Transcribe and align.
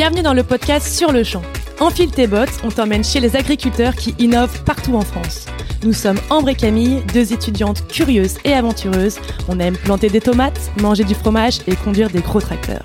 Bienvenue 0.00 0.22
dans 0.22 0.32
le 0.32 0.42
podcast 0.42 0.86
Sur 0.86 1.12
le 1.12 1.22
champ. 1.22 1.42
Enfile 1.78 2.10
tes 2.10 2.26
bottes, 2.26 2.58
on 2.64 2.70
t'emmène 2.70 3.04
chez 3.04 3.20
les 3.20 3.36
agriculteurs 3.36 3.94
qui 3.94 4.14
innovent 4.18 4.64
partout 4.64 4.96
en 4.96 5.02
France. 5.02 5.44
Nous 5.84 5.92
sommes 5.92 6.18
Ambre 6.30 6.48
et 6.48 6.54
Camille, 6.54 7.02
deux 7.12 7.34
étudiantes 7.34 7.86
curieuses 7.86 8.38
et 8.46 8.54
aventureuses. 8.54 9.18
On 9.46 9.60
aime 9.60 9.76
planter 9.76 10.08
des 10.08 10.22
tomates, 10.22 10.70
manger 10.80 11.04
du 11.04 11.14
fromage 11.14 11.58
et 11.66 11.76
conduire 11.76 12.08
des 12.08 12.22
gros 12.22 12.40
tracteurs. 12.40 12.82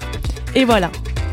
Et 0.55 0.65
voilà, 0.65 0.91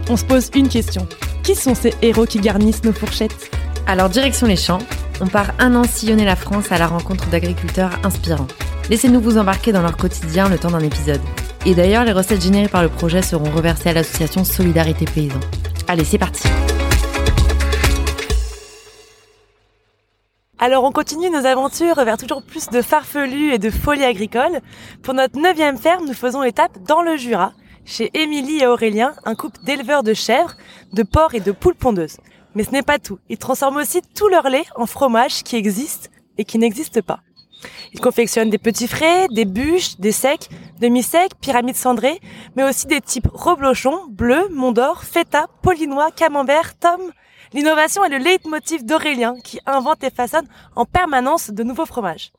on 0.09 0.17
se 0.17 0.25
pose 0.25 0.53
une 0.55 0.69
question. 0.69 1.09
Qui 1.43 1.57
sont 1.57 1.75
ces 1.75 1.95
héros 2.01 2.27
qui 2.27 2.39
garnissent 2.39 2.85
nos 2.85 2.93
fourchettes? 2.93 3.51
Alors 3.89 4.09
direction 4.09 4.47
les 4.47 4.55
champs, 4.55 4.79
on 5.21 5.27
part 5.27 5.51
un 5.59 5.75
an 5.75 5.83
sillonner 5.83 6.25
la 6.25 6.37
France 6.37 6.71
à 6.71 6.79
la 6.79 6.87
rencontre 6.87 7.29
d'agriculteurs 7.29 7.99
inspirants. 8.05 8.47
Laissez-nous 8.89 9.21
vous 9.21 9.37
embarquer 9.37 9.73
dans 9.73 9.83
leur 9.83 9.97
quotidien 9.97 10.49
le 10.49 10.59
temps 10.59 10.71
d'un 10.71 10.79
épisode. 10.79 11.21
Et 11.67 11.75
d'ailleurs, 11.75 12.05
les 12.05 12.13
recettes 12.13 12.43
générées 12.43 12.69
par 12.69 12.85
le 12.85 12.89
projet 12.89 13.21
seront 13.21 13.51
reversées 13.51 13.89
à 13.89 13.95
l'association 13.95 14.45
Solidarité 14.45 15.07
Paysan. 15.07 15.41
Allez, 15.93 16.05
c'est 16.05 16.17
parti 16.17 16.49
Alors 20.59 20.85
on 20.85 20.91
continue 20.91 21.29
nos 21.29 21.45
aventures 21.45 21.97
vers 21.97 22.17
toujours 22.17 22.43
plus 22.43 22.71
de 22.71 22.81
farfelus 22.81 23.53
et 23.53 23.59
de 23.59 23.69
folie 23.69 24.03
agricole. 24.03 24.63
Pour 25.03 25.13
notre 25.13 25.39
neuvième 25.39 25.77
ferme, 25.77 26.07
nous 26.07 26.15
faisons 26.15 26.45
étape 26.45 26.83
dans 26.89 27.03
le 27.03 27.19
Jura, 27.19 27.53
chez 27.85 28.11
Émilie 28.15 28.61
et 28.63 28.67
Aurélien, 28.67 29.13
un 29.27 29.35
couple 29.35 29.61
d'éleveurs 29.65 30.03
de 30.03 30.15
chèvres, 30.15 30.57
de 30.95 31.03
porcs 31.03 31.35
et 31.35 31.41
de 31.41 31.53
poules 31.53 31.75
pondeuses. 31.75 32.17
Mais 32.55 32.65
ce 32.65 32.71
n'est 32.71 32.81
pas 32.81 32.99
tout. 32.99 33.19
Ils 33.29 33.37
transforment 33.37 33.77
aussi 33.77 34.01
tout 34.17 34.29
leur 34.29 34.49
lait 34.49 34.65
en 34.77 34.87
fromage 34.87 35.43
qui 35.43 35.57
existe 35.57 36.11
et 36.39 36.47
qui 36.47 36.57
n'existe 36.57 37.03
pas. 37.03 37.21
Ils 37.93 38.01
confectionnent 38.01 38.51
des 38.51 38.59
petits 38.59 38.89
frais, 38.89 39.29
des 39.29 39.45
bûches, 39.45 39.97
des 39.99 40.13
secs, 40.13 40.49
demi-secs, 40.81 41.33
pyramides 41.41 41.77
cendrées, 41.77 42.21
mais 42.57 42.65
aussi 42.65 42.87
des 42.87 43.01
types 43.01 43.29
reblochon, 43.33 44.07
bleu, 44.09 44.49
mondor, 44.51 45.05
feta, 45.05 45.47
polinois, 45.63 46.11
camembert, 46.11 46.79
tome. 46.79 47.13
L'innovation 47.53 48.05
est 48.05 48.09
le 48.09 48.19
leitmotiv 48.19 48.85
d'Aurélien 48.85 49.35
qui 49.43 49.61
invente 49.67 50.03
et 50.05 50.11
façonne 50.11 50.47
en 50.75 50.87
permanence 50.87 51.51
de 51.51 51.63
nouveaux 51.63 51.87
fromages. 51.87 52.33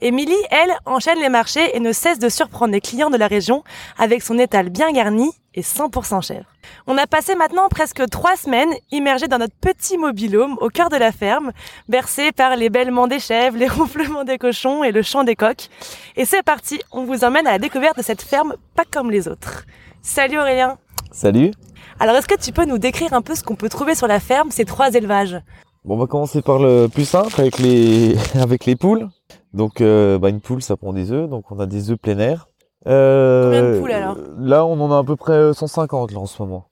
Émilie, 0.00 0.32
elle, 0.50 0.72
enchaîne 0.86 1.18
les 1.18 1.28
marchés 1.28 1.76
et 1.76 1.80
ne 1.80 1.90
cesse 1.90 2.20
de 2.20 2.28
surprendre 2.28 2.72
les 2.72 2.80
clients 2.80 3.10
de 3.10 3.16
la 3.16 3.26
région 3.26 3.64
avec 3.98 4.22
son 4.22 4.38
étal 4.38 4.68
bien 4.68 4.92
garni 4.92 5.32
et 5.54 5.62
100% 5.62 6.24
chèvre. 6.24 6.46
On 6.86 6.96
a 6.96 7.08
passé 7.08 7.34
maintenant 7.34 7.68
presque 7.68 8.08
trois 8.08 8.36
semaines 8.36 8.72
immergés 8.92 9.26
dans 9.26 9.38
notre 9.38 9.56
petit 9.56 9.98
mobilhome 9.98 10.56
au 10.60 10.68
cœur 10.68 10.88
de 10.88 10.96
la 10.96 11.10
ferme, 11.10 11.50
bercé 11.88 12.30
par 12.30 12.54
les 12.54 12.70
bêlements 12.70 13.08
des 13.08 13.18
chèvres, 13.18 13.56
les 13.56 13.66
ronflements 13.68 14.22
des 14.22 14.38
cochons 14.38 14.84
et 14.84 14.92
le 14.92 15.02
chant 15.02 15.24
des 15.24 15.34
coqs. 15.34 15.68
Et 16.14 16.24
c'est 16.24 16.44
parti, 16.44 16.80
on 16.92 17.02
vous 17.02 17.24
emmène 17.24 17.48
à 17.48 17.52
la 17.52 17.58
découverte 17.58 17.96
de 17.96 18.02
cette 18.02 18.22
ferme 18.22 18.54
pas 18.76 18.84
comme 18.88 19.10
les 19.10 19.26
autres. 19.26 19.64
Salut 20.00 20.38
Aurélien 20.38 20.78
Salut 21.10 21.50
Alors 21.98 22.14
est-ce 22.14 22.28
que 22.28 22.40
tu 22.40 22.52
peux 22.52 22.66
nous 22.66 22.78
décrire 22.78 23.14
un 23.14 23.22
peu 23.22 23.34
ce 23.34 23.42
qu'on 23.42 23.56
peut 23.56 23.68
trouver 23.68 23.96
sur 23.96 24.06
la 24.06 24.20
ferme, 24.20 24.52
ces 24.52 24.64
trois 24.64 24.94
élevages? 24.94 25.40
Bon, 25.84 25.94
on 25.94 25.98
va 25.98 26.06
commencer 26.06 26.42
par 26.42 26.58
le 26.58 26.88
plus 26.88 27.04
simple 27.04 27.40
avec 27.40 27.58
les 27.58 28.16
avec 28.40 28.66
les 28.66 28.76
poules. 28.76 29.08
Donc, 29.54 29.80
euh, 29.80 30.18
bah, 30.18 30.28
une 30.28 30.40
poule, 30.40 30.62
ça 30.62 30.76
prend 30.76 30.92
des 30.92 31.12
œufs. 31.12 31.28
Donc, 31.28 31.50
on 31.50 31.58
a 31.58 31.66
des 31.66 31.90
œufs 31.90 31.98
plein 31.98 32.18
air. 32.18 32.48
Euh, 32.86 33.44
Combien 33.44 33.62
de 33.62 33.80
poules 33.80 33.92
alors? 33.92 34.16
Là, 34.38 34.66
on 34.66 34.80
en 34.80 34.92
a 34.92 34.98
à 34.98 35.04
peu 35.04 35.16
près 35.16 35.52
150 35.52 36.12
là 36.12 36.18
en 36.18 36.26
ce 36.26 36.42
moment. 36.42 36.66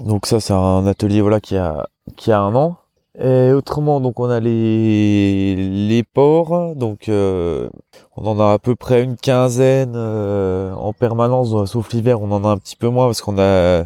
Donc 0.00 0.26
ça, 0.26 0.40
c'est 0.40 0.52
un 0.52 0.86
atelier 0.86 1.20
voilà 1.20 1.40
qui 1.40 1.56
a 1.56 1.88
qui 2.16 2.32
a 2.32 2.40
un 2.40 2.54
an. 2.54 2.76
Et 3.18 3.52
autrement, 3.52 4.00
donc 4.00 4.20
on 4.20 4.28
a 4.28 4.40
les 4.40 5.56
les 5.56 6.02
porcs. 6.02 6.74
Donc 6.74 7.08
euh, 7.08 7.70
on 8.16 8.26
en 8.26 8.38
a 8.40 8.52
à 8.52 8.58
peu 8.58 8.74
près 8.74 9.02
une 9.02 9.16
quinzaine 9.16 9.94
euh, 9.96 10.72
en 10.74 10.92
permanence, 10.92 11.70
sauf 11.70 11.92
l'hiver, 11.92 12.20
on 12.20 12.30
en 12.30 12.44
a 12.44 12.48
un 12.48 12.58
petit 12.58 12.76
peu 12.76 12.88
moins 12.88 13.06
parce 13.06 13.22
qu'on 13.22 13.38
a 13.38 13.84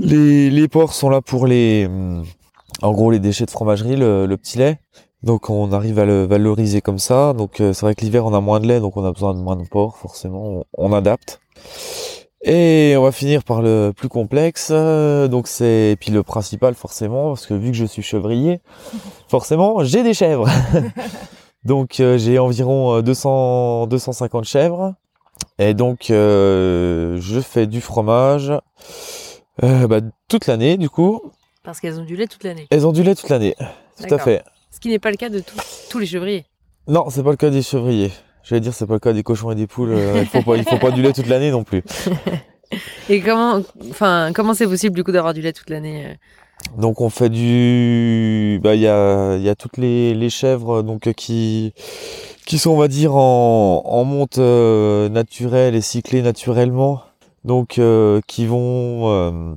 les 0.00 0.50
les 0.50 0.68
porcs 0.68 0.92
sont 0.92 1.08
là 1.08 1.20
pour 1.20 1.46
les 1.46 1.88
en 2.82 2.92
gros 2.92 3.10
les 3.10 3.18
déchets 3.18 3.46
de 3.46 3.50
fromagerie, 3.50 3.96
le, 3.96 4.26
le 4.26 4.36
petit 4.36 4.58
lait. 4.58 4.78
Donc 5.22 5.50
on 5.50 5.72
arrive 5.72 5.98
à 5.98 6.04
le 6.04 6.24
valoriser 6.24 6.80
comme 6.80 6.98
ça. 6.98 7.32
Donc 7.32 7.60
euh, 7.60 7.72
c'est 7.72 7.84
vrai 7.84 7.94
que 7.94 8.02
l'hiver 8.02 8.24
on 8.26 8.34
a 8.34 8.40
moins 8.40 8.60
de 8.60 8.68
lait, 8.68 8.80
donc 8.80 8.96
on 8.96 9.04
a 9.04 9.12
besoin 9.12 9.34
de 9.34 9.40
moins 9.40 9.56
de 9.56 9.66
porc, 9.66 9.96
forcément, 9.96 10.64
on, 10.76 10.92
adapte. 10.92 11.40
Et 12.44 12.94
on 12.96 13.02
va 13.02 13.10
finir 13.12 13.42
par 13.42 13.60
le 13.60 13.92
plus 13.96 14.08
complexe, 14.08 14.68
euh, 14.70 15.26
donc 15.26 15.48
c'est 15.48 15.90
et 15.92 15.96
puis 15.96 16.12
le 16.12 16.22
principal 16.22 16.74
forcément, 16.74 17.30
parce 17.30 17.46
que 17.46 17.54
vu 17.54 17.72
que 17.72 17.76
je 17.76 17.86
suis 17.86 18.02
chevrier, 18.02 18.60
forcément 19.28 19.82
j'ai 19.82 20.02
des 20.02 20.14
chèvres. 20.14 20.48
donc 21.64 21.98
euh, 21.98 22.18
j'ai 22.18 22.38
environ 22.38 23.00
200 23.00 23.88
250 23.88 24.44
chèvres, 24.44 24.94
et 25.58 25.74
donc 25.74 26.06
je 26.08 27.40
fais 27.42 27.66
du 27.66 27.80
fromage 27.80 28.52
bah, 29.60 30.00
toute 30.28 30.46
l'année 30.46 30.76
du 30.76 30.88
coup. 30.88 31.32
Parce 31.66 31.80
qu'elles 31.80 31.98
ont 31.98 32.04
du 32.04 32.14
lait 32.14 32.28
toute 32.28 32.44
l'année. 32.44 32.68
Elles 32.70 32.86
ont 32.86 32.92
du 32.92 33.02
lait 33.02 33.16
toute 33.16 33.28
l'année, 33.28 33.56
tout 33.98 34.14
à 34.14 34.18
fait. 34.18 34.44
Ce 34.70 34.78
qui 34.78 34.88
n'est 34.88 35.00
pas 35.00 35.10
le 35.10 35.16
cas 35.16 35.28
de 35.28 35.42
tous 35.90 35.98
les 35.98 36.06
chevriers. 36.06 36.44
Non, 36.86 37.06
c'est 37.10 37.24
pas 37.24 37.30
le 37.30 37.36
cas 37.36 37.50
des 37.50 37.60
chevriers. 37.60 38.12
J'allais 38.44 38.60
dire, 38.60 38.72
c'est 38.72 38.86
pas 38.86 38.94
le 38.94 39.00
cas 39.00 39.12
des 39.12 39.24
cochons 39.24 39.50
et 39.50 39.56
des 39.56 39.66
poules. 39.66 39.90
Euh, 39.90 40.20
il 40.20 40.26
faut 40.26 40.42
pas, 40.42 40.56
il 40.56 40.62
faut 40.62 40.78
pas 40.78 40.92
du 40.92 41.02
lait 41.02 41.12
toute 41.12 41.26
l'année 41.26 41.50
non 41.50 41.64
plus. 41.64 41.82
et 43.08 43.20
comment, 43.20 43.62
enfin, 43.90 44.30
comment 44.32 44.54
c'est 44.54 44.68
possible 44.68 44.94
du 44.94 45.02
coup 45.02 45.10
d'avoir 45.10 45.34
du 45.34 45.40
lait 45.40 45.52
toute 45.52 45.68
l'année 45.68 46.06
euh? 46.06 46.14
Donc 46.78 47.00
on 47.00 47.10
fait 47.10 47.30
du, 47.30 48.60
bah 48.62 48.76
il 48.76 48.82
y 48.82 48.86
a, 48.86 49.34
il 49.34 49.42
y 49.42 49.48
a 49.48 49.56
toutes 49.56 49.76
les, 49.76 50.14
les 50.14 50.30
chèvres 50.30 50.82
donc 50.82 51.12
qui 51.14 51.74
qui 52.46 52.58
sont 52.58 52.70
on 52.70 52.76
va 52.78 52.88
dire 52.88 53.14
en, 53.16 53.82
en 53.84 54.04
monte 54.04 54.38
euh, 54.38 55.08
naturelle 55.08 55.74
et 55.74 55.80
cyclées 55.80 56.22
naturellement, 56.22 57.02
donc 57.44 57.80
qui 58.26 58.46
vont 58.46 59.56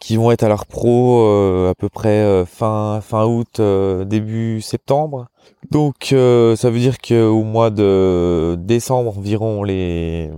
qui 0.00 0.16
vont 0.16 0.32
être 0.32 0.42
à 0.42 0.48
leur 0.48 0.66
pro 0.66 1.20
euh, 1.20 1.70
à 1.70 1.74
peu 1.74 1.88
près 1.88 2.08
euh, 2.08 2.46
fin 2.46 3.00
fin 3.02 3.26
août 3.26 3.60
euh, 3.60 4.04
début 4.04 4.62
septembre. 4.62 5.28
Donc 5.70 6.06
ça 6.08 6.70
veut 6.70 6.78
dire 6.78 6.98
qu'au 6.98 7.44
mois 7.44 7.70
de 7.70 8.56
décembre 8.58 9.18
environ 9.18 9.60
on 9.60 9.62
les 9.62 10.30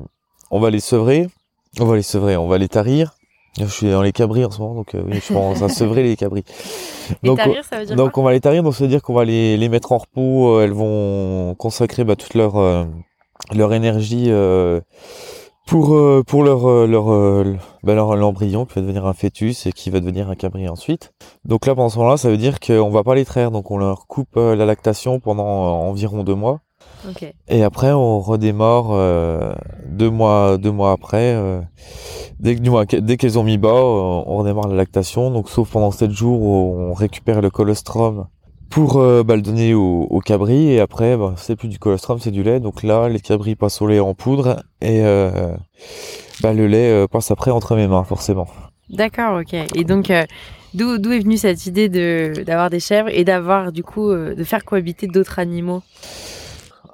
on 0.50 0.60
va 0.60 0.68
les 0.68 0.80
sevrer, 0.80 1.28
on 1.80 1.86
va 1.86 1.96
les 1.96 2.02
sevrer, 2.02 2.36
on 2.36 2.48
va 2.48 2.58
les 2.58 2.68
tarir. 2.68 3.14
Je 3.58 3.66
suis 3.66 3.90
dans 3.90 4.02
les 4.02 4.12
cabris 4.12 4.44
en 4.44 4.50
ce 4.50 4.60
moment, 4.60 4.74
donc 4.74 4.94
oui, 4.94 5.20
je 5.26 5.32
pense 5.32 5.60
à 5.62 5.68
sevrer 5.68 6.02
les 6.02 6.16
cabris. 6.16 6.42
Donc, 7.22 7.36
tarir, 7.36 7.62
ça 7.64 7.78
veut 7.78 7.84
dire 7.84 7.96
donc 7.96 8.16
on 8.16 8.22
va 8.22 8.32
les 8.32 8.40
tarir, 8.40 8.62
donc 8.62 8.74
ça 8.74 8.84
veut 8.84 8.88
dire 8.88 9.02
qu'on 9.02 9.12
va 9.12 9.24
les, 9.26 9.58
les 9.58 9.68
mettre 9.68 9.92
en 9.92 9.98
repos. 9.98 10.60
elles 10.60 10.72
vont 10.72 11.54
consacrer 11.56 12.02
bah, 12.04 12.16
toute 12.16 12.34
leur 12.34 12.54
leur 13.52 13.72
énergie 13.72 14.30
pour 15.66 15.94
euh, 15.94 16.22
pour 16.26 16.42
leur 16.42 16.68
euh, 16.68 16.86
leur, 16.86 17.12
euh, 17.12 17.56
ben 17.82 17.94
leur 17.94 18.16
l'embryon 18.16 18.66
qui 18.66 18.74
va 18.74 18.80
devenir 18.80 19.06
un 19.06 19.12
fœtus 19.12 19.66
et 19.66 19.72
qui 19.72 19.90
va 19.90 20.00
devenir 20.00 20.28
un 20.28 20.34
cabri 20.34 20.68
ensuite. 20.68 21.12
Donc 21.44 21.66
là 21.66 21.74
pendant 21.74 21.88
ce 21.88 21.98
moment-là, 21.98 22.16
ça 22.16 22.30
veut 22.30 22.36
dire 22.36 22.60
qu'on 22.60 22.90
va 22.90 23.04
pas 23.04 23.14
les 23.14 23.24
traire, 23.24 23.50
donc 23.50 23.70
on 23.70 23.78
leur 23.78 24.06
coupe 24.06 24.36
la 24.36 24.66
lactation 24.66 25.20
pendant 25.20 25.44
environ 25.44 26.24
deux 26.24 26.34
mois. 26.34 26.60
Okay. 27.08 27.34
Et 27.48 27.62
après 27.62 27.92
on 27.92 28.20
redémarre 28.20 28.88
deux 29.86 30.10
mois 30.10 30.56
deux 30.58 30.72
mois 30.72 30.92
après. 30.92 31.36
dès 32.38 32.56
que 32.56 32.96
dès 32.96 33.16
qu'elles 33.16 33.38
ont 33.38 33.44
mis 33.44 33.58
bas, 33.58 33.74
on 33.74 34.38
redémarre 34.38 34.68
la 34.68 34.76
lactation. 34.76 35.30
Donc 35.30 35.48
sauf 35.48 35.70
pendant 35.70 35.90
sept 35.90 36.10
jours 36.10 36.42
où 36.42 36.90
on 36.90 36.92
récupère 36.92 37.40
le 37.40 37.50
colostrum 37.50 38.26
pour 38.72 38.96
euh, 38.96 39.22
bah, 39.22 39.36
le 39.36 39.42
donner 39.42 39.74
au, 39.74 40.06
au, 40.08 40.20
cabri 40.20 40.70
et 40.70 40.80
après 40.80 41.16
bah, 41.16 41.34
c'est 41.36 41.56
plus 41.56 41.68
du 41.68 41.78
colostrum 41.78 42.18
c'est 42.18 42.30
du 42.30 42.42
lait. 42.42 42.58
Donc 42.58 42.82
là 42.82 43.08
les 43.08 43.20
cabris 43.20 43.54
passent 43.54 43.82
au 43.82 43.86
lait 43.86 44.00
en 44.00 44.14
poudre 44.14 44.64
et 44.80 45.02
euh, 45.04 45.54
bah, 46.40 46.54
le 46.54 46.66
lait 46.66 46.90
euh, 46.90 47.06
passe 47.06 47.30
après 47.30 47.50
entre 47.50 47.76
mes 47.76 47.86
mains 47.86 48.02
forcément. 48.02 48.48
D'accord 48.88 49.40
ok. 49.40 49.54
Et 49.74 49.84
donc 49.84 50.10
d'où 50.72 50.96
d'où 50.96 51.12
est 51.12 51.20
venue 51.20 51.36
cette 51.36 51.66
idée 51.66 51.90
de 51.90 52.42
d'avoir 52.44 52.70
des 52.70 52.80
chèvres 52.80 53.10
et 53.10 53.24
d'avoir 53.24 53.72
du 53.72 53.84
coup 53.84 54.10
de 54.10 54.44
faire 54.44 54.64
cohabiter 54.64 55.06
d'autres 55.06 55.38
animaux? 55.38 55.82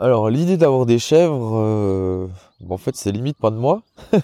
Alors 0.01 0.31
l'idée 0.31 0.57
d'avoir 0.57 0.85
des 0.85 0.99
chèvres 0.99 2.29
en 2.69 2.77
fait 2.77 2.97
c'est 2.97 3.13
limite 3.13 3.39
pas 3.39 3.51
de 3.51 3.57
moi. 3.57 3.83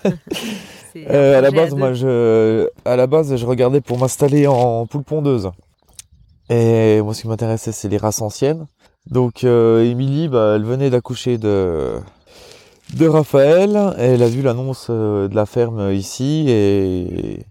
À 1.08 1.40
la 1.40 1.50
base 1.50 1.74
moi 1.74 1.92
je 1.92 2.68
à 2.84 2.94
la 2.94 3.08
base 3.08 3.34
je 3.34 3.44
regardais 3.44 3.80
pour 3.80 3.98
m'installer 3.98 4.46
en 4.46 4.86
poule 4.86 5.02
pondeuse 5.02 5.50
et 6.50 7.00
moi, 7.02 7.14
ce 7.14 7.22
qui 7.22 7.28
m'intéressait, 7.28 7.72
c'est 7.72 7.88
les 7.88 7.96
races 7.96 8.22
anciennes. 8.22 8.66
Donc, 9.10 9.44
euh, 9.44 9.84
Émilie, 9.84 10.28
bah, 10.28 10.54
elle 10.56 10.64
venait 10.64 10.90
d'accoucher 10.90 11.38
de 11.38 11.94
de 12.94 13.08
Raphaël. 13.08 13.94
elle 13.98 14.22
a 14.22 14.28
vu 14.28 14.42
l'annonce 14.42 14.88
euh, 14.90 15.26
de 15.28 15.34
la 15.34 15.46
ferme 15.46 15.92
ici 15.92 16.44
et 16.48 17.46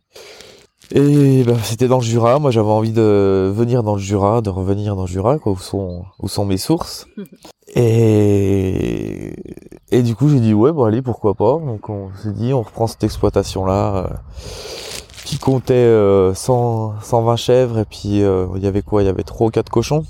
et 0.91 1.43
bah, 1.43 1.55
c'était 1.63 1.87
dans 1.87 1.97
le 1.97 2.03
Jura. 2.03 2.39
Moi, 2.39 2.51
j'avais 2.51 2.69
envie 2.69 2.91
de 2.91 3.51
venir 3.53 3.83
dans 3.83 3.95
le 3.95 4.01
Jura, 4.01 4.41
de 4.41 4.49
revenir 4.49 4.95
dans 4.95 5.03
le 5.03 5.07
Jura, 5.07 5.39
quoi, 5.39 5.53
où 5.53 5.57
sont 5.57 6.05
où 6.19 6.27
sont 6.27 6.45
mes 6.45 6.57
sources. 6.57 7.07
Et 7.75 9.33
et 9.89 10.03
du 10.03 10.15
coup, 10.15 10.29
j'ai 10.29 10.39
dit 10.39 10.53
ouais, 10.53 10.71
bon 10.71 10.83
allez, 10.83 11.01
pourquoi 11.01 11.33
pas. 11.33 11.57
Donc, 11.59 11.89
on 11.89 12.09
s'est 12.21 12.33
dit, 12.33 12.53
on 12.53 12.61
reprend 12.61 12.85
cette 12.85 13.03
exploitation 13.03 13.65
là. 13.65 14.21
Euh, 15.33 15.37
qui 15.37 15.39
comptait 15.39 15.73
euh, 15.73 16.33
100, 16.33 17.01
120 17.01 17.35
chèvres 17.35 17.79
et 17.79 17.85
puis 17.85 18.23
euh, 18.23 18.47
il 18.55 18.63
y 18.63 18.67
avait 18.67 18.81
quoi? 18.81 19.01
Il 19.01 19.05
y 19.05 19.09
avait 19.09 19.23
trois 19.23 19.47
ou 19.47 19.49
quatre 19.49 19.69
cochons. 19.69 20.05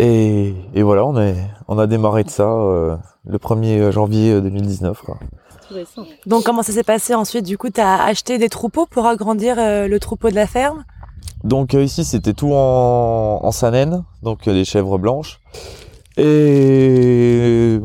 Et, 0.00 0.54
et 0.74 0.82
voilà, 0.82 1.04
on, 1.04 1.16
est, 1.20 1.36
on 1.68 1.78
a 1.78 1.86
démarré 1.86 2.24
de 2.24 2.30
ça 2.30 2.48
euh, 2.48 2.96
le 3.26 3.38
1er 3.38 3.90
janvier 3.92 4.40
2019. 4.40 5.02
Quoi. 5.02 5.18
Donc 6.26 6.44
comment 6.44 6.62
ça 6.62 6.72
s'est 6.72 6.82
passé 6.82 7.14
ensuite? 7.14 7.44
Du 7.44 7.58
coup, 7.58 7.70
tu 7.70 7.80
as 7.80 8.02
acheté 8.02 8.38
des 8.38 8.48
troupeaux 8.48 8.86
pour 8.86 9.06
agrandir 9.06 9.56
euh, 9.58 9.86
le 9.86 10.00
troupeau 10.00 10.30
de 10.30 10.34
la 10.34 10.46
ferme? 10.46 10.84
Donc 11.44 11.74
euh, 11.74 11.84
ici, 11.84 12.04
c'était 12.04 12.32
tout 12.32 12.52
en, 12.52 13.40
en 13.42 13.52
Sanène, 13.52 14.04
donc 14.22 14.48
des 14.48 14.64
chèvres 14.64 14.98
blanches. 14.98 15.40
Et 16.16 17.78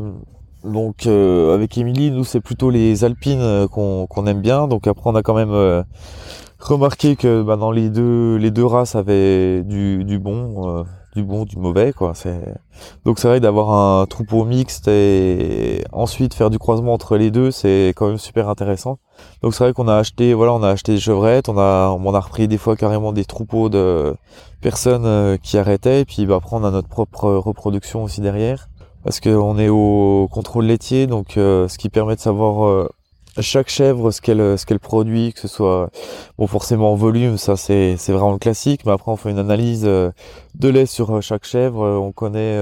donc 0.86 1.06
avec 1.06 1.76
Émilie, 1.78 2.10
nous 2.10 2.24
c'est 2.24 2.40
plutôt 2.40 2.70
les 2.70 3.04
alpines 3.04 3.68
qu'on 3.72 4.06
qu'on 4.06 4.26
aime 4.26 4.40
bien. 4.40 4.68
Donc 4.68 4.86
après, 4.86 5.10
on 5.10 5.14
a 5.14 5.22
quand 5.22 5.34
même 5.34 5.84
remarqué 6.58 7.16
que 7.16 7.42
bah, 7.42 7.56
dans 7.56 7.72
les 7.72 7.90
deux 7.90 8.36
les 8.36 8.50
deux 8.50 8.66
races 8.66 8.94
avaient 8.94 9.62
du, 9.62 10.18
bon 10.18 10.84
du 11.14 11.24
bon, 11.24 11.44
du 11.44 11.56
mauvais, 11.56 11.92
quoi. 11.92 12.12
Donc 13.04 13.18
c'est 13.18 13.28
vrai 13.28 13.40
d'avoir 13.40 13.70
un 13.70 14.06
troupeau 14.06 14.44
mixte 14.44 14.86
et 14.88 15.84
ensuite 15.92 16.34
faire 16.34 16.50
du 16.50 16.58
croisement 16.58 16.94
entre 16.94 17.16
les 17.16 17.30
deux, 17.30 17.50
c'est 17.50 17.92
quand 17.96 18.08
même 18.08 18.18
super 18.18 18.48
intéressant. 18.48 18.98
Donc 19.42 19.54
c'est 19.54 19.64
vrai 19.64 19.72
qu'on 19.72 19.88
a 19.88 19.96
acheté, 19.96 20.34
voilà, 20.34 20.54
on 20.54 20.62
a 20.62 20.68
acheté 20.68 20.92
des 20.94 21.00
chevrettes, 21.00 21.48
on 21.48 21.58
a, 21.58 21.90
on 21.90 22.14
a 22.14 22.20
repris 22.20 22.48
des 22.48 22.58
fois 22.58 22.76
carrément 22.76 23.12
des 23.12 23.24
troupeaux 23.24 23.68
de 23.68 24.14
personnes 24.60 25.04
euh, 25.04 25.36
qui 25.36 25.58
arrêtaient, 25.58 26.02
et 26.02 26.04
puis 26.04 26.26
bah, 26.26 26.36
après 26.36 26.56
on 26.56 26.64
a 26.64 26.70
notre 26.70 26.88
propre 26.88 27.30
reproduction 27.32 28.04
aussi 28.04 28.20
derrière, 28.20 28.69
parce 29.04 29.20
qu'on 29.20 29.58
est 29.58 29.68
au 29.68 30.28
contrôle 30.30 30.66
laitier, 30.66 31.06
donc 31.06 31.36
euh, 31.36 31.68
ce 31.68 31.78
qui 31.78 31.88
permet 31.88 32.16
de 32.16 32.20
savoir 32.20 32.66
euh, 32.66 32.88
chaque 33.38 33.68
chèvre 33.68 34.10
ce 34.10 34.20
qu'elle 34.20 34.58
ce 34.58 34.66
qu'elle 34.66 34.80
produit 34.80 35.32
que 35.32 35.40
ce 35.40 35.48
soit 35.48 35.90
bon 36.38 36.46
forcément 36.46 36.92
en 36.92 36.96
volume 36.96 37.38
ça 37.38 37.56
c'est 37.56 37.96
c'est 37.96 38.12
vraiment 38.12 38.32
le 38.32 38.38
classique 38.38 38.84
mais 38.84 38.92
après 38.92 39.12
on 39.12 39.16
fait 39.16 39.30
une 39.30 39.38
analyse 39.38 39.84
euh, 39.84 40.10
de 40.56 40.68
lait 40.68 40.86
sur 40.86 41.16
euh, 41.16 41.20
chaque 41.20 41.44
chèvre 41.44 41.84
euh, 41.84 41.96
on 41.96 42.12
connaît 42.12 42.58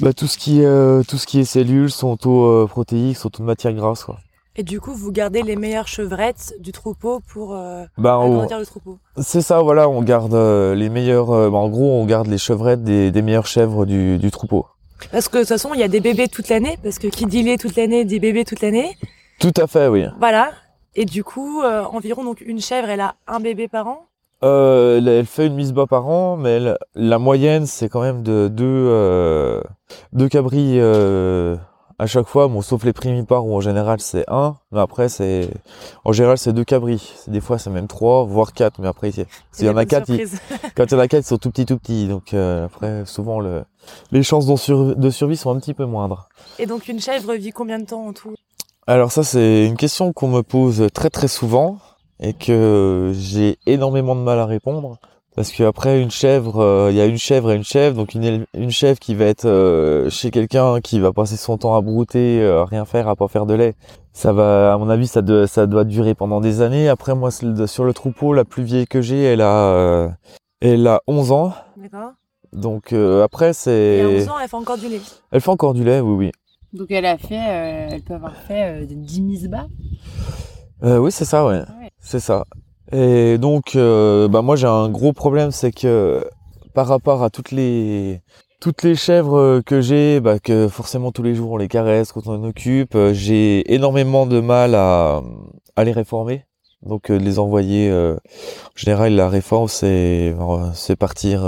bah, 0.00 0.12
tout 0.12 0.26
ce 0.26 0.38
qui 0.38 0.60
est 0.60 1.06
tout 1.08 1.18
ce 1.18 1.26
qui 1.26 1.40
est 1.40 1.44
cellules 1.44 1.90
son 1.90 2.16
taux 2.16 2.66
protéique 2.66 3.16
son 3.16 3.28
taux 3.30 3.42
de 3.42 3.46
matière 3.46 3.72
grasse 3.72 4.04
quoi 4.04 4.18
et 4.54 4.64
du 4.64 4.82
coup, 4.82 4.92
vous 4.92 5.12
gardez 5.12 5.40
les 5.40 5.56
meilleures 5.56 5.88
chevrettes 5.88 6.52
du 6.60 6.72
troupeau 6.72 7.20
pour 7.26 7.56
bah, 7.96 8.20
agrandir 8.22 8.58
le 8.58 8.66
troupeau. 8.66 8.98
C'est 9.16 9.40
ça, 9.40 9.62
voilà, 9.62 9.88
on 9.88 10.02
garde 10.02 10.34
les 10.34 10.90
meilleures. 10.90 11.50
bah, 11.50 11.56
en 11.56 11.70
gros, 11.70 11.98
on 11.98 12.04
garde 12.04 12.26
les 12.26 12.36
chevrettes 12.36 12.84
des, 12.84 13.10
des 13.10 13.22
meilleures 13.22 13.46
chèvres 13.46 13.86
du, 13.86 14.18
du 14.18 14.30
troupeau. 14.30 14.66
Parce 15.10 15.28
que 15.28 15.38
de 15.38 15.42
toute 15.42 15.48
façon, 15.48 15.70
il 15.74 15.80
y 15.80 15.82
a 15.82 15.88
des 15.88 16.00
bébés 16.00 16.28
toute 16.28 16.48
l'année, 16.48 16.78
parce 16.82 16.98
que 16.98 17.08
qui 17.08 17.26
dit 17.26 17.42
lait 17.42 17.58
toute 17.58 17.76
l'année 17.76 18.04
dit 18.04 18.20
bébé 18.20 18.44
toute 18.44 18.60
l'année. 18.60 18.96
Tout 19.40 19.54
à 19.56 19.66
fait, 19.66 19.88
oui. 19.88 20.04
Voilà. 20.18 20.52
Et 20.94 21.04
du 21.04 21.24
coup, 21.24 21.62
euh, 21.62 21.82
environ 21.84 22.24
donc 22.24 22.42
une 22.42 22.60
chèvre, 22.60 22.88
elle 22.88 23.00
a 23.00 23.14
un 23.26 23.40
bébé 23.40 23.68
par 23.68 23.88
an. 23.88 24.06
Euh, 24.44 25.00
elle 25.04 25.26
fait 25.26 25.46
une 25.46 25.54
mise 25.54 25.72
bas 25.72 25.86
par 25.86 26.08
an, 26.08 26.36
mais 26.36 26.58
la 26.96 27.18
moyenne 27.18 27.66
c'est 27.66 27.88
quand 27.88 28.00
même 28.00 28.24
de 28.24 28.48
deux 28.48 28.64
euh, 28.66 29.60
deux 30.12 30.28
cabris 30.28 30.80
euh, 30.80 31.56
à 32.02 32.06
chaque 32.06 32.26
fois. 32.26 32.48
Bon, 32.48 32.62
sauf 32.62 32.84
les 32.84 32.92
primipares 32.92 33.46
où 33.46 33.54
en 33.54 33.60
général 33.60 34.00
c'est 34.00 34.24
un, 34.28 34.56
mais 34.72 34.80
après 34.80 35.08
c'est 35.08 35.48
en 36.04 36.12
général 36.12 36.36
c'est 36.36 36.52
deux 36.52 36.64
cabris. 36.64 37.14
Des 37.28 37.40
fois 37.40 37.58
c'est 37.58 37.70
même 37.70 37.86
trois, 37.86 38.24
voire 38.24 38.52
quatre, 38.52 38.80
mais 38.80 38.88
après 38.88 39.12
s'il 39.12 39.26
y 39.66 39.68
en 39.68 39.76
a 39.76 39.86
quatre, 39.86 40.10
quand 40.74 40.84
il 40.84 40.92
y 40.92 40.94
en 40.94 40.98
a 40.98 41.08
quatre 41.08 41.24
ils 41.24 41.28
sont 41.28 41.38
tout 41.38 41.50
petits 41.50 41.64
tout 41.64 41.78
petits. 41.78 42.08
Donc 42.08 42.34
euh, 42.34 42.66
après 42.66 43.06
souvent 43.06 43.38
le 43.38 43.62
les 44.10 44.24
chances 44.24 44.46
de 44.46 45.10
survie 45.10 45.36
sont 45.36 45.54
un 45.54 45.60
petit 45.60 45.74
peu 45.74 45.84
moindres. 45.84 46.28
Et 46.58 46.66
donc 46.66 46.88
une 46.88 47.00
chèvre 47.00 47.34
vit 47.34 47.52
combien 47.52 47.78
de 47.78 47.86
temps 47.86 48.06
en 48.06 48.12
tout? 48.12 48.34
Alors 48.88 49.12
ça 49.12 49.22
c'est 49.22 49.66
une 49.66 49.76
question 49.76 50.12
qu'on 50.12 50.28
me 50.28 50.42
pose 50.42 50.88
très 50.92 51.08
très 51.08 51.28
souvent 51.28 51.78
et 52.18 52.34
que 52.34 53.12
j'ai 53.14 53.58
énormément 53.66 54.16
de 54.16 54.22
mal 54.22 54.40
à 54.40 54.46
répondre 54.46 54.98
parce 55.36 55.52
qu'après 55.52 56.00
une 56.00 56.10
chèvre, 56.10 56.60
euh, 56.60 56.90
il 56.90 56.96
y 56.96 57.00
a 57.00 57.06
une 57.06 57.18
chèvre 57.18 57.52
et 57.52 57.56
une 57.56 57.64
chèvre, 57.64 57.96
donc 57.96 58.14
une, 58.14 58.46
une 58.54 58.70
chèvre 58.70 58.98
qui 58.98 59.14
va 59.14 59.26
être 59.26 59.44
euh, 59.44 60.10
chez 60.10 60.30
quelqu'un 60.30 60.80
qui 60.80 61.00
va 61.00 61.12
passer 61.12 61.36
son 61.36 61.58
temps 61.58 61.74
à 61.74 61.80
brouter, 61.80 62.40
euh, 62.42 62.62
à 62.62 62.64
rien 62.64 62.84
faire, 62.84 63.08
à 63.08 63.16
pas 63.16 63.28
faire 63.28 63.46
de 63.46 63.54
lait. 63.54 63.74
Ça 64.12 64.32
va, 64.32 64.74
à 64.74 64.78
mon 64.78 64.88
avis, 64.90 65.06
ça 65.06 65.22
doit, 65.22 65.46
ça 65.46 65.66
doit 65.66 65.84
durer 65.84 66.14
pendant 66.14 66.40
des 66.40 66.60
années. 66.60 66.88
Après 66.88 67.14
moi, 67.14 67.30
sur 67.30 67.84
le 67.84 67.92
troupeau, 67.94 68.34
la 68.34 68.44
plus 68.44 68.62
vieille 68.62 68.86
que 68.86 69.00
j'ai, 69.00 69.22
elle 69.22 69.40
a, 69.40 70.16
elle 70.60 70.86
a 70.86 71.00
11 71.06 71.32
ans. 71.32 71.54
D'accord. 71.76 72.12
Donc 72.52 72.92
après 72.92 73.54
c'est. 73.54 73.70
Et 73.70 74.00
à 74.02 74.08
11 74.08 74.28
ans, 74.28 74.34
elle 74.42 74.48
fait 74.48 74.56
encore 74.56 74.78
du 74.78 74.88
lait. 74.88 75.00
Elle 75.30 75.40
fait 75.40 75.50
encore 75.50 75.72
du 75.72 75.82
lait, 75.82 76.00
oui, 76.00 76.14
oui. 76.26 76.32
Donc 76.72 76.90
elle 76.90 77.04
a 77.04 77.18
fait, 77.18 77.38
euh, 77.38 77.88
elle 77.90 78.02
peut 78.02 78.14
avoir 78.14 78.34
fait 78.34 78.82
euh, 78.82 78.86
10 78.88 79.20
mises 79.20 79.48
bas? 79.48 79.66
Euh, 80.82 80.98
Oui, 80.98 81.12
c'est 81.12 81.26
ça, 81.26 81.44
ouais. 81.44 81.58
ouais. 81.58 81.90
C'est 82.00 82.20
ça. 82.20 82.44
Et 82.92 83.38
donc, 83.38 83.76
euh, 83.76 84.28
bah 84.28 84.42
moi 84.42 84.56
j'ai 84.56 84.66
un 84.66 84.88
gros 84.88 85.12
problème, 85.12 85.50
c'est 85.50 85.72
que 85.72 86.24
par 86.74 86.86
rapport 86.86 87.22
à 87.22 87.30
toutes 87.30 87.50
les 87.50 88.20
toutes 88.60 88.82
les 88.82 88.94
chèvres 88.94 89.60
que 89.66 89.80
j'ai, 89.80 90.20
bah, 90.20 90.38
que 90.38 90.68
forcément 90.68 91.10
tous 91.10 91.22
les 91.22 91.34
jours 91.34 91.52
on 91.52 91.56
les 91.56 91.68
caresse 91.68 92.12
quand 92.12 92.26
on 92.26 92.34
en 92.34 92.44
occupe, 92.44 92.94
euh, 92.94 93.12
j'ai 93.12 93.72
énormément 93.74 94.26
de 94.26 94.40
mal 94.40 94.74
à, 94.74 95.22
à 95.76 95.84
les 95.84 95.92
réformer. 95.92 96.44
Donc 96.82 97.10
de 97.12 97.16
les 97.16 97.38
envoyer, 97.38 97.92
en 97.92 98.16
général 98.74 99.14
la 99.14 99.28
réforme 99.28 99.68
c'est 99.68 100.34
c'est 100.74 100.96
partir 100.96 101.44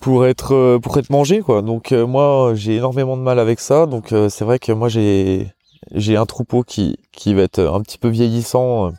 pour 0.00 0.26
être 0.26 0.54
euh, 0.54 0.78
pour 0.78 0.98
être 0.98 1.10
mangé 1.10 1.40
quoi. 1.40 1.62
Donc 1.62 1.92
euh, 1.92 2.06
moi 2.06 2.52
j'ai 2.54 2.76
énormément 2.76 3.16
de 3.16 3.22
mal 3.22 3.38
avec 3.38 3.60
ça. 3.60 3.86
Donc 3.86 4.12
euh, 4.12 4.28
c'est 4.28 4.44
vrai 4.44 4.58
que 4.58 4.72
moi 4.72 4.88
j'ai 4.88 5.48
j'ai 5.94 6.16
un 6.16 6.26
troupeau 6.26 6.62
qui 6.62 6.96
qui 7.12 7.34
va 7.34 7.42
être 7.42 7.60
un 7.60 7.80
petit 7.82 7.98
peu 7.98 8.08
vieillissant 8.08 8.92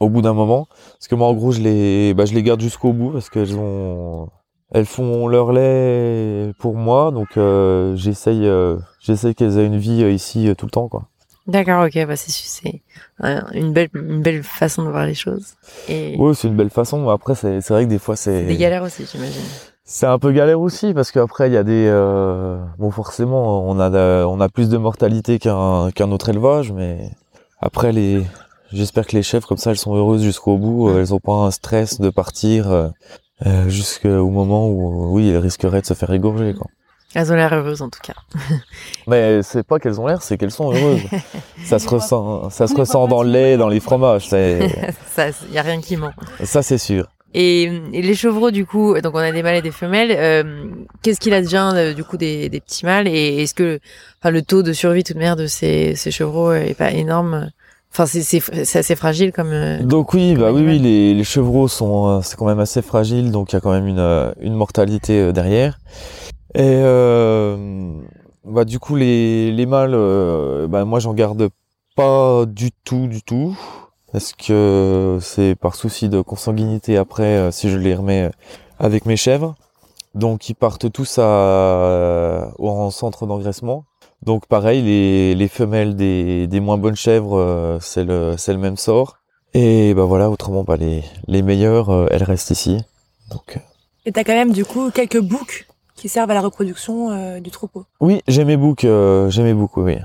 au 0.00 0.08
bout 0.08 0.22
d'un 0.22 0.32
moment 0.32 0.66
parce 0.94 1.08
que 1.08 1.14
moi 1.14 1.28
en 1.28 1.34
gros 1.34 1.52
je 1.52 1.60
les 1.60 2.14
bah, 2.14 2.24
je 2.24 2.34
les 2.34 2.42
garde 2.42 2.60
jusqu'au 2.60 2.92
bout 2.92 3.10
parce 3.10 3.30
qu'elles 3.30 3.56
ont 3.56 4.28
elles 4.72 4.86
font 4.86 5.28
leur 5.28 5.52
lait 5.52 6.52
pour 6.58 6.74
moi 6.74 7.10
donc 7.10 7.38
j'essaye 7.96 8.50
j'essaye 9.00 9.34
qu'elles 9.34 9.58
aient 9.58 9.66
une 9.66 9.78
vie 9.78 10.02
ici 10.12 10.52
tout 10.56 10.66
le 10.66 10.70
temps 10.70 10.88
quoi. 10.88 11.04
D'accord, 11.46 11.84
ok, 11.84 12.06
bah 12.06 12.16
c'est 12.16 12.30
c'est 12.30 12.82
une 13.54 13.72
belle 13.72 13.88
une 13.94 14.22
belle 14.22 14.42
façon 14.42 14.84
de 14.84 14.90
voir 14.90 15.06
les 15.06 15.14
choses. 15.14 15.54
Et... 15.88 16.14
Oui, 16.18 16.34
c'est 16.34 16.46
une 16.46 16.54
belle 16.54 16.70
façon. 16.70 17.08
Après, 17.08 17.34
c'est 17.34 17.60
c'est 17.60 17.72
vrai 17.74 17.84
que 17.84 17.88
des 17.88 17.98
fois 17.98 18.14
c'est 18.14 18.44
des 18.44 18.56
galères 18.56 18.84
aussi, 18.84 19.04
j'imagine. 19.10 19.42
C'est 19.82 20.06
un 20.06 20.20
peu 20.20 20.30
galère 20.30 20.60
aussi 20.60 20.94
parce 20.94 21.10
qu'après 21.10 21.48
il 21.48 21.54
y 21.54 21.56
a 21.56 21.64
des 21.64 21.86
euh... 21.88 22.62
bon 22.78 22.92
forcément 22.92 23.68
on 23.68 23.80
a 23.80 23.90
on 24.26 24.40
a 24.40 24.48
plus 24.48 24.68
de 24.68 24.76
mortalité 24.76 25.40
qu'un 25.40 25.90
qu'un 25.92 26.12
autre 26.12 26.28
élevage 26.28 26.70
mais 26.70 27.10
après 27.60 27.90
les 27.90 28.24
j'espère 28.72 29.06
que 29.06 29.16
les 29.16 29.22
chefs 29.22 29.44
comme 29.44 29.58
ça 29.58 29.70
elles 29.70 29.78
sont 29.78 29.94
heureuses 29.94 30.22
jusqu'au 30.22 30.56
bout 30.56 30.96
elles 30.96 31.14
ont 31.14 31.20
pas 31.20 31.32
un 31.32 31.50
stress 31.50 32.00
de 32.00 32.10
partir 32.10 32.70
euh, 32.70 32.88
euh 33.46 33.68
jusqu'au 33.68 34.28
moment 34.28 34.68
où 34.68 35.12
oui 35.14 35.28
elles 35.30 35.38
risqueraient 35.38 35.80
de 35.80 35.86
se 35.86 35.94
faire 35.94 36.12
égorger 36.12 36.54
quoi. 36.54 36.68
Elles 37.14 37.32
ont 37.32 37.34
l'air 37.34 37.52
heureuses 37.52 37.82
en 37.82 37.88
tout 37.88 38.00
cas. 38.02 38.14
Mais 39.08 39.42
c'est 39.42 39.64
pas 39.64 39.80
qu'elles 39.80 40.00
ont 40.00 40.06
l'air, 40.06 40.22
c'est 40.22 40.38
qu'elles 40.38 40.52
sont 40.52 40.72
heureuses. 40.72 41.00
ça 41.64 41.80
se 41.80 41.88
ressent, 41.88 42.50
ça 42.50 42.68
se 42.68 42.74
ressent 42.74 43.08
dans 43.08 43.24
le 43.24 43.30
lait, 43.30 43.56
dans 43.56 43.68
les 43.68 43.80
fromages. 43.80 44.28
ça, 44.28 45.26
y 45.50 45.58
a 45.58 45.62
rien 45.62 45.80
qui 45.80 45.96
ment. 45.96 46.12
Ça 46.44 46.62
c'est 46.62 46.78
sûr. 46.78 47.08
Et, 47.32 47.68
les 47.92 48.14
chevreaux, 48.14 48.50
du 48.50 48.66
coup, 48.66 49.00
donc 49.00 49.14
on 49.14 49.18
a 49.18 49.30
des 49.30 49.42
mâles 49.42 49.56
et 49.56 49.62
des 49.62 49.70
femelles. 49.70 50.12
Euh, 50.12 50.64
Qu'est-ce 51.02 51.20
qu'il 51.20 51.32
advient 51.32 51.72
euh, 51.74 51.94
du 51.94 52.02
coup 52.02 52.16
des, 52.16 52.48
des, 52.48 52.60
petits 52.60 52.84
mâles? 52.84 53.06
Et 53.06 53.42
est-ce 53.42 53.54
que, 53.54 53.78
enfin, 54.20 54.30
le 54.30 54.42
taux 54.42 54.62
de 54.62 54.72
survie 54.72 55.04
toute 55.04 55.16
mère 55.16 55.36
de 55.36 55.46
ces, 55.46 55.94
ces 55.94 56.10
chevreaux 56.10 56.52
est 56.52 56.74
pas 56.74 56.90
énorme? 56.90 57.50
Enfin, 57.92 58.06
c'est 58.06 58.78
assez 58.78 58.96
fragile 58.96 59.32
comme. 59.32 59.50
Euh, 59.50 59.82
donc 59.82 60.14
oui, 60.14 60.34
bah 60.34 60.52
oui, 60.52 60.62
oui, 60.64 60.78
les, 60.78 61.12
les 61.12 61.24
chevreaux 61.24 61.68
sont, 61.68 62.08
euh, 62.08 62.20
c'est 62.22 62.36
quand 62.36 62.46
même 62.46 62.60
assez 62.60 62.82
fragile, 62.82 63.32
donc 63.32 63.52
il 63.52 63.56
y 63.56 63.58
a 63.58 63.60
quand 63.60 63.72
même 63.72 63.86
une, 63.88 64.34
une 64.40 64.54
mortalité 64.54 65.32
derrière. 65.32 65.78
Et 66.54 66.60
euh, 66.62 67.92
bah 68.44 68.64
du 68.64 68.78
coup 68.78 68.96
les, 68.96 69.50
les 69.52 69.66
mâles, 69.66 69.96
bah 70.68 70.84
moi 70.84 71.00
j'en 71.00 71.14
garde 71.14 71.48
pas 71.96 72.44
du 72.46 72.70
tout, 72.84 73.06
du 73.08 73.22
tout. 73.22 73.56
Est-ce 74.12 74.34
que 74.34 75.18
c'est 75.20 75.54
par 75.54 75.76
souci 75.76 76.08
de 76.08 76.20
consanguinité 76.20 76.96
après 76.96 77.36
euh, 77.36 77.50
si 77.52 77.70
je 77.70 77.78
les 77.78 77.94
remets 77.94 78.24
euh, 78.24 78.30
avec 78.78 79.06
mes 79.06 79.16
chèvres. 79.16 79.54
Donc 80.14 80.48
ils 80.48 80.54
partent 80.54 80.90
tous 80.90 81.18
à, 81.18 81.22
euh, 81.22 82.46
au 82.58 82.90
centre 82.90 83.26
d'engraissement. 83.26 83.84
Donc 84.22 84.46
pareil, 84.46 84.82
les, 84.82 85.34
les 85.34 85.48
femelles 85.48 85.96
des, 85.96 86.46
des 86.46 86.60
moins 86.60 86.78
bonnes 86.78 86.96
chèvres, 86.96 87.78
c'est 87.80 88.04
le, 88.04 88.36
c'est 88.36 88.52
le 88.52 88.58
même 88.58 88.76
sort. 88.76 89.18
Et 89.54 89.94
bah 89.94 90.04
voilà, 90.04 90.30
autrement, 90.30 90.62
bah 90.62 90.76
les, 90.76 91.02
les 91.26 91.42
meilleures, 91.42 92.08
elles 92.12 92.22
restent 92.22 92.50
ici. 92.50 92.78
Donc. 93.30 93.58
Et 94.06 94.12
t'as 94.12 94.24
quand 94.24 94.34
même 94.34 94.52
du 94.52 94.64
coup 94.64 94.90
quelques 94.90 95.20
boucs 95.20 95.66
qui 95.94 96.08
servent 96.08 96.30
à 96.30 96.34
la 96.34 96.40
reproduction 96.40 97.40
du 97.40 97.50
troupeau. 97.50 97.84
Oui, 98.00 98.22
j'ai 98.28 98.44
mes 98.44 98.56
boucs, 98.56 98.86
j'ai 99.28 99.42
mes 99.42 99.54
boucs, 99.54 99.76
oui. 99.76 99.96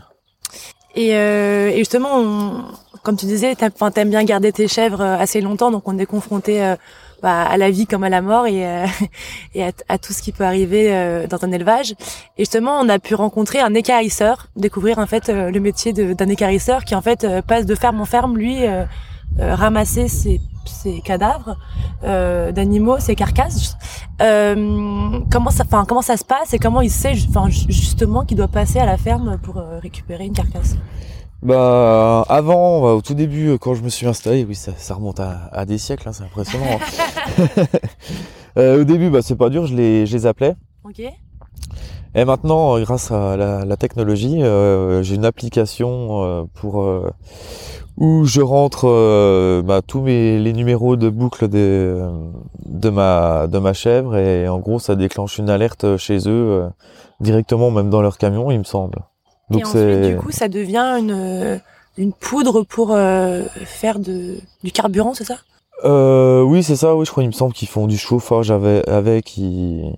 Et, 0.95 1.09
et 1.09 1.77
justement, 1.77 2.09
on, 2.15 2.63
comme 3.05 3.17
tu 3.17 3.27
disais, 3.27 3.55
t'aimes 3.55 4.09
bien 4.09 4.23
garder 4.23 4.51
tes 4.51 4.67
chèvres 4.67 5.01
euh, 5.01 5.17
assez 5.17 5.39
longtemps, 5.39 5.69
donc 5.69 5.87
on 5.87 5.97
est 5.99 6.07
confronté 6.07 6.63
euh, 6.63 6.75
bah, 7.25 7.41
à 7.41 7.57
la 7.57 7.69
vie 7.71 7.87
comme 7.87 8.03
à 8.03 8.09
la 8.09 8.21
mort 8.21 8.47
et, 8.47 8.65
euh, 8.65 8.85
à, 9.89 9.97
tout 9.97 10.13
ce 10.13 10.21
qui 10.21 10.31
peut 10.31 10.45
arriver 10.45 11.25
dans 11.29 11.43
un 11.43 11.51
élevage. 11.51 11.91
Et 12.37 12.43
justement, 12.43 12.79
on 12.79 12.87
a 12.87 12.99
pu 12.99 13.15
rencontrer 13.15 13.59
un 13.59 13.73
écarisseur, 13.73 14.47
découvrir 14.55 14.99
en 14.99 15.07
fait 15.07 15.29
le 15.29 15.59
métier 15.59 15.91
d'un 15.91 16.29
écarisseur 16.29 16.85
qui 16.85 16.95
en 16.95 17.01
fait 17.01 17.27
passe 17.47 17.65
de 17.65 17.75
ferme 17.75 17.99
en 17.99 18.05
ferme, 18.05 18.37
lui, 18.37 18.59
ramasser 19.39 20.07
ses 20.07 20.39
cadavres 21.03 21.57
euh, 22.03 22.51
d'animaux, 22.51 22.99
ces 22.99 23.15
carcasses. 23.15 23.77
Euh, 24.21 25.19
comment 25.31 25.49
ça, 25.49 25.63
enfin 25.65 25.85
comment 25.87 26.01
ça 26.01 26.17
se 26.17 26.25
passe 26.25 26.53
et 26.53 26.59
comment 26.59 26.81
il 26.81 26.91
sait, 26.91 27.13
enfin 27.29 27.49
justement, 27.49 28.25
qu'il 28.25 28.37
doit 28.37 28.47
passer 28.47 28.79
à 28.79 28.85
la 28.85 28.97
ferme 28.97 29.37
pour 29.41 29.57
euh, 29.57 29.79
récupérer 29.79 30.25
une 30.25 30.33
carcasse? 30.33 30.75
Bah 31.41 32.25
avant, 32.27 32.81
bah, 32.81 32.93
au 32.93 33.01
tout 33.01 33.13
début, 33.13 33.57
quand 33.59 33.75
je 33.75 33.83
me 33.83 33.89
suis 33.89 34.07
installé, 34.07 34.45
oui, 34.45 34.55
ça, 34.55 34.71
ça 34.77 34.95
remonte 34.95 35.19
à, 35.19 35.49
à 35.51 35.65
des 35.65 35.77
siècles, 35.77 36.07
hein, 36.09 36.13
c'est 36.13 36.23
impressionnant. 36.23 36.79
euh, 38.57 38.81
au 38.81 38.83
début, 38.83 39.09
bah 39.09 39.21
c'est 39.21 39.35
pas 39.35 39.49
dur, 39.49 39.67
je 39.67 39.75
les, 39.75 40.05
je 40.05 40.15
les 40.15 40.25
appelais. 40.25 40.55
Ok. 40.83 41.01
Et 42.17 42.23
maintenant, 42.23 42.79
grâce 42.79 43.11
à 43.11 43.35
la, 43.35 43.65
la 43.65 43.77
technologie, 43.77 44.41
euh, 44.41 45.03
j'ai 45.03 45.15
une 45.15 45.25
application 45.25 46.23
euh, 46.23 46.43
pour 46.53 46.81
euh, 46.81 47.11
où 47.97 48.25
je 48.25 48.41
rentre 48.41 48.87
euh, 48.87 49.61
bah, 49.61 49.81
tous 49.85 50.01
mes 50.01 50.39
les 50.39 50.53
numéros 50.53 50.95
de 50.95 51.09
boucle 51.09 51.47
de, 51.49 52.01
de 52.65 52.89
ma 52.89 53.47
de 53.47 53.57
ma 53.59 53.73
chèvre 53.73 54.15
et 54.17 54.47
en 54.47 54.59
gros 54.59 54.79
ça 54.79 54.95
déclenche 54.95 55.37
une 55.37 55.49
alerte 55.49 55.97
chez 55.97 56.17
eux 56.27 56.63
euh, 56.63 56.69
directement 57.19 57.69
même 57.71 57.89
dans 57.89 58.01
leur 58.01 58.17
camion, 58.17 58.49
il 58.49 58.59
me 58.59 58.63
semble. 58.63 58.99
Et 59.53 59.63
ensuite, 59.63 60.01
du 60.01 60.15
coup, 60.17 60.31
ça 60.31 60.47
devient 60.47 60.95
une 60.99 61.61
une 61.97 62.11
poudre 62.13 62.63
pour 62.63 62.91
euh, 62.91 63.43
faire 63.65 63.99
de 63.99 64.35
du 64.63 64.71
carburant, 64.71 65.13
c'est 65.13 65.23
ça? 65.23 65.37
Euh, 65.83 66.41
oui, 66.41 66.63
c'est 66.63 66.75
ça. 66.75 66.95
Oui, 66.95 67.05
je 67.05 67.11
crois. 67.11 67.23
Il 67.23 67.27
me 67.27 67.31
semble 67.33 67.53
qu'ils 67.53 67.67
font 67.67 67.87
du 67.87 67.97
chauffage 67.97 68.49
avec, 68.51 68.87
avec 68.87 69.37
ils- 69.37 69.93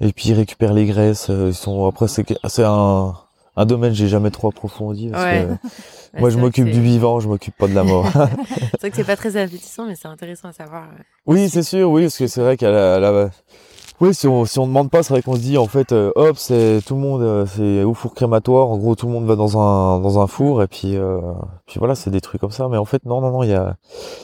et 0.00 0.12
puis 0.12 0.30
ils 0.30 0.34
récupèrent 0.34 0.72
les 0.74 0.86
graisses. 0.86 1.28
euh, 1.30 1.48
Ils 1.48 1.54
sont 1.54 1.86
après 1.86 2.06
c'est 2.08 2.24
un 2.64 3.14
un 3.54 3.66
domaine 3.66 3.90
que 3.92 3.96
j'ai 3.98 4.08
jamais 4.08 4.30
trop 4.30 4.48
approfondi 4.48 5.10
parce 5.10 5.24
Ouais. 5.24 5.46
que 5.46 5.52
Ouais, 6.14 6.20
moi 6.20 6.30
je 6.30 6.38
m'occupe 6.38 6.70
du 6.70 6.80
vivant, 6.82 7.20
je 7.20 7.28
m'occupe 7.28 7.56
pas 7.56 7.68
de 7.68 7.74
la 7.74 7.84
mort. 7.84 8.06
C'est 8.12 8.80
vrai 8.80 8.90
que 8.90 8.96
c'est 8.96 9.04
pas 9.04 9.16
très 9.16 9.36
appétissant, 9.36 9.84
mais 9.86 9.94
c'est 9.94 10.08
intéressant 10.08 10.48
à 10.48 10.52
savoir. 10.52 10.82
euh. 10.84 11.02
oui, 11.26 11.48
c'est 11.50 11.62
sûr. 11.62 11.90
Oui, 11.90 12.02
parce 12.02 12.16
que 12.18 12.26
c'est 12.26 12.40
vrai 12.40 12.56
qu'à 12.56 12.70
la, 12.70 12.98
la- 12.98 13.30
oui, 14.02 14.12
si 14.14 14.26
on 14.26 14.44
si 14.46 14.58
on 14.58 14.66
demande 14.66 14.90
pas, 14.90 15.04
c'est 15.04 15.14
vrai 15.14 15.22
qu'on 15.22 15.36
se 15.36 15.40
dit 15.40 15.56
en 15.56 15.68
fait, 15.68 15.92
euh, 15.92 16.10
hop, 16.16 16.36
c'est 16.36 16.80
tout 16.84 16.96
le 16.96 17.00
monde, 17.00 17.22
euh, 17.22 17.46
c'est 17.46 17.84
au 17.84 17.94
four 17.94 18.14
crématoire. 18.14 18.68
En 18.68 18.76
gros, 18.76 18.96
tout 18.96 19.06
le 19.06 19.12
monde 19.12 19.26
va 19.26 19.36
dans 19.36 19.56
un 19.60 20.00
dans 20.00 20.20
un 20.20 20.26
four 20.26 20.60
et 20.60 20.66
puis 20.66 20.96
euh, 20.96 21.20
puis 21.68 21.78
voilà, 21.78 21.94
c'est 21.94 22.10
des 22.10 22.20
trucs 22.20 22.40
comme 22.40 22.50
ça. 22.50 22.66
Mais 22.68 22.78
en 22.78 22.84
fait, 22.84 23.04
non, 23.04 23.20
non, 23.20 23.30
non, 23.30 23.44
il 23.44 23.50
y 23.50 23.54
a 23.54 23.76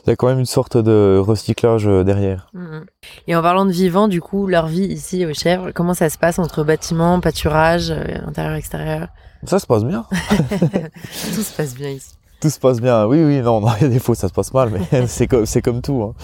il 0.05 0.11
y 0.11 0.13
a 0.13 0.17
quand 0.17 0.27
même 0.27 0.41
une 0.41 0.47
sorte 0.47 0.77
de 0.77 1.23
recyclage 1.25 1.87
euh, 1.87 2.03
derrière. 2.03 2.51
Mhm. 2.55 2.87
Et 3.29 3.37
en 3.37 3.43
parlant 3.43 3.67
de 3.67 3.71
vivants, 3.71 4.09
du 4.09 4.21
coup, 4.21 4.49
leur 4.49 4.67
vie 4.67 4.87
ici 4.87 5.25
aux 5.25 5.33
chèvres, 5.33 5.71
comment 5.71 5.95
ça 5.95 6.11
se 6.11 6.19
passe 6.19 6.41
entre 6.41 6.65
bâtiments, 6.65 7.21
pâturage, 7.21 7.93
intérieur, 8.27 8.55
extérieur? 8.55 9.07
Ça 9.45 9.61
se 9.61 9.67
passe 9.69 9.85
bien. 9.85 10.07
Tout 10.11 11.43
se 11.43 11.57
passe 11.57 11.77
bien 11.77 11.91
ici. 11.91 12.15
Tout 12.41 12.51
se 12.51 12.59
passe 12.59 12.81
bien. 12.81 13.07
Oui, 13.07 13.23
oui, 13.23 13.41
non, 13.43 13.61
non, 13.61 13.69
il 13.79 13.83
y 13.83 13.87
a 13.87 13.89
des 13.89 14.01
fois 14.01 14.17
ça 14.17 14.27
se 14.27 14.33
passe 14.33 14.53
mal, 14.53 14.71
mais 14.71 15.07
c'est 15.07 15.29
comme, 15.29 15.47
c'est 15.47 15.63
comme 15.63 15.83
tout. 15.83 16.03
Hein. 16.03 16.15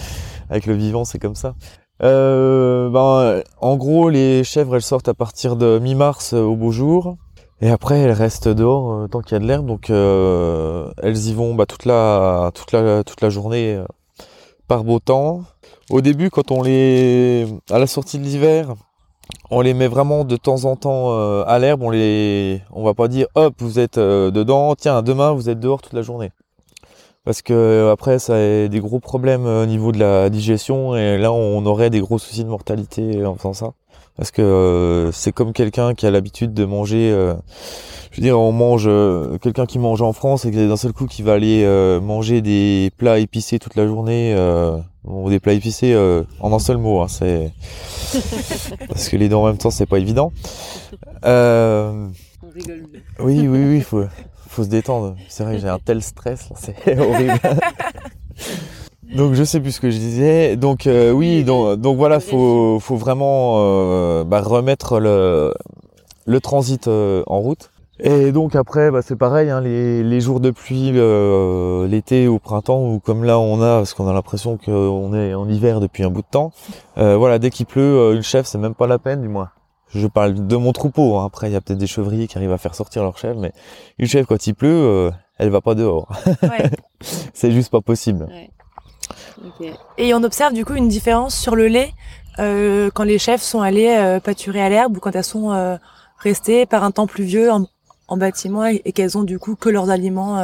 Avec 0.49 0.65
le 0.65 0.73
vivant, 0.73 1.05
c'est 1.05 1.19
comme 1.19 1.35
ça. 1.35 1.55
Euh, 2.03 2.89
ben, 2.89 3.43
en 3.61 3.77
gros, 3.77 4.09
les 4.09 4.43
chèvres, 4.43 4.75
elles 4.75 4.81
sortent 4.81 5.07
à 5.07 5.13
partir 5.13 5.55
de 5.55 5.79
mi-mars 5.79 6.33
euh, 6.33 6.41
au 6.41 6.55
beau 6.55 6.71
jour. 6.71 7.15
Et 7.61 7.69
après, 7.69 7.99
elles 7.99 8.11
restent 8.11 8.49
dehors 8.49 8.91
euh, 8.91 9.07
tant 9.07 9.21
qu'il 9.21 9.33
y 9.33 9.35
a 9.37 9.39
de 9.39 9.45
l'herbe. 9.45 9.65
Donc, 9.65 9.89
euh, 9.89 10.91
elles 11.01 11.27
y 11.27 11.33
vont 11.33 11.55
bah, 11.55 11.65
toute 11.65 11.85
la, 11.85 12.51
toute 12.53 12.71
la, 12.71 13.03
toute 13.03 13.21
la 13.21 13.29
journée 13.29 13.81
par 14.67 14.83
beau 14.83 14.99
temps. 14.99 15.43
Au 15.89 16.01
début, 16.01 16.29
quand 16.29 16.51
on 16.51 16.61
les, 16.63 17.47
à 17.71 17.79
la 17.79 17.87
sortie 17.87 18.19
de 18.19 18.23
l'hiver, 18.23 18.73
on 19.49 19.61
les 19.61 19.73
met 19.73 19.87
vraiment 19.87 20.25
de 20.25 20.35
temps 20.35 20.65
en 20.65 20.75
temps 20.75 21.43
à 21.43 21.59
l'herbe. 21.59 21.81
On 21.83 21.89
les, 21.91 22.61
on 22.71 22.83
va 22.83 22.93
pas 22.93 23.07
dire, 23.07 23.27
hop, 23.35 23.53
vous 23.59 23.79
êtes 23.79 23.99
dedans. 23.99 24.75
Tiens, 24.75 25.01
demain, 25.01 25.31
vous 25.31 25.49
êtes 25.49 25.59
dehors 25.59 25.81
toute 25.81 25.93
la 25.93 26.01
journée. 26.01 26.31
Parce 27.25 27.41
que 27.41 27.53
euh, 27.53 27.91
après, 27.91 28.19
ça 28.19 28.35
a 28.35 28.67
des 28.67 28.79
gros 28.79 28.99
problèmes 28.99 29.45
euh, 29.47 29.63
au 29.63 29.65
niveau 29.65 29.91
de 29.91 29.99
la 29.99 30.29
digestion 30.29 30.95
et 30.95 31.17
là, 31.17 31.33
on 31.33 31.65
aurait 31.65 31.89
des 31.89 31.99
gros 31.99 32.19
soucis 32.19 32.43
de 32.43 32.49
mortalité 32.49 33.25
en 33.25 33.35
faisant 33.35 33.53
ça. 33.53 33.73
Parce 34.15 34.31
que 34.31 34.41
euh, 34.41 35.11
c'est 35.11 35.33
comme 35.33 35.51
quelqu'un 35.51 35.93
qui 35.93 36.05
a 36.05 36.11
l'habitude 36.11 36.53
de 36.53 36.63
manger. 36.63 37.11
euh, 37.11 37.33
je 38.11 38.21
veux 38.21 38.27
dire, 38.27 38.39
on 38.39 38.53
mange 38.53 38.85
euh, 38.87 39.37
quelqu'un 39.39 39.65
qui 39.65 39.77
mange 39.77 40.01
en 40.01 40.13
France 40.13 40.45
et 40.45 40.51
que 40.51 40.67
d'un 40.69 40.77
seul 40.77 40.93
coup 40.93 41.05
qui 41.05 41.21
va 41.21 41.33
aller 41.33 41.63
euh, 41.65 41.99
manger 41.99 42.41
des 42.41 42.89
plats 42.95 43.19
épicés 43.19 43.59
toute 43.59 43.75
la 43.75 43.85
journée. 43.85 44.33
Euh, 44.33 44.77
bon, 45.03 45.27
des 45.27 45.41
plats 45.41 45.51
épicés 45.51 45.93
euh, 45.93 46.23
en 46.39 46.53
un 46.53 46.59
seul 46.59 46.77
mot. 46.77 47.01
Hein, 47.01 47.07
c'est 47.09 47.51
parce 48.87 49.09
que 49.09 49.17
les 49.17 49.27
deux 49.27 49.35
en 49.35 49.47
même 49.47 49.57
temps, 49.57 49.69
c'est 49.69 49.85
pas 49.85 49.99
évident. 49.99 50.31
Euh, 51.25 52.07
oui, 53.19 53.47
oui, 53.49 53.65
oui, 53.65 53.81
faut, 53.81 54.05
faut 54.55 54.63
se 54.63 54.69
détendre. 54.69 55.15
C'est 55.27 55.43
vrai 55.43 55.55
que 55.55 55.61
j'ai 55.61 55.67
un 55.67 55.79
tel 55.79 56.01
stress, 56.01 56.49
c'est 56.55 56.97
horrible. 56.99 57.39
donc 59.15 59.33
je 59.33 59.43
sais 59.43 59.59
plus 59.59 59.73
ce 59.73 59.81
que 59.81 59.91
je 59.91 59.97
disais. 59.97 60.55
Donc 60.55 60.87
euh, 60.87 61.11
oui, 61.11 61.43
donc, 61.43 61.79
donc 61.79 61.97
voilà, 61.97 62.19
faut, 62.19 62.79
faut 62.79 62.95
vraiment 62.95 63.55
euh, 63.57 64.23
bah, 64.23 64.41
remettre 64.41 64.99
le, 64.99 65.53
le 66.25 66.39
transit 66.39 66.87
euh, 66.87 67.23
en 67.27 67.39
route. 67.39 67.71
Et 67.99 68.31
donc 68.33 68.55
après, 68.55 68.91
bah, 68.91 69.01
c'est 69.01 69.15
pareil, 69.15 69.49
hein, 69.49 69.61
les, 69.61 70.03
les 70.03 70.21
jours 70.21 70.41
de 70.41 70.51
pluie, 70.51 70.91
l'été 71.89 72.27
ou 72.27 72.39
printemps, 72.39 72.81
ou 72.81 72.99
comme 72.99 73.23
là 73.23 73.39
on 73.39 73.61
a, 73.61 73.77
parce 73.77 73.93
qu'on 73.93 74.07
a 74.07 74.13
l'impression 74.13 74.57
qu'on 74.57 75.13
est 75.13 75.33
en 75.33 75.47
hiver 75.47 75.79
depuis 75.79 76.03
un 76.03 76.09
bout 76.09 76.21
de 76.21 76.27
temps. 76.29 76.51
voilà, 76.97 77.39
dès 77.39 77.51
qu'il 77.51 77.65
pleut, 77.65 78.13
une 78.13 78.23
chèvre, 78.23 78.47
c'est 78.47 78.57
même 78.57 78.75
pas 78.75 78.87
la 78.87 78.99
peine, 78.99 79.21
du 79.21 79.29
moins. 79.29 79.49
Je 79.95 80.07
parle 80.07 80.45
de 80.47 80.55
mon 80.57 80.73
troupeau. 80.73 81.17
hein. 81.17 81.25
Après, 81.25 81.49
il 81.49 81.53
y 81.53 81.55
a 81.55 81.61
peut-être 81.61 81.79
des 81.79 81.87
chevriers 81.87 82.27
qui 82.27 82.37
arrivent 82.37 82.51
à 82.51 82.57
faire 82.57 82.75
sortir 82.75 83.01
leur 83.03 83.17
chèvre, 83.17 83.39
mais 83.39 83.53
une 83.97 84.07
chèvre 84.07 84.27
quand 84.27 84.45
il 84.45 84.53
pleut, 84.53 84.69
euh, 84.69 85.11
elle 85.37 85.49
va 85.49 85.61
pas 85.61 85.73
dehors. 85.73 86.07
Ouais. 86.43 86.69
c'est 87.33 87.51
juste 87.51 87.71
pas 87.71 87.81
possible. 87.81 88.27
Et 89.97 90.13
on 90.13 90.23
observe 90.23 90.53
du 90.53 90.65
coup 90.65 90.73
une 90.73 90.87
différence 90.87 91.35
sur 91.35 91.55
le 91.55 91.67
lait 91.67 91.93
euh, 92.39 92.89
quand 92.93 93.03
les 93.03 93.19
chèvres 93.19 93.41
sont 93.43 93.61
allés 93.61 93.95
euh, 93.97 94.19
pâturer 94.19 94.61
à 94.61 94.69
l'herbe 94.69 94.97
ou 94.97 94.99
quand 94.99 95.15
elles 95.15 95.23
sont 95.23 95.51
euh, 95.51 95.77
restées 96.17 96.65
par 96.65 96.83
un 96.83 96.91
temps 96.91 97.07
pluvieux 97.07 97.51
en, 97.51 97.65
en 98.07 98.17
bâtiment 98.17 98.65
et, 98.65 98.81
et 98.85 98.91
qu'elles 98.91 99.17
ont 99.17 99.23
du 99.23 99.39
coup 99.39 99.55
que 99.55 99.69
leurs 99.69 99.89
aliments 99.89 100.39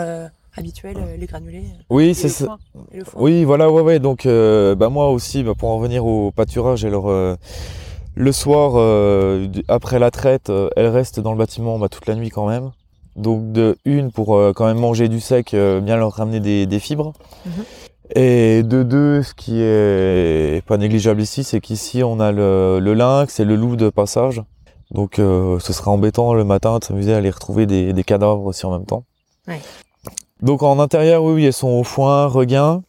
habituels, 0.55 0.98
les 1.17 1.25
granulés. 1.25 1.63
Oui, 1.89 2.10
et 2.10 2.13
c'est 2.13 2.29
ça. 2.29 2.58
et. 2.93 3.00
Oui, 3.15 3.43
voilà, 3.43 3.72
ouais, 3.72 3.81
ouais. 3.81 4.00
Donc, 4.00 4.25
bah 4.25 4.89
moi 4.89 5.10
aussi, 5.10 5.43
bah, 5.43 5.53
pour 5.58 5.70
en 5.70 5.77
revenir 5.77 6.05
au 6.05 6.31
pâturage, 6.31 6.86
alors 6.86 7.10
euh, 7.10 7.36
le 8.15 8.32
soir, 8.32 8.74
euh, 8.75 9.48
après 9.68 10.00
la 10.00 10.12
traite, 10.12 10.50
euh, 10.50 10.70
elle 10.75 10.88
reste 10.88 11.20
dans 11.20 11.32
le 11.32 11.38
bâtiment 11.38 11.80
bah, 11.80 11.89
toute 11.89 12.08
la 12.08 12.15
nuit 12.15 12.30
quand 12.30 12.48
même. 12.48 12.72
Donc 13.15 13.51
de 13.51 13.77
une 13.86 14.12
pour 14.12 14.36
euh, 14.36 14.53
quand 14.53 14.65
même 14.65 14.80
manger 14.80 15.10
du 15.10 15.20
sec, 15.20 15.53
euh, 15.53 15.82
bien 15.82 15.98
leur 15.98 16.13
ramener 16.13 16.39
des, 16.39 16.65
des 16.65 16.80
fibres. 16.80 17.13
Mhm. 17.46 17.51
Et 18.15 18.63
de 18.63 18.84
deux, 18.84 19.24
ce 19.24 19.34
qui 19.34 19.62
est 19.62 20.65
pas 20.65 20.77
négligeable 20.77 21.22
ici, 21.22 21.44
c'est 21.44 21.62
qu'ici 21.62 22.03
on 22.03 22.20
a 22.20 22.32
le, 22.32 22.80
le 22.80 22.94
lynx 22.94 23.39
et 23.39 23.46
le 23.46 23.56
loup 23.56 23.77
de 23.77 23.89
passage. 23.89 24.44
Donc 24.91 25.20
euh, 25.20 25.60
ce 25.60 25.72
sera 25.72 25.91
embêtant 25.91 26.34
le 26.34 26.44
matin 26.44 26.80
de 26.80 26.84
s'amuser 26.84 27.13
à 27.13 27.18
aller 27.18 27.30
retrouver 27.30 27.65
des, 27.65 27.94
des 27.94 28.03
cadavres 28.03 28.46
aussi 28.46 28.65
en 28.65 28.72
même 28.72 28.86
temps. 28.86 29.06
Ouais. 29.48 29.62
Donc 30.41 30.63
en 30.63 30.80
intérieur, 30.80 31.24
oui, 31.24 31.34
oui, 31.34 31.46
elles 31.46 31.53
sont 31.53 31.70
au 31.70 31.84
foin, 31.84 32.25
regain 32.25 32.82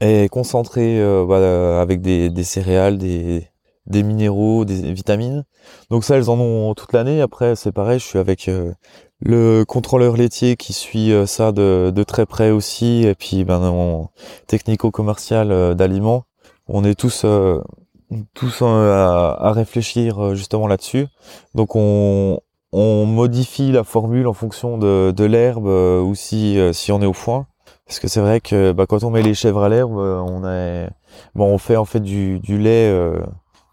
et 0.00 0.28
concentrées 0.30 0.98
euh, 1.00 1.26
bah, 1.26 1.80
avec 1.80 2.00
des, 2.00 2.30
des 2.30 2.44
céréales, 2.44 2.96
des, 2.96 3.46
des 3.86 4.02
minéraux, 4.02 4.64
des 4.64 4.92
vitamines. 4.92 5.44
Donc 5.90 6.04
ça, 6.04 6.16
elles 6.16 6.30
en 6.30 6.38
ont 6.38 6.74
toute 6.74 6.92
l'année. 6.92 7.20
Après, 7.20 7.56
c'est 7.56 7.72
pareil, 7.72 7.98
je 7.98 8.04
suis 8.04 8.18
avec 8.18 8.48
euh, 8.48 8.72
le 9.20 9.64
contrôleur 9.64 10.16
laitier 10.16 10.56
qui 10.56 10.72
suit 10.72 11.12
euh, 11.12 11.26
ça 11.26 11.52
de, 11.52 11.92
de 11.94 12.02
très 12.02 12.26
près 12.26 12.50
aussi. 12.50 13.04
Et 13.04 13.14
puis, 13.14 13.44
ben, 13.44 13.62
en 13.62 14.10
technico-commercial 14.46 15.52
euh, 15.52 15.74
d'aliments, 15.74 16.24
on 16.68 16.84
est 16.84 16.94
tous 16.94 17.26
tous 18.34 18.62
à, 18.62 19.32
à 19.32 19.52
réfléchir 19.52 20.34
justement 20.34 20.66
là-dessus. 20.66 21.06
Donc 21.54 21.74
on 21.74 22.38
on 22.72 23.06
modifie 23.06 23.70
la 23.70 23.84
formule 23.84 24.26
en 24.26 24.32
fonction 24.32 24.78
de, 24.78 25.12
de 25.14 25.24
l'herbe 25.24 25.66
ou 25.66 26.14
si, 26.14 26.58
si 26.72 26.90
on 26.90 27.00
est 27.02 27.06
au 27.06 27.12
foin. 27.12 27.46
Parce 27.86 28.00
que 28.00 28.08
c'est 28.08 28.20
vrai 28.20 28.40
que 28.40 28.72
bah, 28.72 28.86
quand 28.86 29.04
on 29.04 29.10
met 29.10 29.22
les 29.22 29.34
chèvres 29.34 29.62
à 29.62 29.68
l'herbe, 29.68 29.96
on 29.96 30.44
est 30.48 30.88
bon, 31.34 31.46
on 31.46 31.58
fait 31.58 31.76
en 31.76 31.84
fait 31.84 32.00
du, 32.00 32.40
du 32.40 32.58
lait 32.58 32.90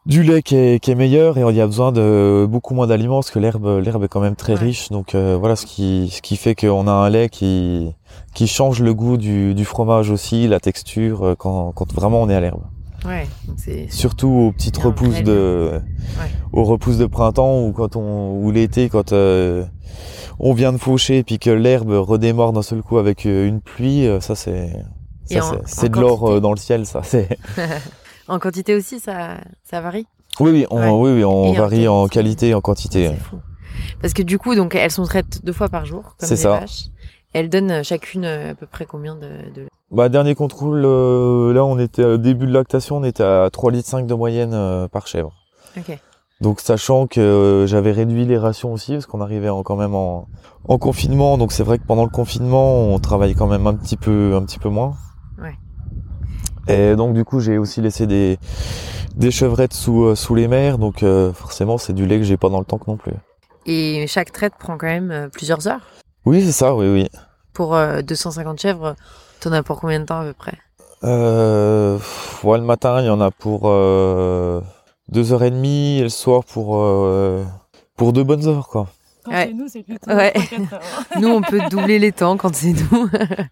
du 0.06 0.24
lait 0.24 0.42
qui 0.42 0.56
est, 0.56 0.80
qui 0.80 0.92
est 0.92 0.96
meilleur 0.96 1.38
et 1.38 1.44
on 1.44 1.52
y 1.52 1.62
a 1.62 1.66
besoin 1.68 1.92
de 1.92 2.48
beaucoup 2.50 2.74
moins 2.74 2.88
d'aliments 2.88 3.18
parce 3.20 3.30
que 3.32 3.40
l'herbe 3.40 3.82
l'herbe 3.84 4.04
est 4.04 4.08
quand 4.08 4.20
même 4.20 4.36
très 4.36 4.54
Ouais. 4.54 4.60
riche. 4.60 4.90
Donc 4.90 5.14
euh, 5.16 5.38
voilà 5.40 5.56
ce 5.56 5.66
qui 5.66 6.10
ce 6.12 6.22
qui 6.22 6.38
fait 6.38 6.56
qu'on 6.56 6.88
a 6.88 6.92
un 6.92 7.10
lait 7.10 7.30
qui 7.30 7.94
qui 8.34 8.48
change 8.48 8.82
le 8.82 8.94
goût 8.94 9.18
du, 9.18 9.54
du 9.54 9.64
fromage 9.66 10.10
aussi, 10.10 10.48
la 10.48 10.60
texture 10.60 11.24
euh, 11.24 11.36
quand 11.36 11.72
quand 11.74 11.94
vraiment 11.94 12.22
on 12.22 12.30
est 12.30 12.36
à 12.36 12.42
l'herbe. 12.42 12.62
Ouais, 13.04 13.28
Surtout 13.90 14.28
aux 14.30 14.52
petites 14.52 14.78
repousses 14.78 15.24
de, 15.24 15.82
aux 16.54 16.64
repousses 16.64 17.00
de 17.00 17.08
printemps 17.08 17.64
ou 17.66 17.72
quand 17.72 17.96
on, 17.96 18.34
ou 18.40 18.52
l'été 18.52 18.90
quand 18.90 19.12
euh, 19.12 19.66
on 20.40 20.54
vient 20.54 20.72
de 20.72 20.78
faucher 20.78 21.18
et 21.18 21.24
puis 21.24 21.40
que 21.40 21.50
l'herbe 21.50 21.90
redémarre 21.94 22.54
d'un 22.54 22.62
seul 22.62 22.84
coup 22.84 23.00
avec 23.00 23.26
euh, 23.26 23.48
une 23.48 23.60
pluie, 23.60 24.06
euh, 24.06 24.20
ça 24.20 24.36
c'est, 24.36 24.72
c'est, 25.66 25.90
de 25.90 26.00
l'or 26.00 26.40
dans 26.42 26.52
le 26.52 26.58
ciel, 26.58 26.86
ça 26.86 27.02
c'est. 27.04 27.28
en 28.32 28.40
quantité 28.40 28.76
aussi, 28.76 29.00
ça, 29.00 29.38
ça 29.64 29.82
varie. 29.82 30.08
Oui 30.40 30.52
oui, 30.52 30.66
on, 30.72 30.80
Ouais. 30.80 30.90
oui 31.12 31.18
oui, 31.20 31.24
on 31.26 31.46
Et 31.46 31.50
en 31.58 31.62
varie 31.62 31.88
en 31.88 32.08
qualité. 32.08 32.50
et 32.50 32.54
en 32.54 32.62
quantité. 32.62 33.08
C'est 33.10 33.16
fou. 33.24 33.38
Parce 34.02 34.14
que 34.14 34.22
du 34.24 34.38
coup, 34.40 34.56
donc 34.56 34.76
elles 34.76 34.92
sont 34.92 35.04
traites 35.04 35.44
deux 35.46 35.54
fois 35.54 35.70
par 35.70 35.86
jour, 35.86 36.16
comme 36.18 36.28
C'est 36.30 36.36
les 36.36 36.42
ça. 36.42 36.60
vaches. 36.60 36.86
Elles 37.34 37.50
donnent 37.50 37.84
chacune 37.84 38.26
euh, 38.26 38.52
à 38.52 38.56
peu 38.56 38.66
près 38.66 38.86
combien 38.86 39.16
de, 39.16 39.28
de... 39.56 39.68
Bah 39.92 40.10
dernier 40.10 40.36
contrôle, 40.36 40.84
euh, 40.86 41.54
là 41.54 41.64
on 41.66 41.78
était 41.80 42.04
au 42.04 42.18
début 42.18 42.46
de 42.48 42.54
lactation, 42.54 42.98
on 42.98 43.04
était 43.04 43.24
à 43.24 43.50
3 43.52 43.72
litres 43.72 43.88
5 43.90 44.06
de 44.08 44.14
moyenne 44.14 44.54
euh, 44.54 44.88
par 44.88 45.08
chèvre. 45.08 45.32
Ok. 45.78 45.98
Donc 46.42 46.60
sachant 46.60 47.08
que 47.08 47.20
euh, 47.22 47.68
j'avais 47.68 47.92
réduit 47.92 48.26
les 48.26 48.38
rations 48.38 48.74
aussi 48.74 48.94
parce 48.94 49.06
qu'on 49.06 49.22
arrivait 49.22 49.50
en- 49.50 49.64
quand 49.64 49.76
même 49.76 49.96
en, 49.96 50.28
en 50.68 50.78
confinement, 50.78 51.38
donc 51.38 51.52
c'est 51.52 51.64
vrai 51.64 51.78
que 51.78 51.86
pendant 51.86 52.04
le 52.04 52.10
confinement 52.10 52.80
on 52.94 53.00
travaille 53.00 53.36
quand 53.36 53.48
même 53.48 53.68
un 53.68 53.76
petit 53.76 53.96
peu 53.98 54.34
un 54.36 54.44
petit 54.44 54.60
peu 54.60 54.70
moins. 54.70 54.94
Et 56.68 56.96
donc 56.96 57.14
du 57.14 57.26
coup 57.26 57.40
j'ai 57.40 57.58
aussi 57.58 57.82
laissé 57.82 58.08
des 58.08 58.38
des 59.16 59.32
chevrettes 59.32 59.74
sous 59.74 60.04
euh, 60.06 60.16
sous 60.16 60.36
les 60.36 60.48
mers, 60.48 60.78
donc 60.78 61.04
euh, 61.04 61.34
forcément 61.34 61.78
c'est 61.78 61.94
du 61.94 62.06
lait 62.06 62.18
que 62.18 62.24
j'ai 62.24 62.38
pas 62.38 62.50
dans 62.50 62.60
le 62.60 62.66
tank 62.66 62.88
non 62.88 62.98
plus. 62.98 63.14
Et 63.66 64.06
chaque 64.08 64.32
traite 64.32 64.54
prend 64.58 64.78
quand 64.78 64.88
même 64.88 65.12
euh, 65.12 65.28
plusieurs 65.28 65.68
heures. 65.68 65.82
Oui 66.26 66.44
c'est 66.46 66.52
ça, 66.52 66.76
oui 66.76 66.88
oui. 66.88 67.10
Pour 67.54 67.76
euh, 67.76 68.02
250 68.02 68.60
chèvres, 68.60 68.96
t'en 69.40 69.52
as 69.52 69.64
pour 69.64 69.80
combien 69.80 70.00
de 70.00 70.06
temps 70.06 70.20
à 70.20 70.24
peu 70.24 70.34
près? 70.34 70.58
Euh, 71.04 71.98
ouais, 72.44 72.58
le 72.58 72.64
matin 72.64 73.02
il 73.02 73.08
y 73.08 73.10
en 73.10 73.22
a 73.22 73.32
pour 73.32 73.64
euh, 73.66 74.62
deux 75.10 75.34
heures 75.34 75.44
et 75.44 75.52
demie, 75.52 75.98
et 75.98 76.04
le 76.04 76.10
soir 76.10 76.44
pour 76.46 76.80
pour 77.98 78.14
deux 78.14 78.24
bonnes 78.24 78.48
heures 78.48 78.68
quoi. 78.68 78.88
Quand 79.24 79.32
Ouais. 79.32 79.48
c'est 79.48 79.54
nous, 79.54 79.68
c'est 79.68 79.84
plutôt 79.84 80.12
Ouais. 80.12 80.34
3-4 80.36 80.74
heures. 80.74 80.82
Nous, 81.20 81.28
on 81.30 81.42
peut 81.42 81.62
doubler 81.70 82.00
les 82.00 82.12
temps 82.12 82.38
quand 82.38 82.54
c'est 82.56 82.74
nous. 82.74 83.08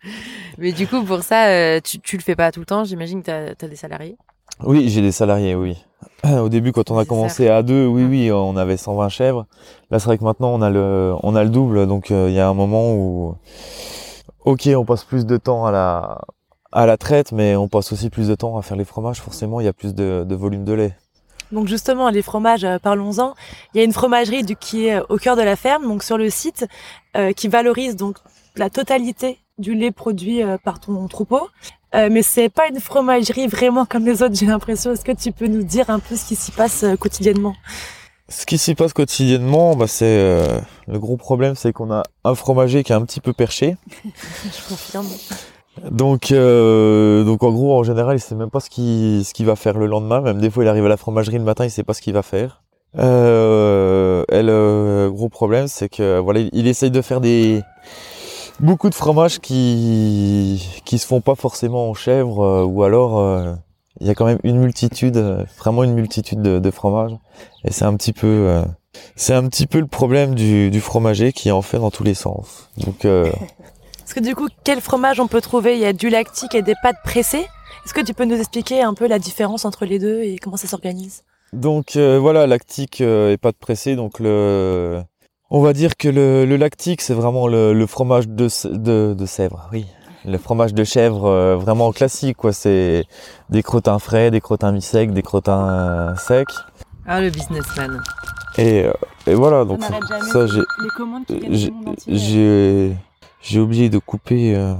Mais 0.58 0.72
du 0.72 0.88
coup, 0.88 1.04
pour 1.04 1.22
ça, 1.22 1.48
euh, 1.48 1.80
tu, 1.84 2.00
tu 2.00 2.18
le 2.18 2.24
fais 2.24 2.36
pas 2.36 2.52
tout 2.52 2.60
le 2.60 2.66
temps. 2.66 2.84
J'imagine 2.84 3.22
que 3.22 3.54
t'as 3.54 3.66
as 3.66 3.70
des 3.70 3.76
salariés. 3.76 4.18
Oui, 4.64 4.90
j'ai 4.90 5.02
des 5.02 5.12
salariés, 5.12 5.56
oui. 5.56 5.78
Au 6.24 6.50
début, 6.50 6.72
quand 6.72 6.90
on 6.92 6.98
a 6.98 7.06
commencé 7.06 7.48
à 7.50 7.62
deux, 7.64 7.86
oui, 7.86 8.04
oui, 8.04 8.32
on 8.32 8.58
avait 8.58 8.78
120 8.78 9.10
chèvres. 9.10 9.46
Là, 9.92 10.00
c'est 10.00 10.06
vrai 10.06 10.18
que 10.18 10.24
maintenant, 10.24 10.50
on 10.54 10.62
a 10.62 10.70
le, 10.70 11.14
on 11.24 11.36
a 11.36 11.44
le 11.44 11.50
double, 11.50 11.88
donc 11.88 12.12
euh, 12.12 12.28
il 12.30 12.36
y 12.36 12.40
a 12.40 12.48
un 12.50 12.54
moment 12.54 12.94
où, 12.94 13.36
ok, 14.46 14.70
on 14.76 14.86
passe 14.86 15.04
plus 15.04 15.26
de 15.26 15.38
temps 15.38 15.66
à 15.66 15.72
la, 15.72 16.22
à 16.72 16.86
la 16.86 16.98
traite, 16.98 17.32
mais 17.32 17.56
on 17.56 17.68
passe 17.68 17.94
aussi 17.94 18.10
plus 18.10 18.28
de 18.28 18.36
temps 18.36 18.58
à 18.58 18.62
faire 18.62 18.76
les 18.78 18.86
fromages. 18.86 19.22
Forcément, 19.22 19.60
il 19.62 19.66
y 19.66 19.70
a 19.70 19.74
plus 19.74 19.94
de, 19.94 20.26
de 20.28 20.36
volume 20.36 20.66
de 20.66 20.74
lait. 20.74 20.96
Donc 21.52 21.68
justement, 21.68 22.10
les 22.10 22.22
fromages, 22.22 22.64
euh, 22.64 22.78
parlons-en. 22.80 23.34
Il 23.74 23.78
y 23.78 23.82
a 23.82 23.84
une 23.84 23.94
fromagerie 23.94 24.44
du, 24.44 24.56
qui 24.56 24.88
est 24.88 25.00
au 25.10 25.18
cœur 25.18 25.36
de 25.36 25.42
la 25.42 25.56
ferme, 25.56 25.88
donc 25.88 26.04
sur 26.04 26.18
le 26.18 26.30
site, 26.30 26.68
euh, 27.18 27.32
qui 27.34 27.48
valorise 27.48 27.96
donc 27.96 28.18
la 28.56 28.70
totalité 28.70 29.40
du 29.58 29.74
lait 29.74 29.92
produit 29.92 30.44
euh, 30.44 30.58
par 30.64 30.80
ton 30.80 31.08
troupeau. 31.08 31.50
Euh, 31.96 32.10
mais 32.12 32.22
c'est 32.22 32.50
pas 32.50 32.68
une 32.68 32.80
fromagerie 32.80 33.48
vraiment 33.48 33.86
comme 33.86 34.06
les 34.06 34.22
autres, 34.22 34.36
j'ai 34.36 34.46
l'impression. 34.46 34.92
Est-ce 34.92 35.04
que 35.04 35.12
tu 35.12 35.32
peux 35.32 35.48
nous 35.48 35.64
dire 35.64 35.90
un 35.90 36.00
peu 36.00 36.16
ce 36.16 36.26
qui 36.26 36.36
s'y 36.36 36.52
passe 36.52 36.84
euh, 36.84 36.96
quotidiennement? 36.96 37.56
Ce 38.28 38.46
qui 38.46 38.60
s'y 38.60 38.76
passe 38.76 38.94
quotidiennement, 38.94 39.76
bah, 39.76 39.88
c'est 39.88 40.06
euh, 40.06 40.60
le 40.88 41.00
gros 41.00 41.18
problème, 41.18 41.56
c'est 41.56 41.74
qu'on 41.74 41.92
a 41.92 42.04
un 42.24 42.36
fromager 42.36 42.84
qui 42.84 42.92
est 42.92 42.96
un 42.96 43.04
petit 43.04 43.22
peu 43.22 43.34
perché. 43.34 43.76
Je 44.04 44.70
confirme. 44.70 45.08
Donc, 45.92 46.32
euh, 46.32 47.24
donc 47.24 47.44
en 47.44 47.52
gros, 47.52 47.78
en 47.78 47.84
général, 47.84 48.18
il 48.18 48.20
sait 48.20 48.36
même 48.36 48.50
pas 48.50 48.60
ce 48.60 48.70
qu'il 48.70 49.24
ce 49.24 49.34
qu'il 49.34 49.46
va 49.46 49.56
faire 49.56 49.78
le 49.78 49.86
lendemain. 49.86 50.22
Même 50.22 50.40
des 50.40 50.50
fois, 50.50 50.64
il 50.64 50.68
arrive 50.68 50.86
à 50.86 50.90
la 50.90 50.98
fromagerie 50.98 51.38
le 51.38 51.44
matin, 51.44 51.66
il 51.66 51.72
sait 51.72 51.84
pas 51.84 51.94
ce 51.94 52.02
qu'il 52.02 52.14
va 52.14 52.24
faire. 52.24 52.62
Euh, 52.98 54.24
et 54.32 54.42
le 54.42 55.10
gros 55.12 55.30
problème, 55.30 55.68
c'est 55.68 55.90
que 55.90 56.20
voilà, 56.20 56.40
il, 56.52 56.68
essaye 56.68 56.92
de 56.92 57.02
faire 57.02 57.22
des 57.22 57.62
beaucoup 58.60 58.90
de 58.90 58.96
fromages 58.96 59.40
qui 59.40 60.82
qui 60.86 60.98
se 60.98 61.06
font 61.06 61.22
pas 61.22 61.36
forcément 61.36 61.90
en 61.90 61.94
chèvre, 61.94 62.42
euh, 62.42 62.64
ou 62.64 62.84
alors 62.84 63.20
euh, 63.20 63.54
il 64.00 64.08
y 64.08 64.10
a 64.10 64.16
quand 64.16 64.26
même 64.26 64.40
une 64.44 64.58
multitude, 64.58 65.18
vraiment 65.58 65.84
une 65.84 65.94
multitude 65.94 66.42
de, 66.42 66.60
de 66.60 66.72
fromages. 66.72 67.16
Et 67.66 67.72
c'est 67.72 67.86
un 67.86 67.96
petit 67.96 68.14
peu 68.14 68.28
euh, 68.28 68.64
c'est 69.16 69.34
un 69.34 69.48
petit 69.48 69.68
peu 69.68 69.80
le 69.80 69.88
problème 69.88 70.34
du, 70.36 70.72
du 70.72 70.82
fromager 70.82 71.32
qui 71.32 71.52
en 71.52 71.62
fait 71.62 71.80
dans 71.80 71.92
tous 71.92 72.04
les 72.04 72.16
sens. 72.16 72.70
Donc 72.78 73.06
Parce 74.10 74.22
que 74.22 74.28
du 74.28 74.34
coup, 74.34 74.48
quel 74.64 74.82
fromage 74.82 75.20
on 75.20 75.28
peut 75.28 75.40
trouver? 75.40 75.76
Il 75.76 75.82
y 75.82 75.86
a 75.86 75.94
du 75.94 76.10
lactique 76.10 76.56
et 76.56 76.64
des 76.64 76.74
pâtes 76.82 76.96
pressées. 77.04 77.46
Est-ce 77.86 77.94
que 77.94 78.02
tu 78.02 78.16
peux 78.16 78.26
nous 78.26 78.38
expliquer 78.38 78.82
un 78.82 78.96
peu 78.96 79.08
la 79.08 79.20
différence 79.20 79.66
entre 79.66 79.86
les 79.86 80.00
deux 80.00 80.22
et 80.24 80.40
comment 80.40 80.58
ça 80.58 80.68
s'organise? 80.68 81.22
Donc 81.54 81.96
euh, 81.96 82.18
voilà, 82.18 82.48
lactique 82.48 83.02
euh, 83.02 83.32
et 83.32 83.38
pâte 83.38 83.58
pressée. 83.58 83.96
Donc 83.96 84.18
le, 84.20 85.00
on 85.52 85.62
va 85.62 85.74
dire 85.74 85.96
que 85.96 86.10
le, 86.10 86.46
le 86.46 86.58
lactique 86.58 87.02
c'est 87.02 87.14
vraiment 87.14 87.48
le, 87.48 87.72
le 87.74 87.86
fromage 87.86 88.28
de, 88.28 88.46
s- 88.46 88.66
de 88.66 89.14
de 89.16 89.26
Sèvres, 89.28 89.70
oui. 89.72 89.86
Le 90.26 90.40
fromage 90.40 90.74
de 90.74 90.84
chèvre 90.84 91.26
euh, 91.28 91.56
vraiment 91.56 91.92
classique 91.92 92.38
quoi. 92.38 92.52
C'est 92.52 93.06
des 93.52 93.62
crottins 93.62 94.00
frais, 94.00 94.32
des 94.32 94.42
crottins 94.42 94.72
mi-secs, 94.72 95.12
des 95.14 95.22
crottins 95.22 95.70
euh, 95.70 96.16
secs. 96.16 96.48
Ah, 97.06 97.22
le 97.22 97.30
businessman. 97.30 98.02
Et, 98.58 98.86
euh, 98.86 98.94
et 99.28 99.36
voilà 99.36 99.66
donc 99.66 99.84
ça, 99.84 100.00
ça, 100.32 100.48
j'ai 100.48 100.62
les 100.82 100.90
commandes 100.98 101.26
j'ai 103.42 103.60
oublié 103.60 103.90
de 103.90 103.98
couper. 103.98 104.56
euh. 104.56 104.74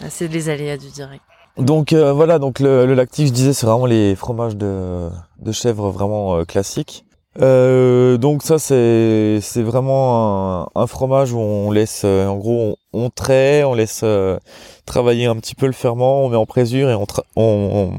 Ah, 0.00 0.06
C'est 0.10 0.28
les 0.28 0.48
aléas 0.48 0.76
du 0.76 0.88
direct. 0.90 1.22
Donc 1.56 1.92
euh, 1.92 2.12
voilà, 2.12 2.38
donc 2.40 2.58
le, 2.58 2.84
le 2.84 2.94
lactique, 2.94 3.28
je 3.28 3.32
disais, 3.32 3.52
c'est 3.52 3.66
vraiment 3.66 3.86
les 3.86 4.16
fromages 4.16 4.56
de, 4.56 5.08
de 5.38 5.52
chèvre 5.52 5.90
vraiment 5.90 6.36
euh, 6.36 6.44
classiques. 6.44 7.04
Euh, 7.40 8.16
donc 8.16 8.42
ça, 8.42 8.58
c'est 8.58 9.38
c'est 9.40 9.62
vraiment 9.62 10.62
un, 10.62 10.68
un 10.74 10.86
fromage 10.86 11.32
où 11.32 11.38
on 11.38 11.70
laisse, 11.70 12.02
euh, 12.04 12.26
en 12.26 12.36
gros, 12.36 12.76
on, 12.92 13.04
on 13.04 13.10
trait, 13.10 13.62
on 13.64 13.74
laisse 13.74 14.00
euh, 14.04 14.38
travailler 14.84 15.26
un 15.26 15.36
petit 15.36 15.54
peu 15.54 15.66
le 15.66 15.72
ferment, 15.72 16.24
on 16.24 16.28
met 16.28 16.36
en 16.36 16.46
présure 16.46 16.90
et 16.90 16.94
on, 16.94 17.06
on, 17.36 17.42
on, 17.42 17.92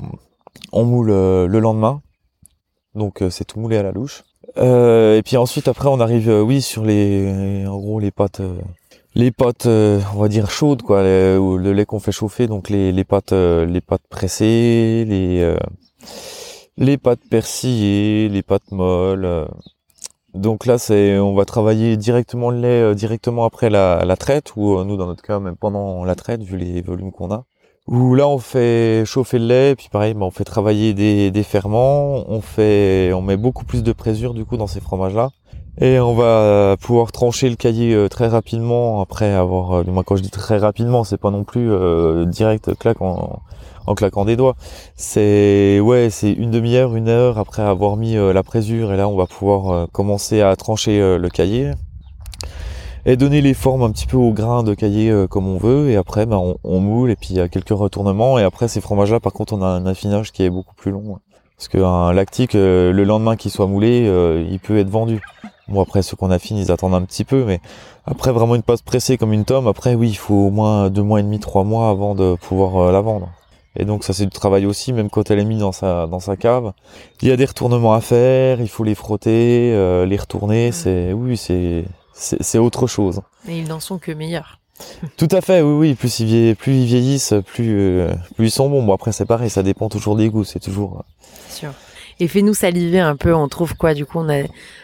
on 0.72 0.84
moule 0.86 1.12
euh, 1.12 1.48
le 1.48 1.60
lendemain. 1.60 2.02
Donc 2.94 3.22
euh, 3.22 3.30
c'est 3.30 3.44
tout 3.46 3.60
moulé 3.60 3.78
à 3.78 3.84
la 3.84 3.92
louche. 3.92 4.24
Euh, 4.58 5.18
et 5.18 5.22
puis 5.22 5.36
ensuite, 5.38 5.68
après, 5.68 5.90
on 5.90 6.00
arrive, 6.00 6.30
euh, 6.30 6.42
oui, 6.42 6.62
sur 6.62 6.84
les, 6.86 7.66
en 7.68 7.78
gros, 7.78 8.00
les 8.00 8.12
pâtes. 8.12 8.42
Les 9.16 9.32
pâtes, 9.32 9.66
euh, 9.66 10.02
on 10.14 10.20
va 10.20 10.28
dire 10.28 10.52
chaudes, 10.52 10.82
quoi, 10.82 11.02
le, 11.02 11.72
lait 11.74 11.86
qu'on 11.86 12.00
fait 12.00 12.12
chauffer, 12.12 12.48
donc 12.48 12.70
les, 12.70 12.92
les 12.92 13.04
pâtes, 13.06 13.32
euh, 13.32 13.66
les 13.66 13.82
pâtes 13.82 14.06
pressées, 14.10 15.06
les, 15.08 15.42
euh, 15.42 15.58
les 16.78 16.98
pâtes 16.98 17.22
persillées, 17.30 18.30
les 18.30 18.44
pâtes 18.44 18.72
molles. 18.72 19.26
euh. 19.26 19.46
Donc 20.34 20.66
là, 20.66 20.78
c'est, 20.78 21.18
on 21.18 21.34
va 21.34 21.46
travailler 21.46 21.96
directement 21.96 22.50
le 22.50 22.60
lait 22.60 22.96
directement 22.96 23.46
après 23.46 23.70
la, 23.70 24.04
la 24.04 24.18
traite, 24.18 24.54
ou 24.58 24.84
nous, 24.84 24.98
dans 24.98 25.08
notre 25.08 25.24
cas, 25.24 25.40
même 25.40 25.56
pendant 25.56 26.04
la 26.04 26.16
traite, 26.16 26.44
vu 26.44 26.58
les 26.58 26.82
volumes 26.82 27.14
qu'on 27.14 27.32
a. 27.32 27.46
Où 27.88 28.16
là, 28.16 28.28
on 28.28 28.40
fait 28.40 29.06
chauffer 29.06 29.40
le 29.40 29.46
lait, 29.46 29.76
puis 29.76 29.88
pareil, 29.90 30.14
bah, 30.14 30.26
on 30.26 30.32
fait 30.32 30.44
travailler 30.44 30.94
des, 30.94 31.32
des 31.32 31.44
ferments, 31.44 32.26
on 32.30 32.42
fait, 32.42 33.14
on 33.14 33.22
met 33.22 33.38
beaucoup 33.38 33.64
plus 33.64 33.82
de 33.84 33.94
présure 33.94 34.34
du 34.34 34.44
coup 34.44 34.58
dans 34.58 34.68
ces 34.68 34.82
fromages-là. 34.82 35.30
Et 35.82 36.00
on 36.00 36.14
va 36.14 36.78
pouvoir 36.80 37.12
trancher 37.12 37.50
le 37.50 37.56
cahier 37.56 37.94
euh, 37.94 38.08
très 38.08 38.28
rapidement 38.28 39.02
après 39.02 39.34
avoir, 39.34 39.74
euh, 39.74 39.84
du 39.84 39.92
moins 39.92 40.04
quand 40.04 40.16
je 40.16 40.22
dis 40.22 40.32
très 40.32 40.58
rapidement, 40.58 41.04
c'est 41.04 41.18
pas 41.18 41.32
non 41.32 41.44
plus 41.44 41.70
euh, 41.72 42.26
direct 42.26 42.78
claque 42.78 43.02
en, 43.02 43.42
en 43.88 43.96
claquant 43.96 44.26
des 44.26 44.36
doigts. 44.36 44.56
C'est 44.96 45.80
ouais, 45.80 46.10
c'est 46.10 46.32
une 46.32 46.52
demi-heure, 46.52 46.96
une 46.96 47.10
heure 47.10 47.38
après 47.38 47.62
avoir 47.62 47.98
mis 47.98 48.16
euh, 48.16 48.34
la 48.34 48.44
présure 48.44 48.94
et 48.94 48.98
là 48.98 49.08
on 49.08 49.16
va 49.16 49.26
pouvoir 49.26 49.70
euh, 49.70 49.86
commencer 49.92 50.42
à 50.42 50.56
trancher 50.56 51.02
euh, 51.02 51.18
le 51.18 51.30
cahier 51.30 51.72
et 53.06 53.18
donner 53.18 53.42
les 53.42 53.54
formes 53.54 53.84
un 53.84 53.92
petit 53.92 54.08
peu 54.08 54.18
au 54.18 54.32
grain 54.32 54.64
de 54.64 54.74
cahier 54.74 55.12
euh, 55.12 55.28
comme 55.28 55.48
on 55.48 55.58
veut. 55.58 55.90
Et 55.90 55.96
après 55.96 56.26
ben, 56.26 56.56
on, 56.64 56.80
moule 56.80 57.12
et 57.12 57.16
puis 57.16 57.30
il 57.32 57.38
y 57.38 57.40
a 57.40 57.48
quelques 57.48 57.70
retournements. 57.70 58.40
Et 58.40 58.44
après 58.44 58.68
ces 58.68 58.82
fromages 58.82 59.12
là 59.12 59.20
par 59.20 59.34
contre 59.34 59.54
on 59.54 59.62
a 59.62 59.68
un 59.68 59.86
affinage 59.86 60.32
qui 60.32 60.44
est 60.44 60.50
beaucoup 60.50 60.76
plus 60.76 60.92
long. 60.92 61.20
Parce 61.58 61.68
qu'un 61.70 62.12
lactique 62.12 62.56
euh, 62.56 62.92
le 62.92 63.04
lendemain 63.04 63.36
qu'il 63.36 63.52
soit 63.52 63.68
moulé 63.68 64.06
euh, 64.08 64.46
il 64.50 64.60
peut 64.60 64.78
être 64.78 64.90
vendu 64.90 65.22
bon 65.68 65.82
après 65.82 66.02
ceux 66.02 66.16
qu'on 66.16 66.32
affine 66.32 66.58
ils 66.58 66.72
attendent 66.72 66.96
un 66.96 67.02
petit 67.02 67.24
peu 67.24 67.44
mais 67.46 67.60
après 68.06 68.32
vraiment 68.32 68.56
une 68.56 68.64
pâte 68.64 68.84
pressée 68.84 69.18
comme 69.18 69.34
une 69.34 69.46
tome 69.46 69.68
après 69.68 69.96
oui 69.96 70.10
il 70.10 70.18
faut 70.18 70.36
au 70.36 70.52
moins 70.52 70.90
deux 70.90 71.04
mois 71.04 71.20
et 71.20 71.24
demi 71.24 71.40
trois 71.40 71.64
mois 71.64 71.90
avant 71.90 72.16
de 72.16 72.36
pouvoir 72.36 72.78
euh, 72.78 72.92
la 72.92 73.02
vendre 73.02 73.30
et 73.76 73.86
donc 73.86 74.04
ça 74.04 74.14
c'est 74.14 74.26
du 74.26 74.32
travail 74.32 74.66
aussi 74.66 74.94
même 74.94 75.10
quand 75.10 75.32
elle 75.32 75.40
est 75.40 75.46
mise 75.46 75.60
dans 75.60 75.72
sa 75.72 76.08
dans 76.08 76.20
sa 76.20 76.38
cave 76.38 76.74
il 77.22 77.28
y 77.28 77.32
a 77.32 77.38
des 77.38 77.46
retournements 77.46 77.94
à 77.94 78.02
faire 78.02 78.62
il 78.62 78.70
faut 78.70 78.84
les 78.84 78.96
frotter 78.96 79.74
euh, 79.74 80.06
les 80.06 80.18
retourner 80.18 80.72
c'est 80.72 81.14
oui 81.14 81.38
c'est 81.38 81.86
c'est 82.16 82.58
autre 82.58 82.88
chose 82.88 83.22
Mais 83.46 83.60
ils 83.60 83.68
n'en 83.68 83.80
sont 83.80 83.98
que 83.98 84.12
meilleurs. 84.12 84.60
tout 85.18 85.28
à 85.32 85.42
fait, 85.42 85.62
oui, 85.62 85.74
oui. 85.74 85.96
Plus 85.96 86.20
ils, 86.20 86.26
vieillissent, 86.26 86.58
plus 86.58 86.74
ils 86.74 86.86
vieillissent, 86.86 87.34
plus, 87.46 87.78
euh, 87.78 88.14
plus 88.36 88.48
ils 88.48 88.52
sont 88.52 88.70
bons. 88.70 88.84
Bon, 88.84 88.94
après, 88.94 89.12
c'est 89.12 89.26
pareil, 89.26 89.50
ça 89.50 89.64
dépend 89.64 89.90
toujours 89.90 90.16
des 90.16 90.30
goûts. 90.30 90.44
C'est 90.44 90.60
toujours. 90.60 91.04
Sûr. 91.50 91.72
Et 92.20 92.28
fais-nous 92.28 92.54
saliver 92.54 93.00
un 93.00 93.16
peu. 93.16 93.34
On 93.34 93.48
trouve 93.48 93.76
quoi 93.76 93.94
Du 93.94 94.06
coup, 94.06 94.20
on 94.20 94.30
a 94.30 94.44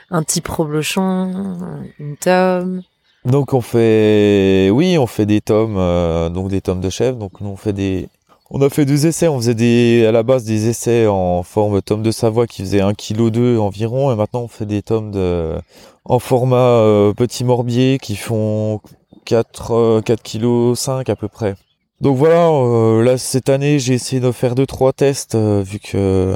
un 0.09 0.23
type 0.23 0.47
reblochon, 0.47 1.57
une 1.99 2.17
tome. 2.17 2.81
Donc, 3.25 3.53
on 3.53 3.61
fait, 3.61 4.69
oui, 4.71 4.97
on 4.97 5.07
fait 5.07 5.25
des 5.25 5.41
tomes, 5.41 5.77
euh, 5.77 6.29
donc 6.29 6.49
des 6.49 6.61
tomes 6.61 6.81
de 6.81 6.89
chèvre. 6.89 7.17
Donc, 7.17 7.39
nous, 7.41 7.49
on 7.49 7.55
fait 7.55 7.73
des. 7.73 8.09
On 8.49 8.61
a 8.61 8.69
fait 8.69 8.83
des 8.83 9.07
essais. 9.07 9.27
On 9.27 9.37
faisait 9.37 9.55
des, 9.55 10.05
à 10.07 10.11
la 10.11 10.23
base 10.23 10.43
des 10.43 10.67
essais 10.67 11.07
en 11.07 11.43
forme 11.43 11.81
tome 11.81 12.01
de 12.01 12.11
Savoie 12.11 12.47
qui 12.47 12.63
faisait 12.63 12.81
1 12.81 12.93
kg 12.93 13.29
2 13.29 13.57
environ. 13.57 14.11
Et 14.11 14.15
maintenant, 14.15 14.41
on 14.41 14.47
fait 14.47 14.65
des 14.65 14.81
tomes 14.81 15.11
de, 15.11 15.55
en 16.03 16.19
format 16.19 16.57
euh, 16.57 17.13
petit 17.13 17.45
morbier 17.45 17.97
qui 18.01 18.15
font 18.17 18.81
4, 19.25 19.71
euh, 19.71 20.01
4 20.01 20.21
kg 20.21 20.75
5 20.75 21.09
à 21.09 21.15
peu 21.15 21.27
près. 21.27 21.55
Donc 22.01 22.17
voilà, 22.17 22.49
euh, 22.49 23.03
là 23.03 23.19
cette 23.19 23.47
année 23.47 23.77
j'ai 23.77 23.93
essayé 23.93 24.19
de 24.19 24.31
faire 24.31 24.55
deux 24.55 24.65
trois 24.65 24.91
tests 24.91 25.35
euh, 25.35 25.61
vu 25.61 25.77
que 25.79 26.35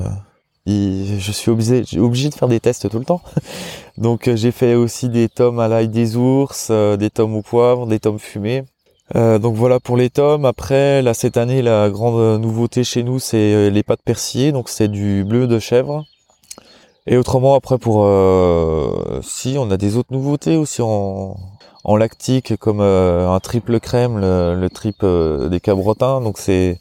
je 0.67 1.31
suis 1.31 1.51
obligé, 1.51 1.83
obligé 1.99 2.29
de 2.29 2.35
faire 2.35 2.47
des 2.47 2.59
tests 2.59 2.89
tout 2.89 2.99
le 2.99 3.05
temps. 3.05 3.21
Donc 3.97 4.27
euh, 4.27 4.35
j'ai 4.35 4.51
fait 4.51 4.75
aussi 4.75 5.09
des 5.09 5.29
tomes 5.29 5.59
à 5.59 5.67
l'ail 5.67 5.87
des 5.87 6.15
ours, 6.17 6.67
euh, 6.71 6.97
des 6.97 7.09
tomes 7.09 7.35
au 7.35 7.41
poivre, 7.41 7.87
des 7.87 7.99
tomes 7.99 8.19
fumés. 8.19 8.63
Euh, 9.15 9.37
donc 9.37 9.55
voilà 9.55 9.79
pour 9.79 9.97
les 9.97 10.09
tomes. 10.09 10.45
Après, 10.45 11.01
là 11.01 11.13
cette 11.13 11.37
année, 11.37 11.61
la 11.61 11.89
grande 11.89 12.41
nouveauté 12.41 12.83
chez 12.83 13.03
nous, 13.03 13.19
c'est 13.19 13.37
euh, 13.37 13.69
les 13.69 13.83
pâtes 13.83 14.01
persillées. 14.03 14.51
Donc 14.51 14.69
c'est 14.69 14.87
du 14.87 15.23
bleu 15.23 15.47
de 15.47 15.59
chèvre. 15.59 16.03
Et 17.07 17.17
autrement, 17.17 17.53
après 17.55 17.77
pour 17.77 18.03
euh, 18.05 19.21
si 19.21 19.57
on 19.59 19.69
a 19.69 19.77
des 19.77 19.95
autres 19.95 20.11
nouveautés 20.11 20.57
aussi 20.57 20.81
en, 20.81 21.37
en 21.83 21.95
lactique, 21.97 22.57
comme 22.57 22.81
un 22.81 23.39
triple 23.39 23.79
crème, 23.79 24.19
le, 24.19 24.55
le 24.59 24.69
trip 24.71 25.05
des 25.05 25.59
cabrotins. 25.59 26.19
Donc 26.21 26.39
c'est 26.39 26.79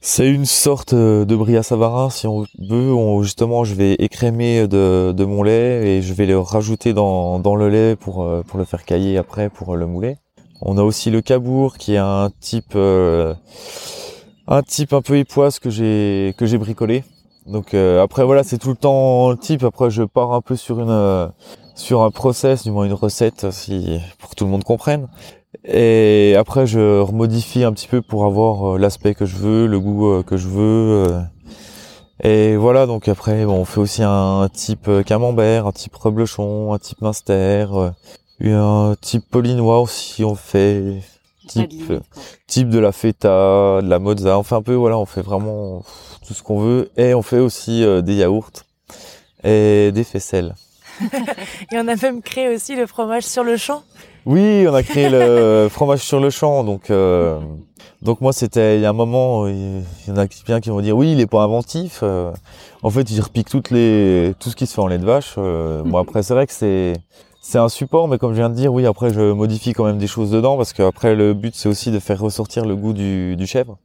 c'est 0.00 0.28
une 0.28 0.46
sorte 0.46 0.94
de 0.94 1.36
brie 1.36 1.56
à 1.56 1.62
savarin, 1.62 2.10
si 2.10 2.26
on 2.26 2.42
veut. 2.42 2.92
On, 2.92 3.22
justement, 3.22 3.64
je 3.64 3.74
vais 3.74 3.94
écrémer 3.94 4.68
de, 4.68 5.12
de, 5.12 5.24
mon 5.24 5.42
lait 5.42 5.86
et 5.86 6.02
je 6.02 6.14
vais 6.14 6.26
le 6.26 6.38
rajouter 6.38 6.92
dans, 6.92 7.38
dans 7.38 7.56
le 7.56 7.68
lait 7.68 7.96
pour, 7.96 8.26
pour 8.46 8.58
le 8.58 8.64
faire 8.64 8.84
cailler 8.84 9.18
après 9.18 9.50
pour 9.50 9.76
le 9.76 9.86
mouler. 9.86 10.16
On 10.60 10.76
a 10.76 10.82
aussi 10.82 11.10
le 11.10 11.20
cabourg 11.20 11.76
qui 11.76 11.94
est 11.94 11.98
un 11.98 12.30
type 12.40 12.72
euh, 12.74 13.34
un 14.48 14.62
type 14.62 14.92
un 14.92 15.02
peu 15.02 15.16
époisse 15.16 15.58
que 15.60 15.70
j'ai 15.70 16.34
que 16.36 16.46
j'ai 16.46 16.58
bricolé. 16.58 17.04
Donc 17.46 17.74
euh, 17.74 18.02
après 18.02 18.24
voilà, 18.24 18.42
c'est 18.42 18.58
tout 18.58 18.70
le 18.70 18.76
temps 18.76 19.30
le 19.30 19.36
type. 19.36 19.62
Après 19.62 19.90
je 19.90 20.02
pars 20.02 20.32
un 20.32 20.40
peu 20.40 20.56
sur 20.56 20.80
une 20.80 20.90
euh, 20.90 21.28
sur 21.76 22.02
un 22.02 22.10
process, 22.10 22.64
du 22.64 22.72
moins 22.72 22.86
une 22.86 22.92
recette 22.92 23.50
si 23.52 24.00
pour 24.18 24.30
que 24.30 24.34
tout 24.34 24.44
le 24.44 24.50
monde 24.50 24.64
comprenne. 24.64 25.06
Et 25.64 26.34
après 26.38 26.66
je 26.66 27.00
remodifie 27.00 27.64
un 27.64 27.72
petit 27.72 27.88
peu 27.88 28.02
pour 28.02 28.24
avoir 28.24 28.78
l'aspect 28.78 29.14
que 29.14 29.26
je 29.26 29.36
veux, 29.36 29.66
le 29.66 29.80
goût 29.80 30.22
que 30.22 30.36
je 30.36 30.48
veux. 30.48 31.08
Et 32.22 32.56
voilà, 32.56 32.86
donc 32.86 33.06
après, 33.06 33.44
bon, 33.44 33.60
on 33.60 33.64
fait 33.64 33.78
aussi 33.78 34.02
un 34.02 34.48
type 34.52 34.90
camembert, 35.06 35.68
un 35.68 35.72
type 35.72 35.94
reblochon, 35.94 36.72
un 36.72 36.78
type 36.78 37.00
minster, 37.00 37.66
un 38.40 38.94
type 39.00 39.24
polinois 39.30 39.80
aussi, 39.80 40.24
on 40.24 40.34
fait 40.34 41.00
type, 41.48 41.92
type 42.46 42.68
de 42.68 42.78
la 42.78 42.92
feta, 42.92 43.80
de 43.82 43.88
la 43.88 43.98
mozza, 43.98 44.38
on 44.38 44.42
fait 44.42 44.54
un 44.54 44.62
peu, 44.62 44.74
voilà, 44.74 44.98
on 44.98 45.06
fait 45.06 45.22
vraiment 45.22 45.82
tout 46.26 46.34
ce 46.34 46.42
qu'on 46.42 46.60
veut. 46.60 46.90
Et 46.96 47.14
on 47.14 47.22
fait 47.22 47.38
aussi 47.38 47.82
euh, 47.82 48.02
des 48.02 48.14
yaourts 48.16 48.64
et 49.42 49.90
des 49.92 50.04
faisselles. 50.04 50.54
et 51.00 51.78
on 51.78 51.88
a 51.88 51.96
même 51.96 52.22
créé 52.22 52.54
aussi 52.54 52.76
le 52.76 52.86
fromage 52.86 53.24
sur 53.24 53.44
le 53.44 53.56
champ. 53.56 53.82
Oui, 54.28 54.66
on 54.68 54.74
a 54.74 54.82
créé 54.82 55.08
le 55.08 55.68
fromage 55.70 56.00
sur 56.00 56.20
le 56.20 56.28
champ, 56.28 56.62
donc 56.62 56.90
euh, 56.90 57.40
donc 58.02 58.20
moi 58.20 58.34
c'était 58.34 58.76
il 58.76 58.82
y 58.82 58.84
a 58.84 58.90
un 58.90 58.92
moment, 58.92 59.48
il 59.48 59.82
y 60.06 60.10
en 60.10 60.18
a 60.18 60.26
bien 60.44 60.60
qui 60.60 60.68
vont 60.68 60.82
dire 60.82 60.94
oui, 60.94 61.12
il 61.12 61.20
est 61.20 61.26
pas 61.26 61.42
inventif. 61.42 62.00
Euh, 62.02 62.30
en 62.82 62.90
fait, 62.90 63.10
il 63.10 63.18
repique 63.22 63.48
toutes 63.48 63.70
les 63.70 64.34
tout 64.38 64.50
ce 64.50 64.56
qui 64.56 64.66
se 64.66 64.74
fait 64.74 64.82
en 64.82 64.86
lait 64.86 64.98
de 64.98 65.06
vache. 65.06 65.36
bon 65.36 65.96
après 65.96 66.22
c'est 66.22 66.34
vrai 66.34 66.46
que 66.46 66.52
c'est 66.52 66.92
c'est 67.40 67.56
un 67.56 67.70
support, 67.70 68.06
mais 68.06 68.18
comme 68.18 68.32
je 68.32 68.36
viens 68.36 68.50
de 68.50 68.54
dire, 68.54 68.70
oui, 68.70 68.84
après 68.84 69.14
je 69.14 69.32
modifie 69.32 69.72
quand 69.72 69.84
même 69.86 69.96
des 69.96 70.06
choses 70.06 70.30
dedans 70.30 70.58
parce 70.58 70.74
qu'après 70.74 71.14
le 71.14 71.32
but 71.32 71.54
c'est 71.54 71.70
aussi 71.70 71.90
de 71.90 71.98
faire 71.98 72.20
ressortir 72.20 72.66
le 72.66 72.76
goût 72.76 72.92
du, 72.92 73.34
du 73.34 73.46
chèvre. 73.46 73.78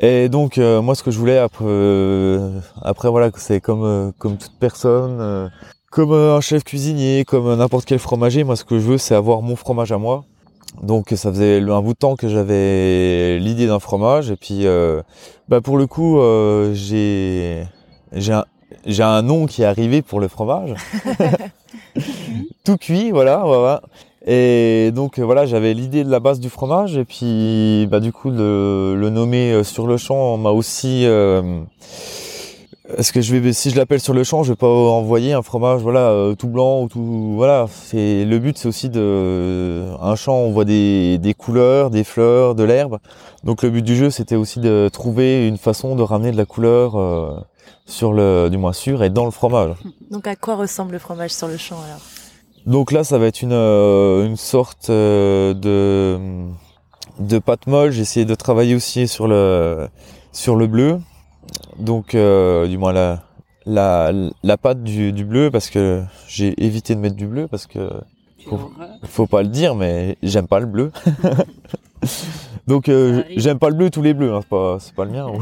Et 0.00 0.30
donc 0.30 0.56
euh, 0.56 0.80
moi 0.80 0.94
ce 0.94 1.02
que 1.02 1.10
je 1.10 1.18
voulais 1.18 1.36
après, 1.36 1.66
euh, 1.66 2.58
après 2.80 3.10
voilà, 3.10 3.30
c'est 3.36 3.60
comme 3.60 3.84
euh, 3.84 4.10
comme 4.18 4.38
toute 4.38 4.58
personne, 4.58 5.50
comme 5.90 6.12
un 6.12 6.40
chef 6.40 6.64
cuisinier, 6.64 7.24
comme 7.24 7.54
n'importe 7.54 7.84
quel 7.84 7.98
fromager, 7.98 8.44
moi 8.44 8.56
ce 8.56 8.64
que 8.64 8.78
je 8.78 8.84
veux 8.84 8.98
c'est 8.98 9.14
avoir 9.14 9.42
mon 9.42 9.56
fromage 9.56 9.92
à 9.92 9.98
moi. 9.98 10.24
Donc 10.82 11.08
ça 11.16 11.30
faisait 11.30 11.60
un 11.60 11.82
bout 11.82 11.94
de 11.94 11.98
temps 11.98 12.14
que 12.14 12.28
j'avais 12.28 13.38
l'idée 13.40 13.66
d'un 13.66 13.80
fromage 13.80 14.30
et 14.30 14.36
puis 14.36 14.66
bah 15.48 15.60
pour 15.60 15.76
le 15.78 15.86
coup 15.86 16.20
j'ai 16.72 17.64
j'ai 18.12 18.32
un, 18.32 18.44
j'ai 18.86 19.02
un 19.02 19.22
nom 19.22 19.46
qui 19.46 19.62
est 19.62 19.66
arrivé 19.66 20.02
pour 20.02 20.20
le 20.20 20.28
fromage. 20.28 20.74
tout 22.64 22.76
cuit, 22.76 23.10
voilà, 23.10 23.42
voilà. 23.44 23.82
Et 24.26 24.90
donc 24.94 25.18
euh, 25.18 25.22
voilà, 25.22 25.46
j'avais 25.46 25.72
l'idée 25.72 26.04
de 26.04 26.10
la 26.10 26.20
base 26.20 26.40
du 26.40 26.50
fromage 26.50 26.96
et 26.96 27.04
puis 27.06 27.86
bah 27.90 28.00
du 28.00 28.12
coup 28.12 28.30
le, 28.30 28.94
le 28.94 29.10
nommer 29.10 29.52
euh, 29.52 29.64
sur 29.64 29.86
le 29.86 29.96
champ 29.96 30.36
m'a 30.36 30.50
aussi 30.50 31.06
euh, 31.06 31.62
est-ce 32.96 33.12
que 33.12 33.20
je 33.20 33.36
vais 33.36 33.52
si 33.52 33.70
je 33.70 33.76
l'appelle 33.76 34.00
sur 34.00 34.14
le 34.14 34.24
champ, 34.24 34.42
je 34.42 34.52
vais 34.52 34.56
pas 34.56 34.66
envoyer 34.66 35.32
un 35.32 35.42
fromage 35.42 35.80
voilà 35.82 36.34
tout 36.38 36.48
blanc 36.48 36.82
ou 36.82 36.88
tout 36.88 37.34
voilà, 37.36 37.66
c'est 37.70 38.24
le 38.24 38.38
but 38.38 38.58
c'est 38.58 38.68
aussi 38.68 38.88
de 38.88 39.86
un 40.00 40.14
champ 40.16 40.36
on 40.36 40.50
voit 40.50 40.64
des, 40.64 41.18
des 41.18 41.34
couleurs, 41.34 41.90
des 41.90 42.04
fleurs, 42.04 42.54
de 42.54 42.64
l'herbe. 42.64 42.98
Donc 43.44 43.62
le 43.62 43.70
but 43.70 43.82
du 43.82 43.96
jeu 43.96 44.10
c'était 44.10 44.36
aussi 44.36 44.60
de 44.60 44.88
trouver 44.92 45.46
une 45.46 45.58
façon 45.58 45.96
de 45.96 46.02
ramener 46.02 46.32
de 46.32 46.36
la 46.36 46.46
couleur 46.46 47.46
sur 47.90 48.12
le, 48.12 48.48
du 48.48 48.56
moins 48.56 48.72
sûr, 48.72 49.02
et 49.02 49.10
dans 49.10 49.24
le 49.24 49.30
fromage. 49.30 49.74
Donc 50.10 50.26
à 50.26 50.36
quoi 50.36 50.56
ressemble 50.56 50.92
le 50.92 50.98
fromage 50.98 51.32
sur 51.32 51.48
le 51.48 51.56
champ 51.56 51.76
alors? 51.84 52.00
Donc 52.66 52.92
là, 52.92 53.04
ça 53.04 53.18
va 53.18 53.26
être 53.26 53.42
une, 53.42 53.52
euh, 53.52 54.26
une 54.26 54.36
sorte 54.36 54.90
euh, 54.90 55.54
de, 55.54 56.18
de 57.18 57.38
pâte 57.38 57.66
molle. 57.66 57.90
J'ai 57.90 58.02
essayé 58.02 58.26
de 58.26 58.34
travailler 58.34 58.74
aussi 58.74 59.08
sur 59.08 59.26
le, 59.26 59.88
sur 60.32 60.56
le 60.56 60.66
bleu. 60.66 61.00
Donc 61.78 62.14
euh, 62.14 62.66
du 62.66 62.78
moins 62.78 62.92
la, 62.92 63.22
la, 63.66 64.12
la 64.42 64.56
pâte 64.56 64.82
du, 64.82 65.12
du 65.12 65.24
bleu 65.24 65.50
parce 65.50 65.70
que 65.70 66.02
j'ai 66.28 66.54
évité 66.64 66.94
de 66.94 67.00
mettre 67.00 67.16
du 67.16 67.26
bleu 67.26 67.48
parce 67.48 67.66
que 67.66 67.90
faut, 68.46 68.70
faut 69.04 69.26
pas 69.26 69.42
le 69.42 69.48
dire, 69.48 69.74
mais 69.74 70.16
j'aime 70.22 70.46
pas 70.46 70.60
le 70.60 70.66
bleu. 70.66 70.92
Donc 72.66 72.90
j'aime 73.36 73.58
pas 73.58 73.68
le 73.68 73.74
bleu, 73.74 73.90
tous 73.90 74.02
les 74.02 74.14
bleus, 74.14 74.32
hein, 74.32 74.40
c'est 74.42 74.48
pas, 74.48 74.76
c'est 74.80 74.94
pas 74.94 75.04
le 75.04 75.10
mien. 75.10 75.26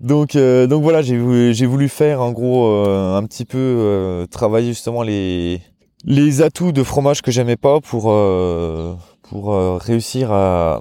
Donc, 0.00 0.36
euh, 0.36 0.68
donc 0.68 0.82
voilà, 0.82 1.02
j'ai 1.02 1.16
voulu, 1.18 1.88
faire 1.88 2.22
en 2.22 2.30
gros 2.30 2.66
euh, 2.66 3.16
un 3.16 3.24
petit 3.24 3.44
peu 3.44 3.58
euh, 3.58 4.26
travailler 4.26 4.68
justement 4.68 5.02
les 5.02 5.60
les 6.04 6.42
atouts 6.42 6.70
de 6.70 6.84
fromage 6.84 7.22
que 7.22 7.32
j'aimais 7.32 7.56
pas 7.56 7.80
pour 7.80 8.14
pour 9.22 9.78
réussir 9.80 10.30
à, 10.32 10.80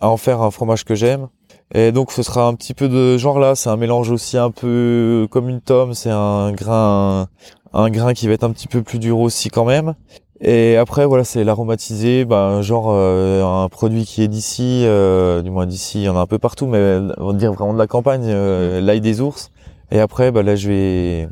à 0.00 0.08
en 0.08 0.16
faire 0.16 0.40
un 0.40 0.50
fromage 0.50 0.84
que 0.84 0.94
j'aime. 0.94 1.28
Et 1.74 1.92
donc 1.92 2.12
ce 2.12 2.22
sera 2.22 2.46
un 2.46 2.54
petit 2.54 2.72
peu 2.72 2.88
de 2.88 3.18
genre 3.18 3.38
là, 3.38 3.54
c'est 3.54 3.68
un 3.68 3.76
mélange 3.76 4.10
aussi 4.10 4.38
un 4.38 4.50
peu 4.50 5.26
comme 5.30 5.48
une 5.48 5.60
tome, 5.60 5.94
c'est 5.94 6.10
un 6.10 6.52
grain 6.52 7.28
un 7.74 7.90
grain 7.90 8.14
qui 8.14 8.28
va 8.28 8.34
être 8.34 8.44
un 8.44 8.52
petit 8.52 8.68
peu 8.68 8.82
plus 8.82 8.98
dur 8.98 9.18
aussi 9.18 9.50
quand 9.50 9.64
même. 9.64 9.94
Et 10.40 10.76
après, 10.76 11.06
voilà, 11.06 11.24
c'est 11.24 11.44
l'aromatisé, 11.44 12.24
ben, 12.24 12.60
genre 12.60 12.88
euh, 12.90 13.44
un 13.44 13.68
produit 13.68 14.04
qui 14.04 14.22
est 14.22 14.28
d'ici, 14.28 14.82
euh, 14.84 15.42
du 15.42 15.50
moins 15.50 15.66
d'ici, 15.66 16.02
il 16.02 16.04
y 16.04 16.08
en 16.08 16.16
a 16.16 16.20
un 16.20 16.26
peu 16.26 16.38
partout, 16.38 16.66
mais 16.66 16.98
on 17.18 17.28
va 17.28 17.32
dire 17.32 17.52
vraiment 17.52 17.72
de 17.72 17.78
la 17.78 17.86
campagne, 17.86 18.26
euh, 18.26 18.80
l'ail 18.80 19.00
des 19.00 19.20
ours. 19.20 19.50
Et 19.90 20.00
après, 20.00 20.32
bah, 20.32 20.42
là, 20.42 20.56
je 20.56 20.68
vais, 20.68 21.28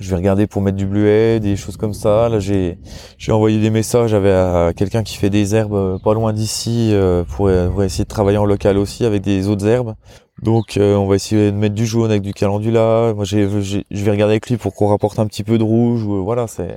je 0.00 0.10
vais 0.10 0.16
regarder 0.16 0.46
pour 0.46 0.62
mettre 0.62 0.76
du 0.76 0.86
bleuet, 0.86 1.40
des 1.40 1.56
choses 1.56 1.76
comme 1.76 1.94
ça. 1.94 2.28
Là, 2.28 2.38
j'ai, 2.38 2.78
j'ai 3.18 3.32
envoyé 3.32 3.60
des 3.60 3.70
messages 3.70 4.14
à 4.14 4.72
quelqu'un 4.74 5.02
qui 5.02 5.16
fait 5.16 5.30
des 5.30 5.54
herbes 5.54 6.00
pas 6.02 6.14
loin 6.14 6.32
d'ici 6.32 6.94
pour, 7.28 7.50
pour, 7.72 7.82
essayer 7.82 8.04
de 8.04 8.08
travailler 8.08 8.38
en 8.38 8.44
local 8.44 8.78
aussi 8.78 9.04
avec 9.04 9.22
des 9.22 9.48
autres 9.48 9.66
herbes. 9.66 9.94
Donc, 10.42 10.78
on 10.78 11.06
va 11.06 11.14
essayer 11.14 11.50
de 11.50 11.56
mettre 11.56 11.74
du 11.74 11.86
jaune 11.86 12.10
avec 12.10 12.22
du 12.22 12.34
calendula. 12.34 13.12
Moi, 13.14 13.24
j'ai, 13.24 13.48
je 13.48 14.04
vais 14.04 14.10
regarder 14.10 14.32
avec 14.32 14.48
lui 14.48 14.56
pour 14.56 14.74
qu'on 14.74 14.88
rapporte 14.88 15.18
un 15.18 15.26
petit 15.26 15.44
peu 15.44 15.58
de 15.58 15.64
rouge. 15.64 16.02
Voilà, 16.02 16.46
c'est. 16.46 16.76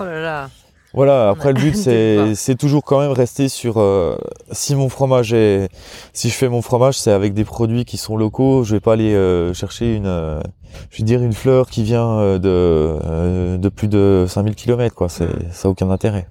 Oh 0.00 0.04
là 0.04 0.20
là. 0.20 0.50
Voilà, 0.96 1.28
après 1.28 1.52
le 1.52 1.60
but 1.60 1.76
c'est 1.76 2.34
c'est 2.34 2.54
toujours 2.54 2.82
quand 2.82 3.00
même 3.00 3.12
rester 3.12 3.50
sur 3.50 3.76
euh, 3.76 4.16
si 4.50 4.74
mon 4.74 4.88
fromage 4.88 5.34
est 5.34 5.68
si 6.14 6.30
je 6.30 6.34
fais 6.34 6.48
mon 6.48 6.62
fromage 6.62 6.98
c'est 6.98 7.10
avec 7.10 7.34
des 7.34 7.44
produits 7.44 7.84
qui 7.84 7.98
sont 7.98 8.16
locaux, 8.16 8.64
je 8.64 8.76
vais 8.76 8.80
pas 8.80 8.94
aller 8.94 9.12
euh, 9.12 9.52
chercher 9.52 9.94
une 9.94 10.06
euh, 10.06 10.40
je 10.88 11.02
veux 11.02 11.04
dire 11.04 11.22
une 11.22 11.34
fleur 11.34 11.68
qui 11.68 11.82
vient 11.82 12.38
de 12.38 13.58
de 13.58 13.68
plus 13.68 13.88
de 13.88 14.24
5000 14.26 14.54
km 14.54 14.94
quoi, 14.94 15.10
c'est 15.10 15.28
ça 15.52 15.68
a 15.68 15.70
aucun 15.70 15.90
intérêt. 15.90 16.28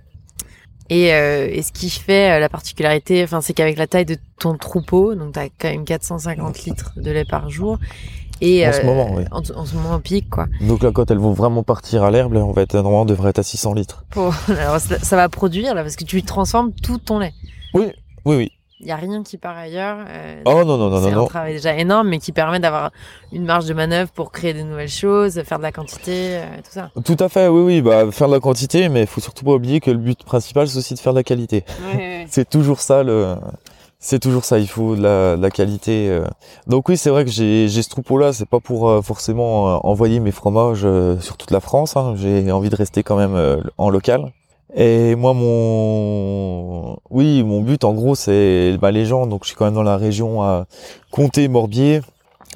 Et, 0.90 1.08
et 1.08 1.62
ce 1.64 1.72
qui 1.72 1.90
fait 1.90 2.40
la 2.40 2.48
particularité, 2.48 3.24
enfin, 3.24 3.42
c'est 3.42 3.54
qu'avec 3.54 3.76
la 3.76 3.88
taille 3.88 4.06
de 4.06 4.18
ton 4.40 4.56
troupeau, 4.56 5.16
donc 5.16 5.34
tu 5.34 5.40
as 5.40 5.50
quand 5.50 5.70
même 5.70 5.84
450 5.84 6.64
litres 6.66 6.94
de 6.98 7.10
lait 7.10 7.26
par 7.26 7.50
jour, 7.50 7.80
et 8.42 8.68
en 8.68 8.74
ce 8.74 8.82
moment, 8.84 9.10
oui. 9.14 9.24
En, 9.32 9.44
ce 9.44 9.76
moment, 9.76 10.00
pic, 10.00 10.30
quoi. 10.30 10.48
Donc 10.62 10.84
là, 10.84 10.92
quand 10.92 11.10
elles 11.10 11.20
vont 11.20 11.34
vraiment 11.34 11.64
partir 11.64 12.04
à 12.04 12.12
l'herbe, 12.12 12.36
on 12.36 12.52
va 12.52 12.64
être 12.64 12.74
normalement 12.74 13.02
on 13.02 13.06
devrait 13.06 13.30
être 13.30 13.40
à 13.40 13.44
600 13.44 13.74
litres. 13.74 14.04
alors 14.16 14.80
ça, 14.80 15.16
va 15.16 15.30
produire 15.30 15.74
là, 15.74 15.84
parce 15.84 15.96
que 15.96 16.04
tu 16.04 16.22
transformes 16.24 16.72
tout 16.74 16.98
ton 16.98 17.20
lait. 17.20 17.34
Oui, 17.74 17.88
oui, 18.26 18.36
oui. 18.36 18.52
Il 18.82 18.88
y 18.88 18.92
a 18.92 18.98
rien 18.98 19.24
qui 19.24 19.38
part 19.38 19.58
ailleurs. 19.58 20.00
Euh, 20.10 20.42
oh 20.44 20.64
non 20.66 20.78
non 20.78 20.90
non 20.90 21.00
non. 21.00 21.10
C'est 21.10 21.14
un 21.14 21.26
travail 21.26 21.54
déjà 21.54 21.76
énorme, 21.78 22.10
mais 22.10 22.20
qui 22.20 22.34
permet 22.34 22.60
d'avoir 22.60 22.92
une 23.32 23.46
marge 23.46 23.66
de 23.66 23.74
manœuvre 23.74 24.12
pour 24.12 24.34
créer 24.34 24.54
de 24.54 24.62
nouvelles 24.62 24.90
choses, 24.90 25.42
faire 25.44 25.60
de 25.60 25.64
la 25.64 25.72
quantité, 25.72 26.36
euh, 26.36 26.46
tout 26.58 26.72
ça. 26.72 26.92
Tout 27.06 27.16
à 27.20 27.30
fait, 27.30 27.48
oui 27.48 27.62
oui, 27.62 27.82
bah 27.82 28.12
faire 28.12 28.28
de 28.28 28.34
la 28.34 28.42
quantité, 28.42 28.90
mais 28.90 29.02
il 29.02 29.08
faut 29.08 29.22
surtout 29.22 29.46
pas 29.46 29.54
oublier 29.54 29.80
que 29.80 29.92
le 29.92 29.98
but 29.98 30.26
principal 30.26 30.68
c'est 30.68 30.78
aussi 30.78 30.94
de 30.94 31.00
faire 31.00 31.14
de 31.14 31.20
la 31.20 31.24
qualité. 31.24 31.64
c'est 32.28 32.50
toujours 32.50 32.82
ça 32.82 33.02
le 33.02 33.38
c'est 34.06 34.20
toujours 34.20 34.46
ça, 34.46 34.60
il 34.60 34.68
faut 34.68 34.96
de 34.96 35.02
la, 35.02 35.50
qualité. 35.50 36.10
Euh. 36.10 36.26
Donc 36.68 36.90
oui, 36.90 36.96
c'est 36.96 37.10
vrai 37.10 37.26
que 37.26 37.32
j'ai 37.32 37.68
ce 37.68 37.90
troupeau-là, 37.90 38.34
c'est 38.34 38.48
pas 38.48 38.60
pour 38.60 38.88
euh, 38.88 39.02
forcément 39.02 39.68
euh, 39.68 39.78
envoyer 39.82 40.20
mes 40.20 40.30
fromages 40.32 40.86
sur 41.22 41.38
toute 41.38 41.50
la 41.50 41.60
France. 41.60 41.98
Hein. 41.98 42.14
J'ai 42.16 42.52
envie 42.52 42.70
de 42.70 42.76
rester 42.76 43.02
quand 43.02 43.16
même 43.16 43.64
en 43.80 43.90
local. 43.90 44.32
Et 44.76 45.16
moi, 45.16 45.34
mon, 45.34 47.00
oui, 47.10 47.44
mon 47.44 47.62
but 47.62 47.84
en 47.84 47.94
gros, 47.94 48.14
c'est 48.14 48.78
bah, 48.80 48.92
les 48.92 49.06
gens. 49.06 49.26
Donc 49.26 49.44
je 49.44 49.48
suis 49.48 49.58
quand 49.58 49.66
même 49.66 49.74
dans 49.74 49.82
la 49.82 49.98
région 49.98 50.44
à 50.44 50.68
Comté, 51.10 51.48
Morbier. 51.48 52.02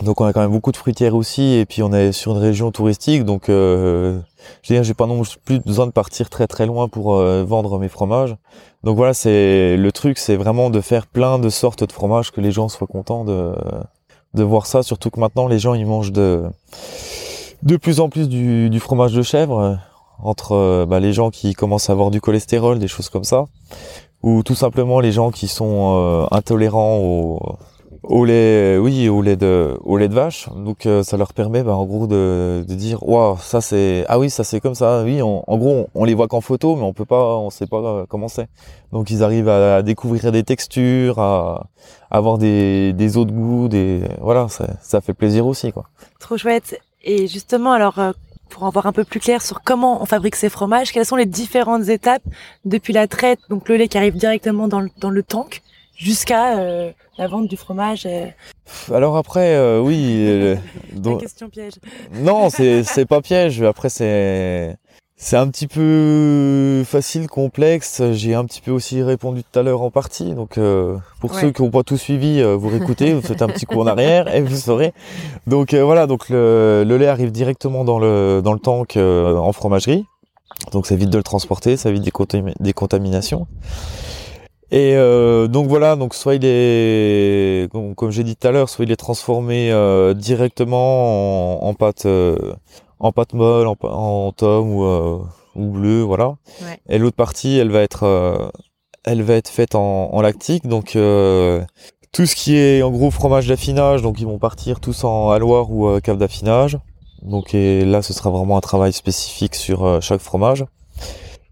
Donc 0.03 0.21
on 0.21 0.25
a 0.25 0.31
quand 0.31 0.41
même 0.41 0.51
beaucoup 0.51 0.71
de 0.71 0.77
fruitières 0.77 1.15
aussi, 1.15 1.55
et 1.55 1.65
puis 1.65 1.83
on 1.83 1.91
est 1.91 2.13
sur 2.13 2.31
une 2.31 2.37
région 2.37 2.71
touristique, 2.71 3.25
donc 3.25 3.49
euh, 3.49 4.19
je 4.61 4.81
j'ai 4.81 4.93
pas 4.93 5.07
non 5.07 5.23
plus 5.43 5.59
besoin 5.59 5.87
de 5.87 5.91
partir 5.91 6.29
très 6.29 6.47
très 6.47 6.65
loin 6.65 6.87
pour 6.87 7.15
euh, 7.15 7.43
vendre 7.43 7.79
mes 7.79 7.89
fromages. 7.89 8.35
Donc 8.83 8.95
voilà, 8.95 9.13
c'est 9.13 9.75
le 9.75 9.91
truc, 9.91 10.17
c'est 10.17 10.37
vraiment 10.37 10.69
de 10.69 10.79
faire 10.79 11.05
plein 11.05 11.37
de 11.37 11.49
sortes 11.49 11.83
de 11.83 11.91
fromages 11.91 12.31
que 12.31 12.39
les 12.39 12.51
gens 12.51 12.69
soient 12.69 12.87
contents 12.87 13.25
de 13.25 13.53
de 14.35 14.43
voir 14.43 14.67
ça. 14.67 14.83
Surtout 14.83 15.09
que 15.09 15.19
maintenant 15.19 15.47
les 15.47 15.59
gens 15.59 15.73
ils 15.73 15.85
mangent 15.85 16.13
de 16.13 16.43
de 17.63 17.75
plus 17.75 17.99
en 17.99 18.07
plus 18.07 18.29
du, 18.29 18.69
du 18.69 18.79
fromage 18.79 19.11
de 19.11 19.21
chèvre 19.21 19.79
entre 20.21 20.53
euh, 20.53 20.85
bah, 20.85 20.99
les 20.99 21.13
gens 21.13 21.29
qui 21.29 21.53
commencent 21.53 21.89
à 21.89 21.93
avoir 21.93 22.11
du 22.11 22.21
cholestérol, 22.21 22.79
des 22.79 22.87
choses 22.87 23.09
comme 23.09 23.23
ça, 23.23 23.45
ou 24.21 24.43
tout 24.43 24.55
simplement 24.55 24.99
les 24.99 25.11
gens 25.11 25.31
qui 25.31 25.47
sont 25.47 25.95
euh, 25.97 26.25
intolérants 26.31 26.99
au 26.99 27.57
au 28.03 28.25
lait, 28.25 28.77
oui, 28.77 29.09
au 29.09 29.21
lait 29.21 29.35
de, 29.35 29.77
au 29.83 29.97
lait 29.97 30.07
de 30.07 30.13
vache. 30.13 30.49
Donc 30.55 30.85
euh, 30.85 31.03
ça 31.03 31.17
leur 31.17 31.33
permet, 31.33 31.63
bah, 31.63 31.75
en 31.75 31.85
gros, 31.85 32.07
de, 32.07 32.63
de 32.67 32.73
dire, 32.75 33.03
waouh, 33.07 33.37
ça 33.37 33.61
c'est, 33.61 34.05
ah 34.07 34.19
oui, 34.19 34.29
ça 34.29 34.43
c'est 34.43 34.59
comme 34.59 34.75
ça. 34.75 35.03
Oui, 35.03 35.21
en 35.21 35.57
gros, 35.57 35.87
on, 35.93 36.05
les 36.05 36.13
voit 36.13 36.27
qu'en 36.27 36.41
photo, 36.41 36.75
mais 36.75 36.83
on 36.83 36.93
peut 36.93 37.05
pas, 37.05 37.37
on 37.37 37.49
sait 37.49 37.67
pas 37.67 37.77
euh, 37.77 38.05
comment 38.07 38.27
c'est. 38.27 38.47
Donc 38.91 39.11
ils 39.11 39.23
arrivent 39.23 39.49
à, 39.49 39.81
découvrir 39.81 40.31
des 40.31 40.43
textures, 40.43 41.19
à, 41.19 41.67
avoir 42.09 42.37
des, 42.37 42.93
des 42.93 43.17
autres 43.17 43.31
goûts, 43.31 43.67
des, 43.67 44.01
voilà, 44.21 44.47
ça, 44.49 44.67
ça 44.81 45.01
fait 45.01 45.13
plaisir 45.13 45.45
aussi, 45.45 45.71
quoi. 45.71 45.85
Trop 46.19 46.37
chouette. 46.37 46.79
Et 47.03 47.27
justement, 47.27 47.71
alors. 47.71 47.99
Euh, 47.99 48.11
pour 48.49 48.63
en 48.63 48.71
voir 48.71 48.87
un 48.87 48.91
peu 48.91 49.03
plus 49.03 49.19
clair 49.19 49.43
sur 49.43 49.61
comment 49.61 50.01
on 50.01 50.05
fabrique 50.05 50.35
ces 50.35 50.49
fromages, 50.49 50.91
quelles 50.91 51.05
sont 51.05 51.15
les 51.15 51.27
différentes 51.27 51.87
étapes 51.87 52.23
depuis 52.65 52.93
la 52.93 53.07
traite, 53.07 53.39
donc 53.49 53.69
le 53.69 53.75
lait 53.75 53.87
qui 53.87 53.95
arrive 53.95 54.17
directement 54.17 54.67
dans 54.67 54.79
le, 54.79 54.89
dans 54.97 55.11
le 55.11 55.21
tank, 55.21 55.61
jusqu'à 55.99 56.57
euh, 56.57 56.91
la 57.17 57.27
vente 57.27 57.47
du 57.47 57.57
fromage. 57.57 58.07
Euh. 58.07 58.27
Alors 58.91 59.17
après, 59.17 59.53
euh, 59.55 59.79
oui. 59.79 60.57
donc... 60.93 61.19
question 61.19 61.49
piège. 61.49 61.73
Non, 62.13 62.49
c'est 62.49 62.83
c'est 62.83 63.05
pas 63.05 63.21
piège. 63.21 63.61
Après, 63.61 63.89
c'est 63.89 64.77
c'est 65.17 65.35
un 65.35 65.49
petit 65.49 65.67
peu 65.67 66.83
facile, 66.85 67.27
complexe. 67.27 68.01
J'ai 68.13 68.35
un 68.35 68.45
petit 68.45 68.61
peu 68.61 68.71
aussi 68.71 69.03
répondu 69.03 69.43
tout 69.43 69.59
à 69.59 69.63
l'heure 69.63 69.81
en 69.81 69.91
partie. 69.91 70.33
Donc, 70.33 70.57
pour 71.19 71.35
ceux 71.35 71.51
qui 71.51 71.61
n'ont 71.61 71.71
pas 71.71 71.83
tout 71.83 71.97
suivi, 71.97 72.41
vous 72.41 72.69
réécoutez, 72.69 73.13
vous 73.13 73.21
faites 73.21 73.41
un 73.41 73.47
petit 73.47 73.65
coup 73.65 73.81
en 73.81 73.87
arrière 73.87 74.33
et 74.33 74.39
vous 74.39 74.55
saurez. 74.55 74.93
Donc 75.45 75.73
voilà, 75.73 76.07
donc 76.07 76.29
le, 76.29 76.85
le, 76.87 76.97
lait 76.97 77.07
arrive 77.07 77.33
directement 77.33 77.83
dans 77.83 77.99
le 77.99 78.41
dans 78.41 78.53
le 78.53 78.59
tank 78.59 78.95
en 78.95 79.51
fromagerie. 79.51 80.05
Donc 80.71 80.87
ça 80.87 80.93
évite 80.95 81.09
de 81.09 81.17
le 81.17 81.23
transporter, 81.23 81.75
ça 81.75 81.89
évite 81.89 82.03
des, 82.03 82.43
des 82.57 82.73
contaminations. 82.73 83.45
Et 84.71 84.95
euh, 84.95 85.47
donc 85.47 85.67
voilà, 85.67 85.95
donc 85.95 86.13
soit 86.13 86.35
il 86.35 86.41
est, 86.43 87.71
comme, 87.71 88.11
j'ai 88.11 88.23
dit 88.23 88.35
tout 88.35 88.47
à 88.47 88.51
l'heure, 88.51 88.69
soit 88.69 88.85
il 88.85 88.91
est 88.91 88.95
transformé 88.97 89.71
euh, 89.71 90.13
directement 90.13 91.65
en, 91.67 91.73
pâte, 91.73 92.05
euh, 92.05 92.53
en 92.99 93.11
pâte 93.11 93.33
molle, 93.33 93.67
en, 93.67 93.75
en 93.81 94.31
tome 94.31 94.69
ou, 94.69 95.23
ou 95.55 95.65
bleu, 95.71 96.01
voilà. 96.03 96.35
Et 96.87 96.99
l'autre 96.99 97.15
partie, 97.15 97.57
elle 97.57 97.71
va 97.71 97.81
être, 97.81 98.51
elle 99.03 99.23
va 99.23 99.33
être 99.35 99.49
faite 99.49 99.73
en, 99.73 100.13
en 100.13 100.21
lactique, 100.21 100.67
donc 100.67 100.91
tout 102.11 102.25
ce 102.25 102.35
qui 102.35 102.55
est 102.55 102.83
en 102.83 102.91
gros 102.91 103.09
fromage 103.09 103.47
d'affinage, 103.47 104.03
donc 104.03 104.19
ils 104.19 104.27
vont 104.27 104.39
partir 104.39 104.79
tous 104.79 105.03
en 105.03 105.31
haloir 105.31 105.71
ou 105.71 105.99
cave 106.01 106.17
d'affinage. 106.17 106.77
Donc 107.23 107.55
et 107.55 107.83
là, 107.85 108.03
ce 108.03 108.13
sera 108.13 108.29
vraiment 108.29 108.55
un 108.55 108.61
travail 108.61 108.93
spécifique 108.93 109.55
sur 109.55 109.99
chaque 109.99 110.21
fromage. 110.21 110.63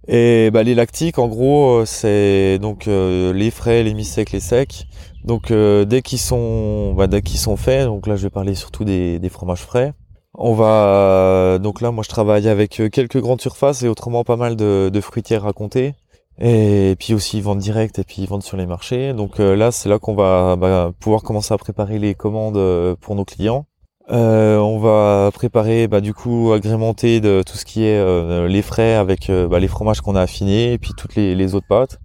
Et 0.08 0.52
bah, 0.52 0.64
les 0.64 0.74
lactiques, 0.74 1.20
en 1.20 1.28
gros, 1.28 1.80
euh, 1.80 1.86
c'est 1.86 2.60
donc 2.60 2.88
euh, 2.88 3.34
les 3.34 3.52
frais, 3.52 3.84
les 3.84 3.94
mi-secs, 3.94 4.32
les 4.32 4.40
secs. 4.40 4.86
Donc 5.26 5.52
euh, 5.52 5.84
dès 5.84 6.02
qu'ils 6.02 6.20
sont, 6.20 6.94
bah, 6.94 7.08
dès 7.08 7.22
qu'ils 7.22 7.40
sont 7.40 7.58
faits, 7.58 7.86
donc 7.86 8.08
là 8.08 8.16
je 8.16 8.24
vais 8.24 8.30
parler 8.30 8.56
surtout 8.56 8.86
des, 8.86 9.20
des 9.20 9.30
fromages 9.30 9.62
frais. 9.62 9.94
On 10.34 10.54
va 10.54 11.58
donc 11.60 11.82
là, 11.82 11.92
moi 11.92 12.04
je 12.04 12.10
travaille 12.10 12.48
avec 12.48 12.82
quelques 12.92 13.20
grandes 13.20 13.42
surfaces 13.42 13.84
et 13.84 13.90
autrement 13.90 14.24
pas 14.24 14.38
mal 14.38 14.56
de, 14.56 14.90
de 14.94 15.02
fruitières 15.02 15.46
à 15.46 15.54
compter. 15.54 15.96
Et 16.40 16.96
puis 17.00 17.14
aussi 17.16 17.38
ils 17.38 17.44
vendent 17.44 17.60
direct 17.60 17.98
et 18.00 18.04
puis 18.04 18.22
ils 18.22 18.28
vendent 18.28 18.44
sur 18.44 18.58
les 18.58 18.68
marchés. 18.68 19.14
Donc 19.14 19.40
là 19.40 19.72
c'est 19.72 19.90
là 19.90 20.00
qu'on 20.00 20.14
va 20.16 20.56
bah, 20.56 20.92
pouvoir 21.00 21.24
commencer 21.24 21.54
à 21.54 21.58
préparer 21.58 21.98
les 21.98 22.14
commandes 22.14 22.96
pour 23.02 23.16
nos 23.16 23.26
clients. 23.26 23.66
Euh, 24.10 24.58
on 24.58 24.80
va 24.80 25.32
préparer, 25.34 25.88
bah, 25.88 26.00
du 26.00 26.14
coup, 26.14 26.54
agrémenter 26.54 27.20
de 27.20 27.44
tout 27.46 27.58
ce 27.58 27.66
qui 27.66 27.84
est 27.84 27.98
euh, 27.98 28.48
les 28.48 28.62
frais 28.62 28.96
avec 28.96 29.30
euh, 29.30 29.48
bah, 29.48 29.60
les 29.60 29.68
fromages 29.68 30.00
qu'on 30.00 30.16
a 30.16 30.22
affinés 30.22 30.74
et 30.74 30.78
puis 30.78 30.94
toutes 30.96 31.16
les, 31.16 31.56
autres 31.56 31.68
pâtes. 31.68 32.00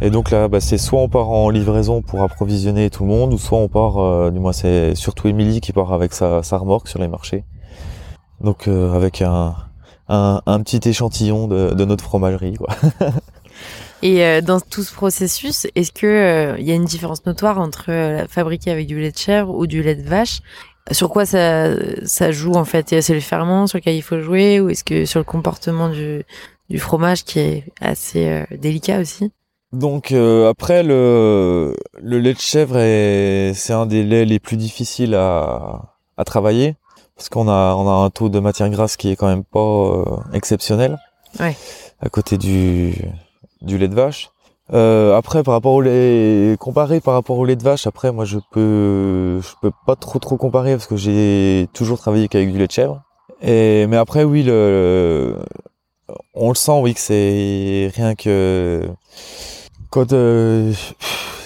Et 0.00 0.10
donc 0.10 0.30
là, 0.30 0.48
bah, 0.48 0.60
c'est 0.60 0.78
soit 0.78 1.00
on 1.00 1.08
part 1.08 1.28
en 1.28 1.50
livraison 1.50 2.00
pour 2.00 2.22
approvisionner 2.22 2.88
tout 2.88 3.04
le 3.04 3.10
monde, 3.10 3.34
ou 3.34 3.38
soit 3.38 3.58
on 3.58 3.68
part, 3.68 4.30
du 4.30 4.38
moins 4.38 4.52
c'est 4.52 4.94
surtout 4.94 5.28
Émilie 5.28 5.60
qui 5.60 5.72
part 5.72 5.92
avec 5.92 6.12
sa, 6.12 6.40
remorque 6.52 6.88
sur 6.88 7.00
les 7.00 7.08
marchés. 7.08 7.44
Donc 8.42 8.68
avec 8.68 9.22
un, 9.22 9.54
un, 10.08 10.60
petit 10.60 10.86
échantillon 10.86 11.48
de, 11.48 11.84
notre 11.86 12.04
fromagerie. 12.04 12.56
Et 14.02 14.42
dans 14.42 14.60
tout 14.60 14.82
ce 14.82 14.92
processus, 14.92 15.66
est-ce 15.74 15.92
que 15.92 16.56
il 16.58 16.66
y 16.66 16.72
a 16.72 16.74
une 16.74 16.84
différence 16.84 17.24
notoire 17.24 17.58
entre 17.58 18.26
fabriquer 18.28 18.70
avec 18.70 18.86
du 18.86 19.00
lait 19.00 19.12
de 19.12 19.16
chèvre 19.16 19.54
ou 19.54 19.66
du 19.66 19.82
lait 19.82 19.94
de 19.94 20.06
vache 20.06 20.42
sur 20.90 21.10
quoi 21.10 21.26
ça, 21.26 21.70
ça 22.04 22.30
joue 22.32 22.54
en 22.54 22.64
fait? 22.64 23.00
C'est 23.00 23.14
le 23.14 23.20
ferment 23.20 23.66
sur 23.66 23.78
lequel 23.78 23.96
il 23.96 24.02
faut 24.02 24.20
jouer 24.20 24.60
ou 24.60 24.68
est-ce 24.70 24.84
que 24.84 25.04
sur 25.04 25.20
le 25.20 25.24
comportement 25.24 25.88
du, 25.88 26.24
du 26.70 26.78
fromage 26.78 27.24
qui 27.24 27.40
est 27.40 27.64
assez 27.80 28.28
euh, 28.28 28.44
délicat 28.56 29.00
aussi? 29.00 29.32
Donc 29.72 30.12
euh, 30.12 30.48
après 30.48 30.82
le, 30.82 31.74
le 32.00 32.18
lait 32.20 32.34
de 32.34 32.38
chèvre 32.38 32.78
est 32.78 33.52
c'est 33.54 33.72
un 33.72 33.86
des 33.86 34.04
laits 34.04 34.28
les 34.28 34.38
plus 34.38 34.56
difficiles 34.56 35.14
à, 35.14 35.96
à 36.16 36.24
travailler 36.24 36.76
parce 37.16 37.28
qu'on 37.28 37.48
a 37.48 37.74
on 37.74 37.88
a 37.88 37.92
un 38.04 38.10
taux 38.10 38.28
de 38.28 38.38
matière 38.38 38.70
grasse 38.70 38.96
qui 38.96 39.10
est 39.10 39.16
quand 39.16 39.26
même 39.26 39.44
pas 39.44 39.58
euh, 39.58 40.04
exceptionnel 40.32 40.98
ouais. 41.40 41.56
à 42.00 42.08
côté 42.08 42.38
du 42.38 42.94
du 43.60 43.76
lait 43.76 43.88
de 43.88 43.94
vache. 43.94 44.30
Euh, 44.72 45.16
après, 45.16 45.42
par 45.42 45.54
rapport 45.54 45.74
au 45.74 45.80
lait, 45.80 46.56
comparé 46.58 47.00
par 47.00 47.14
rapport 47.14 47.38
au 47.38 47.44
lait 47.44 47.56
de 47.56 47.62
vache, 47.62 47.86
après, 47.86 48.10
moi, 48.12 48.24
je 48.24 48.38
peux, 48.50 49.40
je 49.40 49.54
peux 49.62 49.70
pas 49.86 49.96
trop 49.96 50.18
trop 50.18 50.36
comparer 50.36 50.72
parce 50.72 50.86
que 50.86 50.96
j'ai 50.96 51.68
toujours 51.72 51.98
travaillé 51.98 52.28
qu'avec 52.28 52.50
du 52.52 52.58
lait 52.58 52.66
de 52.66 52.72
chèvre. 52.72 53.02
Et 53.42 53.86
mais 53.86 53.96
après, 53.96 54.24
oui, 54.24 54.42
le, 54.42 55.36
on 56.34 56.48
le 56.48 56.54
sent, 56.54 56.80
oui, 56.82 56.94
que 56.94 57.00
c'est 57.00 57.92
rien 57.94 58.14
que 58.14 58.88
quand, 59.90 60.12
euh, 60.12 60.72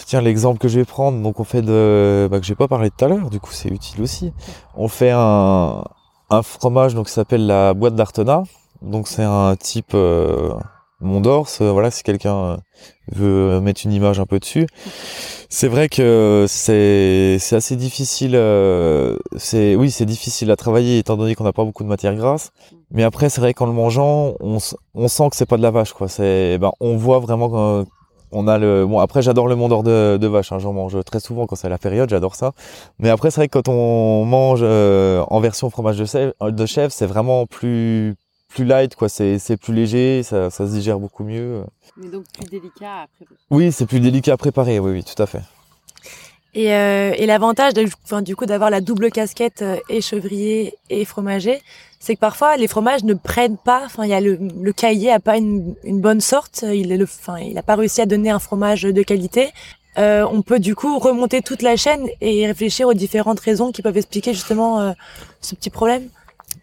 tiens, 0.06 0.20
l'exemple 0.22 0.58
que 0.58 0.68
je 0.68 0.78
vais 0.78 0.84
prendre, 0.84 1.22
donc 1.22 1.40
on 1.40 1.44
fait 1.44 1.62
de, 1.62 2.28
bah, 2.30 2.40
que 2.40 2.46
j'ai 2.46 2.54
pas 2.54 2.68
parlé 2.68 2.90
tout 2.90 3.04
à 3.04 3.08
l'heure, 3.08 3.30
du 3.30 3.40
coup, 3.40 3.52
c'est 3.52 3.68
utile 3.68 4.02
aussi. 4.02 4.32
On 4.76 4.88
fait 4.88 5.10
un, 5.12 5.84
un 6.30 6.42
fromage 6.42 6.94
donc 6.94 7.06
qui 7.06 7.12
s'appelle 7.12 7.46
la 7.46 7.74
boîte 7.74 7.94
d'Artena. 7.94 8.44
Donc 8.82 9.08
c'est 9.08 9.24
un 9.24 9.56
type 9.56 9.92
euh, 9.94 10.54
Mont 11.00 11.20
d'Ors, 11.20 11.48
voilà, 11.60 11.90
si 11.90 12.02
quelqu'un 12.02 12.36
euh, 12.36 12.56
veut 13.12 13.60
mettre 13.60 13.82
une 13.84 13.92
image 13.92 14.20
un 14.20 14.26
peu 14.26 14.38
dessus. 14.38 14.66
C'est 15.48 15.68
vrai 15.68 15.88
que 15.88 16.46
c'est 16.48 17.38
c'est 17.40 17.56
assez 17.56 17.76
difficile. 17.76 18.32
Euh, 18.34 19.16
c'est 19.36 19.74
oui, 19.74 19.90
c'est 19.90 20.04
difficile 20.04 20.50
à 20.50 20.56
travailler 20.56 20.98
étant 20.98 21.16
donné 21.16 21.34
qu'on 21.34 21.44
n'a 21.44 21.52
pas 21.52 21.64
beaucoup 21.64 21.82
de 21.82 21.88
matière 21.88 22.14
grasse. 22.14 22.50
Mais 22.92 23.02
après, 23.02 23.28
c'est 23.30 23.40
vrai 23.40 23.54
qu'en 23.54 23.66
le 23.66 23.72
mangeant, 23.72 24.34
on, 24.40 24.58
on 24.94 25.08
sent 25.08 25.30
que 25.30 25.36
c'est 25.36 25.46
pas 25.46 25.56
de 25.56 25.62
la 25.62 25.70
vache, 25.70 25.92
quoi. 25.92 26.08
C'est 26.08 26.58
ben 26.58 26.70
on 26.80 26.96
voit 26.96 27.18
vraiment 27.18 27.48
qu'on 28.30 28.48
a 28.48 28.58
le 28.58 28.86
bon 28.86 29.00
après 29.00 29.22
j'adore 29.22 29.48
le 29.48 29.56
Mont 29.56 29.68
d'Or 29.68 29.82
de, 29.82 30.16
de 30.16 30.26
vache 30.28 30.52
hein, 30.52 30.58
j'en 30.60 30.72
mange 30.72 31.02
très 31.04 31.18
souvent 31.18 31.46
quand 31.46 31.56
c'est 31.56 31.68
la 31.68 31.78
période 31.78 32.08
j'adore 32.10 32.36
ça 32.36 32.52
mais 33.00 33.08
après 33.10 33.32
c'est 33.32 33.40
vrai 33.40 33.48
que 33.48 33.58
quand 33.58 33.68
on 33.68 34.24
mange 34.24 34.60
euh, 34.62 35.24
en 35.28 35.40
version 35.40 35.68
fromage 35.68 35.98
de 35.98 36.04
chèvre, 36.04 36.32
de 36.40 36.66
chèvre 36.66 36.92
c'est 36.92 37.06
vraiment 37.06 37.46
plus 37.46 38.14
plus 38.50 38.64
light, 38.64 38.94
quoi. 38.94 39.08
C'est, 39.08 39.38
c'est 39.38 39.56
plus 39.56 39.72
léger, 39.72 40.22
ça, 40.22 40.50
ça 40.50 40.66
se 40.66 40.72
digère 40.72 40.98
beaucoup 40.98 41.24
mieux. 41.24 41.64
Mais 41.96 42.08
donc 42.08 42.24
plus 42.32 42.48
délicat 42.50 43.02
à 43.02 43.06
préparer. 43.16 43.38
Oui, 43.50 43.72
c'est 43.72 43.86
plus 43.86 44.00
délicat 44.00 44.34
à 44.34 44.36
préparer, 44.36 44.78
oui, 44.78 44.92
oui, 44.92 45.04
tout 45.04 45.20
à 45.22 45.26
fait. 45.26 45.40
Et, 46.52 46.74
euh, 46.74 47.12
et 47.16 47.26
l'avantage, 47.26 47.74
enfin, 48.04 48.22
du 48.22 48.34
coup, 48.34 48.44
d'avoir 48.44 48.70
la 48.70 48.80
double 48.80 49.10
casquette 49.12 49.62
euh, 49.62 49.76
et 49.88 50.00
chevrier 50.00 50.74
et 50.88 51.04
fromager, 51.04 51.62
c'est 52.00 52.16
que 52.16 52.20
parfois 52.20 52.56
les 52.56 52.66
fromages 52.66 53.04
ne 53.04 53.14
prennent 53.14 53.58
pas. 53.58 53.82
Enfin, 53.84 54.04
il 54.04 54.10
y 54.10 54.14
a 54.14 54.20
le, 54.20 54.36
le 54.36 54.72
cahier 54.72 55.12
a 55.12 55.20
pas 55.20 55.36
une, 55.36 55.74
une 55.84 56.00
bonne 56.00 56.20
sorte. 56.20 56.64
Il 56.66 56.90
est 56.90 56.96
le, 56.96 57.04
enfin, 57.04 57.38
il 57.38 57.56
a 57.56 57.62
pas 57.62 57.76
réussi 57.76 58.00
à 58.00 58.06
donner 58.06 58.30
un 58.30 58.40
fromage 58.40 58.82
de 58.82 59.02
qualité. 59.02 59.50
Euh, 59.98 60.26
on 60.32 60.42
peut 60.42 60.60
du 60.60 60.74
coup 60.74 60.98
remonter 60.98 61.42
toute 61.42 61.62
la 61.62 61.76
chaîne 61.76 62.06
et 62.20 62.46
réfléchir 62.46 62.88
aux 62.88 62.94
différentes 62.94 63.40
raisons 63.40 63.70
qui 63.70 63.82
peuvent 63.82 63.96
expliquer 63.96 64.32
justement 64.32 64.80
euh, 64.80 64.92
ce 65.40 65.54
petit 65.54 65.70
problème. 65.70 66.08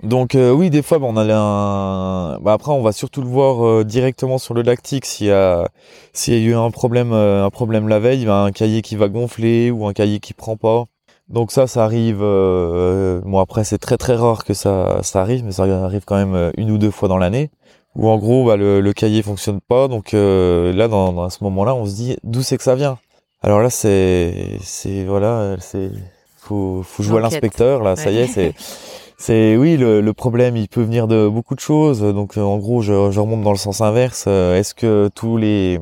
Donc 0.04 0.36
euh, 0.36 0.52
oui, 0.52 0.70
des 0.70 0.84
fois, 0.84 1.00
on 1.02 1.18
a 1.18 1.24
un. 1.34 2.40
Bah, 2.40 2.54
après, 2.54 2.72
on 2.72 2.82
va 2.82 2.92
surtout 2.92 3.22
le 3.22 3.28
voir 3.28 3.66
euh, 3.66 3.84
directement 3.84 4.38
sur 4.38 4.54
le 4.54 4.62
lactique 4.62 5.06
s'il 5.06 5.28
y 5.28 5.32
a 5.32 5.68
s'il 6.14 6.34
y 6.36 6.38
a 6.38 6.40
eu 6.50 6.54
un 6.56 6.70
problème 6.72 7.14
euh, 7.14 7.46
un 7.46 7.50
problème 7.50 7.88
la 7.88 8.00
veille, 8.00 8.28
un 8.28 8.52
cahier 8.52 8.82
qui 8.82 8.96
va 8.96 9.10
gonfler 9.10 9.72
ou 9.72 9.88
un 9.88 9.94
cahier 9.94 10.20
qui 10.20 10.34
prend 10.34 10.56
pas. 10.56 10.86
Donc 11.30 11.52
ça, 11.52 11.68
ça 11.68 11.84
arrive. 11.84 12.20
bon 12.20 13.40
après, 13.40 13.64
c'est 13.64 13.80
très 13.80 13.98
très 13.98 14.16
rare 14.16 14.46
que 14.46 14.54
ça 14.54 15.00
ça 15.04 15.22
arrive, 15.22 15.44
mais 15.44 15.52
ça 15.52 15.64
arrive 15.64 16.06
quand 16.06 16.16
même 16.16 16.52
une 16.58 16.72
ou 16.72 16.78
deux 16.78 16.92
fois 16.92 17.10
dans 17.10 17.18
l'année. 17.18 17.50
Où 17.96 18.08
en 18.10 18.18
gros, 18.18 18.46
bah, 18.46 18.58
le, 18.58 18.80
le 18.80 18.94
cahier 18.94 19.24
fonctionne 19.24 19.60
pas. 19.60 19.88
Donc 19.88 20.12
là, 20.14 20.88
dans, 20.88 21.14
dans 21.14 21.30
ce 21.30 21.44
moment-là, 21.44 21.76
on 21.76 21.86
se 21.86 21.96
dit 21.96 22.18
d'où 22.24 22.44
c'est 22.44 22.58
que 22.58 22.64
ça 22.64 22.76
vient? 22.76 22.98
Alors 23.42 23.62
là, 23.62 23.70
c'est 23.70 24.58
c'est 24.62 25.04
voilà, 25.06 25.58
c'est 25.60 25.92
faut, 26.38 26.82
faut 26.84 27.04
jouer 27.04 27.18
à 27.18 27.22
l'inspecteur 27.22 27.84
là. 27.84 27.96
Ça 27.96 28.12
y 28.12 28.20
est, 28.20 28.28
c'est, 28.28 28.54
c'est 29.18 29.58
oui 29.58 29.78
le, 29.78 30.12
problème. 30.14 30.56
Il 30.58 30.70
peut 30.70 30.82
venir 30.84 31.08
de 31.08 31.28
beaucoup 31.28 31.56
de 31.56 31.60
choses. 31.60 32.02
Donc 32.02 32.38
euh, 32.38 32.42
en 32.42 32.58
gros, 32.58 32.82
je, 32.82 33.12
je 33.12 33.20
remonte 33.20 33.42
dans 33.44 33.52
le 33.52 33.58
sens 33.58 33.82
inverse. 33.82 34.26
Euh, 34.28 34.58
Est-ce 34.58 34.76
que 34.76 35.10
tous 35.16 35.38
les 35.38 35.80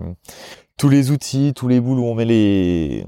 tous 0.77 0.89
les 0.89 1.11
outils, 1.11 1.53
tous 1.55 1.67
les 1.67 1.79
boules 1.79 1.99
où 1.99 2.05
on 2.05 2.15
met 2.15 2.25
les 2.25 3.05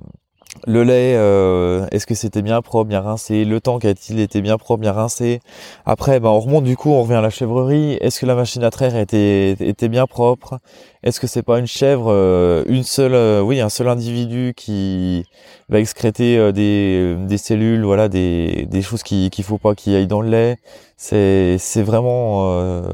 le 0.66 0.84
lait, 0.84 1.16
euh, 1.16 1.86
est-ce 1.92 2.06
que 2.06 2.16
c'était 2.16 2.42
bien 2.42 2.62
propre, 2.62 2.88
bien 2.90 3.02
rincé? 3.02 3.46
Le 3.46 3.62
temps 3.62 3.80
qu'a-t-il 3.80 4.20
été 4.20 4.42
bien 4.42 4.58
propre, 4.58 4.82
bien 4.82 4.92
rincé? 4.92 5.40
Après, 5.86 6.20
ben, 6.20 6.30
on 6.30 6.40
remonte 6.40 6.64
du 6.64 6.76
coup, 6.76 6.92
on 6.92 7.04
revient 7.04 7.16
à 7.16 7.22
la 7.22 7.30
chèvrerie. 7.30 7.98
Est-ce 8.02 8.20
que 8.20 8.26
la 8.26 8.36
machine 8.36 8.64
à 8.64 8.70
traire 8.70 8.96
était, 8.96 9.52
était 9.60 9.90
bien 9.90 10.08
propre? 10.08 10.60
Est-ce 11.04 11.20
que 11.20 11.28
c'est 11.28 11.44
pas 11.44 11.60
une 11.60 11.68
chèvre, 11.68 12.08
euh, 12.10 12.64
une 12.68 12.84
seule, 12.84 13.14
euh, 13.14 13.42
oui, 13.42 13.60
un 13.60 13.70
seul 13.70 13.88
individu 13.88 14.54
qui 14.56 15.26
va 15.70 15.80
excréter 15.80 16.38
euh, 16.38 16.52
des, 16.52 17.16
des 17.28 17.38
cellules, 17.38 17.84
voilà, 17.84 18.10
des, 18.10 18.66
des 18.70 18.82
choses 18.82 19.04
qui 19.04 19.30
qu'il 19.30 19.44
faut 19.44 19.58
pas 19.58 19.76
qu'il 19.76 19.96
aillent 19.96 20.08
dans 20.08 20.22
le 20.22 20.30
lait? 20.30 20.58
C'est 20.98 21.58
c'est 21.60 21.84
vraiment, 21.84 22.52
euh, 22.60 22.94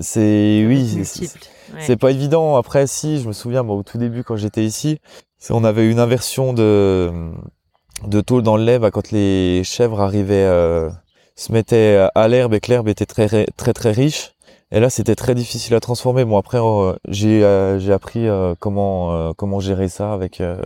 c'est 0.00 0.64
oui, 0.66 1.04
c'est-. 1.04 1.22
Ouais. 1.72 1.80
c'est 1.80 1.96
pas 1.96 2.10
évident. 2.10 2.56
Après, 2.56 2.86
si, 2.86 3.18
je 3.18 3.26
me 3.26 3.32
souviens, 3.32 3.62
moi, 3.62 3.76
au 3.76 3.82
tout 3.82 3.96
début, 3.96 4.24
quand 4.24 4.36
j'étais 4.36 4.62
ici, 4.62 4.98
on 5.50 5.64
avait 5.64 5.90
une 5.90 5.98
inversion 5.98 6.52
de, 6.52 7.10
de 8.06 8.20
tôle 8.20 8.42
dans 8.42 8.56
le 8.56 8.64
lait, 8.64 8.78
bah, 8.78 8.90
quand 8.90 9.10
les 9.10 9.62
chèvres 9.64 10.00
arrivaient, 10.00 10.46
euh, 10.46 10.88
se 11.36 11.52
mettaient 11.52 12.06
à 12.14 12.28
l'herbe 12.28 12.54
et 12.54 12.60
que 12.60 12.70
l'herbe 12.70 12.88
était 12.88 13.06
très, 13.06 13.26
très, 13.26 13.46
très, 13.56 13.72
très 13.72 13.92
riche. 13.92 14.32
Et 14.74 14.80
là, 14.80 14.88
c'était 14.88 15.14
très 15.14 15.34
difficile 15.34 15.74
à 15.74 15.80
transformer. 15.80 16.24
Bon, 16.24 16.38
après, 16.38 16.58
euh, 16.58 16.94
j'ai, 17.06 17.44
euh, 17.44 17.78
j'ai 17.78 17.92
appris 17.92 18.26
euh, 18.26 18.54
comment, 18.58 19.12
euh, 19.12 19.32
comment 19.36 19.60
gérer 19.60 19.88
ça 19.88 20.14
avec, 20.14 20.40
euh, 20.40 20.56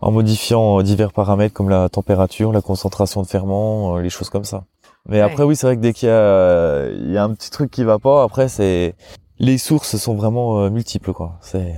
en 0.00 0.12
modifiant 0.12 0.82
divers 0.82 1.12
paramètres 1.12 1.52
comme 1.52 1.68
la 1.68 1.88
température, 1.88 2.52
la 2.52 2.60
concentration 2.62 3.22
de 3.22 3.26
ferment, 3.26 3.96
euh, 3.96 4.02
les 4.02 4.10
choses 4.10 4.30
comme 4.30 4.44
ça. 4.44 4.64
Mais 5.08 5.20
après, 5.20 5.42
oui, 5.42 5.56
c'est 5.56 5.66
vrai 5.66 5.76
que 5.76 5.80
dès 5.80 5.92
qu'il 5.92 6.08
y 6.08 6.12
a, 6.12 6.88
il 6.90 7.10
y 7.10 7.16
a 7.16 7.24
un 7.24 7.34
petit 7.34 7.50
truc 7.50 7.70
qui 7.72 7.82
va 7.82 7.98
pas, 7.98 8.22
après, 8.22 8.48
c'est, 8.48 8.94
les 9.40 9.58
sources 9.58 9.96
sont 9.96 10.14
vraiment 10.14 10.60
euh, 10.60 10.70
multiples, 10.70 11.12
quoi. 11.12 11.38
C'est, 11.40 11.74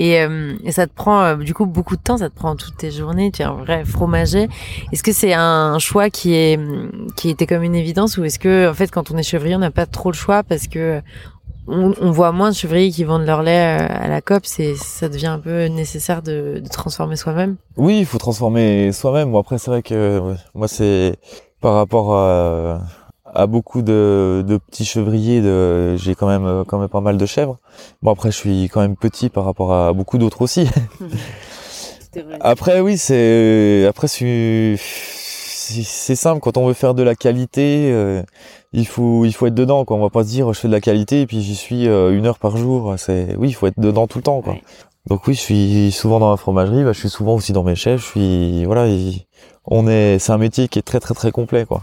Et, 0.00 0.20
euh, 0.20 0.54
et 0.62 0.70
ça 0.70 0.86
te 0.86 0.94
prend 0.94 1.22
euh, 1.22 1.36
du 1.36 1.54
coup 1.54 1.66
beaucoup 1.66 1.96
de 1.96 2.00
temps, 2.00 2.18
ça 2.18 2.30
te 2.30 2.34
prend 2.34 2.54
toutes 2.54 2.76
tes 2.76 2.92
journées, 2.92 3.32
tu 3.32 3.42
es 3.42 3.44
un 3.44 3.54
vrai 3.54 3.84
fromager. 3.84 4.48
Est-ce 4.92 5.02
que 5.02 5.12
c'est 5.12 5.34
un 5.34 5.80
choix 5.80 6.08
qui 6.08 6.34
est 6.34 6.58
qui 7.16 7.30
était 7.30 7.48
comme 7.48 7.64
une 7.64 7.74
évidence 7.74 8.16
ou 8.16 8.24
est-ce 8.24 8.38
que 8.38 8.70
en 8.70 8.74
fait 8.74 8.92
quand 8.92 9.10
on 9.10 9.16
est 9.16 9.24
chevrier 9.24 9.56
on 9.56 9.58
n'a 9.58 9.72
pas 9.72 9.86
trop 9.86 10.12
le 10.12 10.16
choix 10.16 10.44
parce 10.44 10.68
que 10.68 11.02
on, 11.66 11.92
on 12.00 12.12
voit 12.12 12.30
moins 12.30 12.50
de 12.50 12.54
chevriers 12.54 12.92
qui 12.92 13.02
vendent 13.02 13.26
leur 13.26 13.42
lait 13.42 13.80
euh, 13.80 13.86
à 13.88 14.06
la 14.06 14.20
COP, 14.20 14.46
c'est 14.46 14.76
ça 14.76 15.08
devient 15.08 15.26
un 15.26 15.40
peu 15.40 15.66
nécessaire 15.66 16.22
de, 16.22 16.60
de 16.62 16.68
transformer 16.68 17.16
soi-même? 17.16 17.56
Oui, 17.76 17.98
il 17.98 18.06
faut 18.06 18.18
transformer 18.18 18.92
soi-même. 18.92 19.32
Bon, 19.32 19.40
après, 19.40 19.58
c'est 19.58 19.70
vrai 19.70 19.82
que 19.82 20.20
ouais, 20.20 20.36
moi, 20.54 20.68
c'est 20.68 21.16
par 21.60 21.74
rapport 21.74 22.14
à, 22.14 22.80
à 23.38 23.46
beaucoup 23.46 23.82
de, 23.82 24.44
de 24.46 24.56
petits 24.58 24.84
chevriers, 24.84 25.40
de, 25.40 25.96
j'ai 25.96 26.14
quand 26.14 26.26
même, 26.26 26.44
euh, 26.46 26.64
quand 26.64 26.78
même 26.78 26.88
pas 26.88 27.00
mal 27.00 27.16
de 27.16 27.26
chèvres. 27.26 27.58
Bon, 28.02 28.10
après, 28.12 28.30
je 28.30 28.36
suis 28.36 28.64
quand 28.68 28.80
même 28.80 28.96
petit 28.96 29.28
par 29.28 29.44
rapport 29.44 29.72
à 29.72 29.92
beaucoup 29.92 30.18
d'autres 30.18 30.42
aussi. 30.42 30.68
Après, 32.40 32.80
oui, 32.80 32.96
c'est, 32.98 33.86
après, 33.88 34.08
c'est, 34.08 34.76
c'est 34.78 35.82
c'est 35.84 36.16
simple. 36.16 36.40
Quand 36.40 36.56
on 36.56 36.66
veut 36.66 36.72
faire 36.72 36.94
de 36.94 37.02
la 37.02 37.14
qualité, 37.14 37.90
euh, 37.92 38.22
il 38.72 38.86
faut, 38.86 39.24
il 39.26 39.32
faut 39.32 39.46
être 39.46 39.54
dedans, 39.54 39.84
quoi. 39.84 39.96
On 39.96 40.00
va 40.00 40.08
pas 40.10 40.24
se 40.24 40.28
dire, 40.30 40.52
je 40.52 40.58
fais 40.58 40.68
de 40.68 40.72
la 40.72 40.80
qualité 40.80 41.20
et 41.20 41.26
puis 41.26 41.42
j'y 41.42 41.54
suis 41.54 41.86
euh, 41.86 42.16
une 42.16 42.26
heure 42.26 42.38
par 42.38 42.56
jour. 42.56 42.94
C'est, 42.96 43.36
oui, 43.36 43.48
il 43.50 43.52
faut 43.52 43.66
être 43.66 43.78
dedans 43.78 44.06
tout 44.06 44.18
le 44.18 44.22
temps, 44.24 44.40
quoi. 44.40 44.54
Ouais. 44.54 44.62
Donc 45.06 45.26
oui, 45.26 45.34
je 45.34 45.40
suis 45.40 45.92
souvent 45.92 46.18
dans 46.18 46.30
la 46.30 46.36
fromagerie, 46.36 46.82
bah, 46.84 46.92
je 46.92 46.98
suis 47.00 47.08
souvent 47.10 47.34
aussi 47.34 47.52
dans 47.52 47.62
mes 47.62 47.76
chefs, 47.76 48.00
je 48.00 48.06
suis, 48.06 48.64
voilà, 48.64 48.86
il- 48.88 49.26
on 49.64 49.86
est, 49.86 50.18
c'est 50.18 50.32
un 50.32 50.38
métier 50.38 50.68
qui 50.68 50.78
est 50.78 50.82
très 50.82 51.00
très 51.00 51.14
très 51.14 51.30
complet, 51.30 51.66
quoi. 51.66 51.82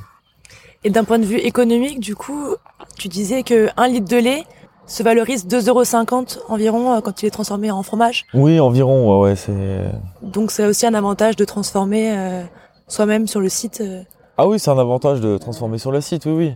Et 0.85 0.91
d'un 0.91 1.03
point 1.03 1.17
de 1.17 1.25
vue 1.25 1.37
économique, 1.39 1.99
du 1.99 2.15
coup, 2.15 2.53
tu 2.99 3.07
disais 3.07 3.41
que 3.41 3.69
un 3.75 3.87
litre 3.87 4.07
de 4.07 4.17
lait 4.17 4.43
se 4.85 5.01
valorise 5.01 5.47
2,50€ 5.47 6.41
environ 6.47 6.93
euh, 6.93 7.01
quand 7.01 7.23
il 7.23 7.25
est 7.25 7.31
transformé 7.31 7.71
en 7.71 7.81
fromage. 7.81 8.25
Oui, 8.35 8.59
environ, 8.59 9.19
ouais, 9.19 9.29
ouais, 9.29 9.35
c'est, 9.35 9.79
Donc 10.21 10.51
c'est 10.51 10.63
aussi 10.67 10.85
un 10.85 10.93
avantage 10.93 11.35
de 11.37 11.43
transformer 11.43 12.15
euh, 12.15 12.43
soi-même 12.87 13.25
sur 13.25 13.41
le 13.41 13.49
site. 13.49 13.81
euh. 13.81 14.03
Ah 14.37 14.47
oui, 14.47 14.59
c'est 14.59 14.69
un 14.69 14.77
avantage 14.77 15.21
de 15.21 15.39
transformer 15.39 15.79
sur 15.79 15.91
le 15.91 16.01
site, 16.01 16.27
oui, 16.27 16.33
oui. 16.33 16.55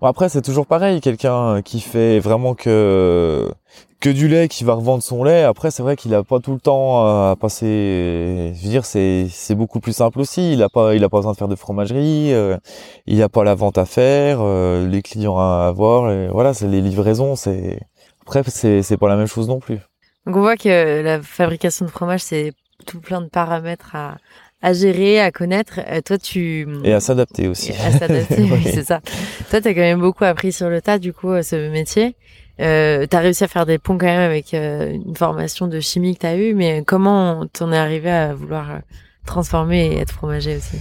Bon, 0.00 0.06
après, 0.08 0.28
c'est 0.28 0.42
toujours 0.42 0.66
pareil, 0.66 1.00
quelqu'un 1.00 1.62
qui 1.62 1.80
fait 1.80 2.18
vraiment 2.20 2.54
que 2.54 3.48
que 4.00 4.10
du 4.10 4.28
lait, 4.28 4.46
qui 4.48 4.62
va 4.62 4.74
revendre 4.74 5.02
son 5.02 5.24
lait. 5.24 5.42
Après, 5.42 5.70
c'est 5.72 5.82
vrai 5.82 5.96
qu'il 5.96 6.14
a 6.14 6.22
pas 6.22 6.38
tout 6.38 6.52
le 6.52 6.60
temps 6.60 7.04
à 7.04 7.34
passer. 7.36 8.52
Je 8.54 8.62
veux 8.62 8.68
dire, 8.70 8.84
c'est 8.84 9.26
c'est 9.30 9.54
beaucoup 9.56 9.80
plus 9.80 9.92
simple 9.92 10.20
aussi. 10.20 10.52
Il 10.52 10.62
a 10.62 10.68
pas 10.68 10.94
il 10.94 11.02
a 11.04 11.08
pas 11.08 11.18
besoin 11.18 11.32
de 11.32 11.36
faire 11.36 11.48
de 11.48 11.56
fromagerie. 11.56 12.32
euh, 12.32 12.56
il 13.06 13.20
a 13.22 13.28
pas 13.28 13.42
la 13.44 13.54
vente 13.54 13.76
à 13.78 13.86
faire, 13.86 14.38
euh, 14.40 14.86
les 14.88 15.02
clients 15.02 15.38
à 15.38 15.66
avoir. 15.68 16.12
voilà, 16.32 16.54
c'est 16.54 16.68
les 16.68 16.80
livraisons. 16.80 17.34
C'est 17.36 17.80
après, 18.22 18.42
c'est 18.46 18.82
c'est 18.82 18.96
pas 18.96 19.08
la 19.08 19.16
même 19.16 19.26
chose 19.26 19.48
non 19.48 19.58
plus. 19.58 19.78
Donc 20.26 20.36
on 20.36 20.40
voit 20.40 20.56
que 20.56 21.02
la 21.02 21.22
fabrication 21.22 21.86
de 21.86 21.90
fromage 21.90 22.20
c'est 22.20 22.52
tout 22.86 23.00
plein 23.00 23.20
de 23.20 23.28
paramètres 23.28 23.96
à 23.96 24.16
à 24.62 24.72
gérer, 24.72 25.20
à 25.20 25.30
connaître. 25.30 25.80
Euh, 25.88 26.00
toi 26.00 26.18
tu 26.18 26.66
Et 26.84 26.92
à 26.92 27.00
s'adapter 27.00 27.48
aussi. 27.48 27.72
Et 27.72 27.76
à 27.80 27.92
s'adapter, 27.92 28.36
oui, 28.42 28.50
Oui. 28.52 28.70
c'est 28.72 28.84
ça. 28.84 29.00
Toi, 29.50 29.60
t'as 29.60 29.74
quand 29.74 29.80
même 29.80 30.00
beaucoup 30.00 30.24
appris 30.24 30.52
sur 30.52 30.68
le 30.68 30.80
tas, 30.80 30.98
du 30.98 31.12
coup, 31.12 31.30
euh, 31.30 31.42
ce 31.42 31.70
métier. 31.70 32.16
Euh, 32.60 33.06
t'as 33.08 33.20
réussi 33.20 33.44
à 33.44 33.48
faire 33.48 33.66
des 33.66 33.78
ponts 33.78 33.96
quand 33.98 34.06
même 34.06 34.20
avec 34.20 34.52
euh, 34.52 34.90
une 34.92 35.14
formation 35.14 35.68
de 35.68 35.78
chimie 35.78 36.14
que 36.16 36.20
t'as 36.22 36.36
eue, 36.36 36.54
mais 36.54 36.82
comment 36.84 37.46
t'en 37.52 37.70
es 37.72 37.76
arrivé 37.78 38.10
à 38.10 38.34
vouloir 38.34 38.70
euh, 38.70 38.78
transformer 39.26 39.86
et 39.92 39.98
être 39.98 40.10
fromager 40.12 40.56
aussi? 40.56 40.76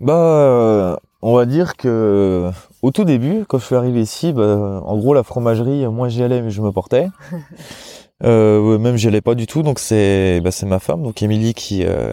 Bah, 0.00 0.14
euh, 0.14 0.96
on 1.22 1.34
va 1.34 1.46
dire 1.46 1.76
que 1.78 2.50
au 2.82 2.90
tout 2.90 3.04
début, 3.04 3.44
quand 3.48 3.58
je 3.58 3.64
suis 3.64 3.74
arrivé 3.76 4.02
ici, 4.02 4.34
bah, 4.34 4.82
en 4.84 4.98
gros 4.98 5.14
la 5.14 5.22
fromagerie, 5.22 5.86
moi 5.86 6.08
j'y 6.10 6.22
allais 6.22 6.42
mais 6.42 6.50
je 6.50 6.60
me 6.60 6.70
portais. 6.70 7.08
Euh, 8.22 8.76
même 8.76 8.96
j'y 8.98 9.08
allais 9.08 9.22
pas 9.22 9.34
du 9.34 9.46
tout, 9.46 9.62
donc 9.62 9.78
c'est 9.78 10.42
bah, 10.44 10.50
c'est 10.50 10.66
ma 10.66 10.78
femme, 10.78 11.02
donc 11.02 11.22
Émilie 11.22 11.54
qui 11.54 11.86
euh, 11.86 12.12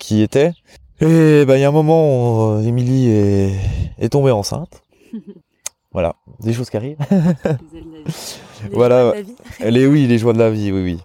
qui 0.00 0.22
était. 0.22 0.52
Et 1.00 1.44
bah 1.46 1.56
il 1.56 1.60
y 1.60 1.64
a 1.64 1.68
un 1.68 1.72
moment, 1.72 2.04
où, 2.04 2.58
euh, 2.58 2.62
Émilie 2.62 3.08
est 3.10 3.54
est 3.98 4.08
tombée 4.08 4.32
enceinte. 4.32 4.82
Voilà, 5.92 6.14
des 6.38 6.52
choses 6.52 6.70
qui 6.70 6.76
arrivent. 6.76 6.98
Les 7.10 8.68
Voilà. 8.72 9.00
joies 9.02 9.10
de 9.12 9.16
la 9.16 9.22
vie. 9.22 9.34
Elle 9.58 9.76
est 9.76 9.86
oui, 9.86 10.06
les 10.06 10.18
joies 10.18 10.32
de 10.32 10.38
la 10.38 10.48
vie, 10.48 10.70
oui, 10.70 10.82
oui. 10.84 10.98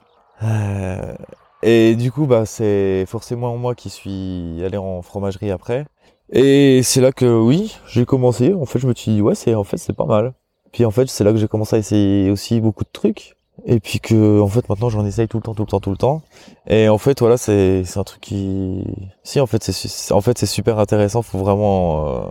Euh, 0.44 1.16
et 1.64 1.96
du 1.96 2.12
coup, 2.12 2.28
bah, 2.28 2.46
c'est 2.46 3.06
forcément 3.08 3.58
moi 3.58 3.74
qui 3.74 3.90
suis 3.90 4.62
allé 4.64 4.78
en 4.78 5.02
fromagerie 5.02 5.50
après. 5.50 5.88
Et 6.32 6.82
c'est 6.84 7.02
là 7.02 7.12
que 7.12 7.26
oui, 7.26 7.76
j'ai 7.88 8.06
commencé. 8.06 8.54
En 8.54 8.66
fait, 8.66 8.78
je 8.78 8.86
me 8.88 8.94
suis 8.94 9.12
dit 9.12 9.22
ouais, 9.22 9.34
c'est 9.34 9.56
en 9.56 9.64
fait 9.64 9.78
c'est 9.78 9.94
pas 9.96 10.06
mal. 10.06 10.34
Puis 10.72 10.86
en 10.86 10.92
fait, 10.92 11.08
c'est 11.10 11.24
là 11.24 11.32
que 11.32 11.38
j'ai 11.38 11.48
commencé 11.48 11.76
à 11.78 11.80
essayer 11.80 12.30
aussi 12.30 12.62
beaucoup 12.62 12.84
de 12.84 12.90
trucs. 12.94 13.35
Et 13.66 13.80
puis 13.80 14.00
que 14.00 14.42
en 14.42 14.48
fait 14.48 14.68
maintenant 14.70 14.90
j'en 14.90 15.06
essaye 15.06 15.28
tout 15.28 15.38
le 15.38 15.44
temps, 15.44 15.54
tout 15.56 15.64
le 15.64 15.68
temps, 15.68 15.80
tout 15.80 15.92
le 15.92 15.98
temps. 15.98 16.22
Et 16.68 16.90
en 16.90 16.98
fait 16.98 17.20
voilà, 17.20 17.38
c'est 17.38 17.84
c'est 17.86 18.00
un 18.00 18.04
truc 18.04 18.22
qui, 18.22 18.84
si 19.24 19.40
en 19.40 19.48
fait 19.48 19.64
c'est 19.64 20.14
en 20.14 20.22
fait 20.22 20.38
c'est 20.38 20.46
super 20.46 20.80
intéressant. 20.80 21.22
Faut 21.22 21.40
vraiment 21.40 22.08
euh, 22.08 22.22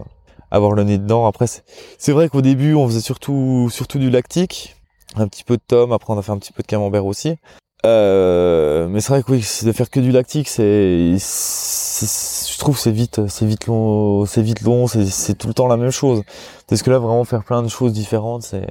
avoir 0.51 0.73
le 0.73 0.85
nez 0.85 0.99
dedans. 0.99 1.27
Après 1.27 1.47
c'est 1.47 2.13
vrai 2.13 2.29
qu'au 2.29 2.43
début 2.43 2.75
on 2.75 2.87
faisait 2.87 3.01
surtout 3.01 3.69
surtout 3.71 3.99
du 3.99 4.11
lactique 4.11 4.77
un 5.17 5.29
petit 5.29 5.45
peu 5.45 5.57
de 5.57 5.63
tome, 5.67 5.93
après 5.93 6.13
on 6.13 6.19
a 6.19 6.23
fait 6.23 6.33
un 6.33 6.39
petit 6.39 6.53
peu 6.53 6.63
de 6.63 6.67
camembert 6.67 7.07
aussi. 7.07 7.37
Euh, 7.85 8.89
mais 8.89 9.01
c'est 9.01 9.13
vrai 9.13 9.23
que 9.23 9.31
oui, 9.33 9.45
de 9.65 9.73
faire 9.73 9.91
que 9.91 10.01
du 10.01 10.11
lactique, 10.11 10.49
c'est, 10.49 11.17
je 11.19 12.59
trouve 12.59 12.79
c'est 12.79 12.91
vite, 12.91 13.27
c'est 13.29 13.45
vite 13.45 13.67
long, 13.67 14.25
c'est 14.25 14.43
vite 14.43 14.63
long, 14.63 14.87
c'est 14.87 15.35
tout 15.35 15.49
le 15.49 15.55
temps 15.55 15.67
la 15.67 15.77
même 15.77 15.91
chose. 15.91 16.23
Parce 16.67 16.83
que 16.83 16.91
là 16.91 16.99
vraiment 16.99 17.25
faire 17.25 17.45
plein 17.45 17.63
de 17.63 17.69
choses 17.69 17.93
différentes, 17.93 18.43
c'est, 18.43 18.67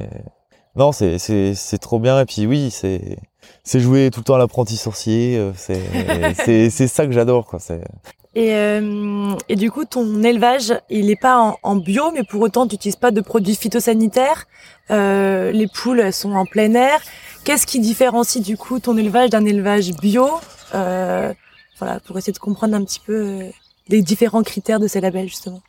non, 0.76 0.92
c'est, 0.92 1.18
c'est, 1.20 1.54
c'est 1.56 1.78
trop 1.78 2.00
bien. 2.00 2.20
Et 2.20 2.26
puis 2.26 2.46
oui, 2.46 2.72
c'est, 2.72 3.18
c'est 3.64 3.80
jouer 3.80 4.10
tout 4.12 4.22
le 4.22 4.24
temps 4.24 4.36
à 4.36 4.40
l'apprenti 4.40 4.78
sorcier, 4.78 5.38
euh, 5.38 5.52
c'est, 5.56 5.82
c'est, 6.46 6.70
c'est 6.70 6.88
ça 6.88 7.06
que 7.06 7.12
j'adore, 7.12 7.46
quoi. 7.46 7.60
C'est, 7.60 7.82
Et, 8.36 8.54
euh, 8.56 9.36
et 9.50 9.56
du 9.56 9.70
coup, 9.70 9.86
ton 9.86 10.24
élevage, 10.24 10.74
il 10.90 11.08
n'est 11.08 11.16
pas 11.16 11.40
en, 11.40 11.58
en 11.62 11.76
bio, 11.76 12.12
mais 12.12 12.24
pour 12.24 12.42
autant, 12.42 12.68
tu 12.68 12.76
n'utilises 12.76 12.96
pas 12.96 13.12
de 13.12 13.22
produits 13.22 13.56
phytosanitaires. 13.56 14.46
Euh, 14.92 15.52
les 15.52 15.68
poules 15.68 16.02
elles 16.02 16.14
sont 16.14 16.34
en 16.34 16.46
plein 16.46 16.74
air. 16.74 17.00
Qu'est-ce 17.46 17.66
qui 17.66 17.80
différencie 17.80 18.44
du 18.44 18.58
coup 18.58 18.80
ton 18.80 18.98
élevage 18.98 19.30
d'un 19.30 19.46
élevage 19.46 19.92
bio 20.02 20.28
euh, 20.76 21.34
Voilà, 21.80 22.00
pour 22.02 22.18
essayer 22.18 22.34
de 22.34 22.40
comprendre 22.40 22.76
un 22.76 22.84
petit 22.84 23.00
peu 23.00 23.44
les 23.90 24.02
différents 24.02 24.44
critères 24.44 24.80
de 24.80 24.88
ces 24.88 25.00
labels 25.02 25.28
justement? 25.28 25.62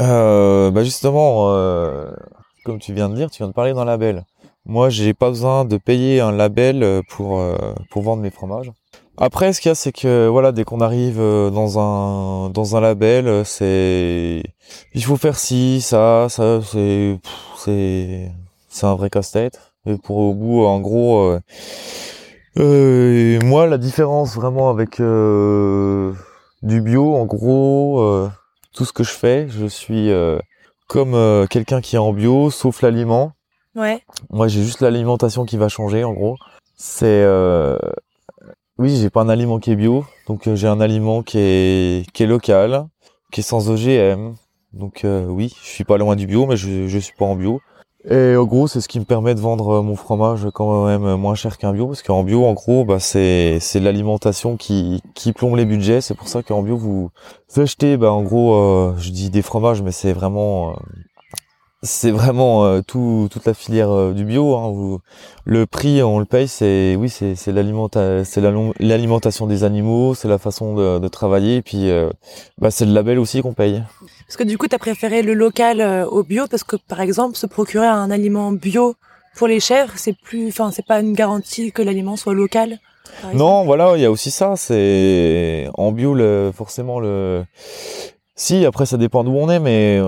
Euh, 0.00 0.70
bah 0.70 0.84
justement, 0.84 1.50
euh, 1.54 2.10
comme 2.64 2.78
tu 2.78 2.92
viens 2.92 3.08
de 3.08 3.14
dire, 3.14 3.30
tu 3.30 3.38
viens 3.38 3.48
de 3.48 3.52
parler 3.52 3.74
d'un 3.74 3.84
label. 3.84 4.24
Moi, 4.66 4.88
j'ai 4.88 5.12
pas 5.12 5.28
besoin 5.28 5.66
de 5.66 5.76
payer 5.76 6.20
un 6.20 6.32
label 6.32 6.82
euh, 6.82 7.02
pour 7.08 7.38
euh, 7.38 7.56
pour 7.90 8.02
vendre 8.02 8.22
mes 8.22 8.30
fromages. 8.30 8.72
Après, 9.18 9.52
ce 9.52 9.60
qu'il 9.60 9.68
y 9.68 9.72
a, 9.72 9.74
c'est 9.74 9.92
que 9.92 10.26
voilà, 10.26 10.52
dès 10.52 10.64
qu'on 10.64 10.80
arrive 10.80 11.20
euh, 11.20 11.50
dans 11.50 11.78
un 11.78 12.48
dans 12.50 12.74
un 12.74 12.80
label, 12.80 13.44
c'est 13.44 14.42
il 14.94 15.04
faut 15.04 15.16
faire 15.16 15.36
ci, 15.36 15.80
ça, 15.82 16.28
ça, 16.30 16.60
c'est 16.62 17.18
c'est 17.58 18.32
c'est 18.68 18.86
un 18.86 18.94
vrai 18.94 19.10
casse-tête. 19.10 19.72
Et 19.86 19.96
pour 19.98 20.16
au 20.16 20.34
bout, 20.34 20.64
en 20.64 20.80
gros, 20.80 21.36
moi, 22.56 23.66
la 23.66 23.78
différence 23.78 24.34
vraiment 24.34 24.70
avec 24.70 24.96
du 26.62 26.80
bio, 26.80 27.14
en 27.16 27.26
gros, 27.26 28.28
tout 28.72 28.84
ce 28.86 28.92
que 28.94 29.04
je 29.04 29.10
fais, 29.12 29.46
je 29.50 29.66
suis 29.66 30.10
comme 30.88 31.14
euh, 31.14 31.46
quelqu'un 31.46 31.80
qui 31.80 31.96
est 31.96 31.98
en 31.98 32.12
bio, 32.12 32.50
sauf 32.50 32.82
l'aliment. 32.82 33.32
Ouais. 33.74 34.02
Moi, 34.30 34.48
j'ai 34.48 34.62
juste 34.62 34.80
l'alimentation 34.80 35.44
qui 35.44 35.56
va 35.56 35.68
changer, 35.68 36.04
en 36.04 36.12
gros. 36.12 36.36
C'est, 36.76 37.06
euh, 37.06 37.78
oui, 38.78 38.96
j'ai 38.96 39.10
pas 39.10 39.22
un 39.22 39.28
aliment 39.28 39.60
qui 39.60 39.70
est 39.70 39.76
bio, 39.76 40.04
donc 40.26 40.48
euh, 40.48 40.56
j'ai 40.56 40.66
un 40.66 40.80
aliment 40.80 41.22
qui 41.22 41.38
est 41.38 42.10
qui 42.12 42.24
est 42.24 42.26
local, 42.26 42.86
qui 43.30 43.40
est 43.40 43.44
sans 43.44 43.70
OGM. 43.70 44.34
Donc 44.72 45.04
euh, 45.04 45.26
oui, 45.26 45.54
je 45.62 45.68
suis 45.68 45.84
pas 45.84 45.96
loin 45.96 46.16
du 46.16 46.26
bio, 46.26 46.46
mais 46.46 46.56
je 46.56 46.88
je 46.88 46.98
suis 46.98 47.14
pas 47.14 47.24
en 47.24 47.36
bio. 47.36 47.60
Et 48.10 48.36
en 48.36 48.44
gros, 48.44 48.66
c'est 48.66 48.82
ce 48.82 48.88
qui 48.88 49.00
me 49.00 49.06
permet 49.06 49.34
de 49.34 49.40
vendre 49.40 49.78
euh, 49.78 49.82
mon 49.82 49.96
fromage 49.96 50.48
quand 50.52 50.86
même 50.86 51.16
moins 51.16 51.34
cher 51.34 51.56
qu'un 51.56 51.72
bio, 51.72 51.86
parce 51.86 52.02
qu'en 52.02 52.22
bio, 52.22 52.44
en 52.44 52.52
gros, 52.52 52.84
bah 52.84 53.00
c'est 53.00 53.58
c'est 53.60 53.80
l'alimentation 53.80 54.56
qui 54.58 55.02
qui 55.14 55.32
plombe 55.32 55.56
les 55.56 55.64
budgets. 55.64 56.02
C'est 56.02 56.14
pour 56.14 56.28
ça 56.28 56.42
qu'en 56.42 56.62
bio, 56.62 56.76
vous 56.76 57.10
achetez, 57.56 57.96
bah 57.96 58.12
en 58.12 58.22
gros, 58.22 58.54
euh, 58.56 58.94
je 58.98 59.10
dis 59.10 59.30
des 59.30 59.40
fromages, 59.42 59.80
mais 59.80 59.92
c'est 59.92 60.12
vraiment 60.12 60.70
euh, 60.70 60.74
c'est 61.84 62.10
vraiment 62.10 62.64
euh, 62.64 62.80
tout 62.80 63.28
toute 63.30 63.44
la 63.46 63.54
filière 63.54 63.90
euh, 63.90 64.12
du 64.12 64.24
bio. 64.24 64.56
Hein, 64.56 64.70
vous- 64.70 64.98
le 65.44 65.66
prix, 65.66 66.02
on 66.02 66.18
le 66.18 66.24
paye, 66.24 66.48
c'est 66.48 66.96
oui, 66.98 67.08
c'est 67.08 67.34
c'est 67.36 67.52
l'alimentation 67.52 69.46
des 69.46 69.62
animaux, 69.62 70.14
c'est 70.14 70.28
la 70.28 70.38
façon 70.38 70.74
de, 70.74 70.98
de 70.98 71.08
travailler, 71.08 71.56
et 71.56 71.62
puis 71.62 71.90
euh, 71.90 72.10
bah 72.58 72.70
c'est 72.70 72.86
le 72.86 72.92
label 72.92 73.18
aussi 73.18 73.42
qu'on 73.42 73.52
paye. 73.54 73.82
Parce 74.26 74.36
que 74.36 74.44
du 74.44 74.58
coup, 74.58 74.66
tu 74.66 74.74
as 74.74 74.78
préféré 74.78 75.22
le 75.22 75.34
local 75.34 75.80
euh, 75.80 76.06
au 76.06 76.22
bio 76.22 76.46
parce 76.50 76.64
que, 76.64 76.76
par 76.76 77.00
exemple, 77.00 77.36
se 77.36 77.46
procurer 77.46 77.86
un 77.86 78.10
aliment 78.10 78.52
bio 78.52 78.94
pour 79.36 79.46
les 79.48 79.60
chèvres, 79.60 79.92
c'est 79.96 80.16
plus, 80.18 80.48
enfin, 80.48 80.70
c'est 80.72 80.86
pas 80.86 81.00
une 81.00 81.12
garantie 81.12 81.72
que 81.72 81.82
l'aliment 81.82 82.16
soit 82.16 82.34
local. 82.34 82.78
Non, 83.34 83.64
voilà, 83.64 83.92
il 83.96 84.02
y 84.02 84.06
a 84.06 84.10
aussi 84.10 84.30
ça. 84.30 84.54
C'est 84.56 85.68
en 85.74 85.92
bio, 85.92 86.14
le, 86.14 86.50
forcément 86.56 87.00
le. 87.00 87.44
Si 88.34 88.64
après 88.64 88.86
ça 88.86 88.96
dépend 88.96 89.22
d'où 89.22 89.36
on 89.36 89.48
est, 89.50 89.60
mais 89.60 90.00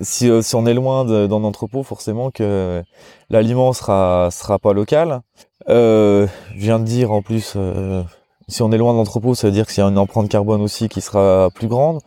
si, 0.00 0.30
euh, 0.30 0.42
si 0.42 0.54
on 0.56 0.66
est 0.66 0.74
loin 0.74 1.04
d'un 1.04 1.44
entrepôt, 1.44 1.82
forcément 1.82 2.30
que 2.30 2.82
l'aliment 3.30 3.72
sera 3.72 4.28
sera 4.30 4.58
pas 4.58 4.72
local. 4.72 5.20
Euh, 5.68 6.26
je 6.54 6.60
viens 6.60 6.78
de 6.78 6.84
dire 6.84 7.12
en 7.12 7.22
plus, 7.22 7.54
euh, 7.56 8.02
si 8.48 8.62
on 8.62 8.72
est 8.72 8.78
loin 8.78 8.92
de 8.92 8.98
l'entrepôt, 8.98 9.34
ça 9.34 9.46
veut 9.48 9.52
dire 9.52 9.66
qu'il 9.66 9.78
y 9.78 9.86
a 9.86 9.88
une 9.88 9.98
empreinte 9.98 10.28
carbone 10.28 10.62
aussi 10.62 10.88
qui 10.88 11.00
sera 11.00 11.50
plus 11.54 11.68
grande. 11.68 12.00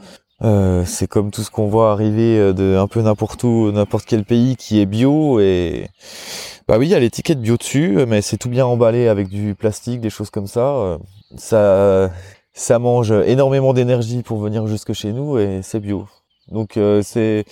Euh, 0.43 0.83
c'est 0.85 1.07
comme 1.07 1.31
tout 1.31 1.41
ce 1.43 1.51
qu'on 1.51 1.67
voit 1.67 1.91
arriver 1.91 2.37
euh, 2.37 2.53
de 2.53 2.75
un 2.77 2.87
peu 2.87 3.01
n'importe 3.01 3.43
où, 3.43 3.71
n'importe 3.71 4.05
quel 4.05 4.25
pays 4.25 4.55
qui 4.57 4.81
est 4.81 4.85
bio 4.85 5.39
et 5.39 5.87
bah 6.67 6.77
oui, 6.77 6.87
il 6.87 6.91
y 6.91 6.95
a 6.95 6.99
l'étiquette 6.99 7.39
bio 7.41 7.55
dessus, 7.57 8.05
mais 8.07 8.21
c'est 8.21 8.37
tout 8.37 8.49
bien 8.49 8.65
emballé 8.65 9.07
avec 9.07 9.29
du 9.29 9.55
plastique, 9.55 10.01
des 10.01 10.09
choses 10.09 10.29
comme 10.29 10.47
ça. 10.47 10.67
Euh, 10.75 10.97
Ça, 11.37 12.11
ça 12.53 12.77
mange 12.79 13.11
énormément 13.11 13.73
d'énergie 13.73 14.21
pour 14.23 14.39
venir 14.39 14.67
jusque 14.67 14.93
chez 14.93 15.13
nous 15.13 15.37
et 15.39 15.61
c'est 15.63 15.79
bio. 15.79 16.07
Donc 16.49 16.77
euh, 16.77 17.01
c'est, 17.03 17.45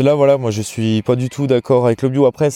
là 0.00 0.14
voilà, 0.14 0.38
moi 0.38 0.50
je 0.50 0.62
suis 0.62 1.02
pas 1.02 1.16
du 1.16 1.28
tout 1.28 1.46
d'accord 1.46 1.86
avec 1.86 2.02
le 2.02 2.08
bio. 2.08 2.26
Après, 2.26 2.48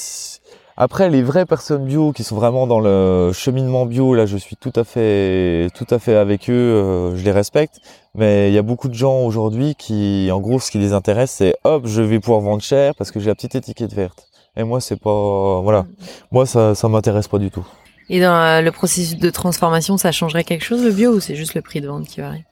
après 0.76 1.11
les 1.11 1.22
vraies 1.22 1.47
personnes 1.47 1.84
bio 1.84 2.12
qui 2.12 2.24
sont 2.24 2.36
vraiment 2.36 2.66
dans 2.66 2.80
le 2.80 3.32
cheminement 3.32 3.86
bio, 3.86 4.14
là 4.14 4.26
je 4.26 4.36
suis 4.36 4.57
tout 4.57 4.72
à 4.76 4.84
fait, 4.84 5.68
tout 5.74 5.86
à 5.91 5.99
fait 5.99 6.14
avec 6.14 6.49
eux, 6.49 6.53
euh, 6.53 7.16
je 7.16 7.24
les 7.24 7.32
respecte. 7.32 7.80
Mais 8.14 8.49
il 8.49 8.55
y 8.55 8.59
a 8.59 8.62
beaucoup 8.62 8.88
de 8.88 8.95
gens 8.95 9.20
aujourd'hui 9.20 9.74
qui, 9.76 10.30
en 10.32 10.41
gros, 10.41 10.59
ce 10.59 10.70
qui 10.70 10.78
les 10.78 10.93
intéresse, 10.93 11.30
c'est 11.32 11.55
hop, 11.64 11.86
je 11.86 12.03
vais 12.03 12.18
pouvoir 12.18 12.41
vendre 12.41 12.62
cher 12.62 12.95
parce 12.95 13.11
que 13.11 13.20
j'ai 13.20 13.26
la 13.26 13.34
petite 13.34 13.55
étiquette 13.55 13.93
verte. 13.93 14.26
Et 14.57 14.64
moi, 14.64 14.80
c'est 14.80 14.99
pas, 14.99 15.61
voilà, 15.61 15.86
moi 16.30 16.47
ça, 16.47 16.74
ça 16.74 16.88
m'intéresse 16.88 17.28
pas 17.28 17.38
du 17.38 17.51
tout. 17.51 17.66
Et 18.09 18.20
dans 18.20 18.34
euh, 18.34 18.61
le 18.61 18.72
processus 18.72 19.16
de 19.16 19.30
transformation, 19.30 19.97
ça 19.97 20.11
changerait 20.11 20.43
quelque 20.43 20.64
chose 20.64 20.84
le 20.84 20.91
bio 20.91 21.12
ou 21.12 21.20
c'est 21.20 21.36
juste 21.36 21.55
le 21.55 21.62
prix 21.62 21.80
de 21.80 21.86
vente 21.86 22.09
qui 22.09 22.20
varie? 22.20 22.45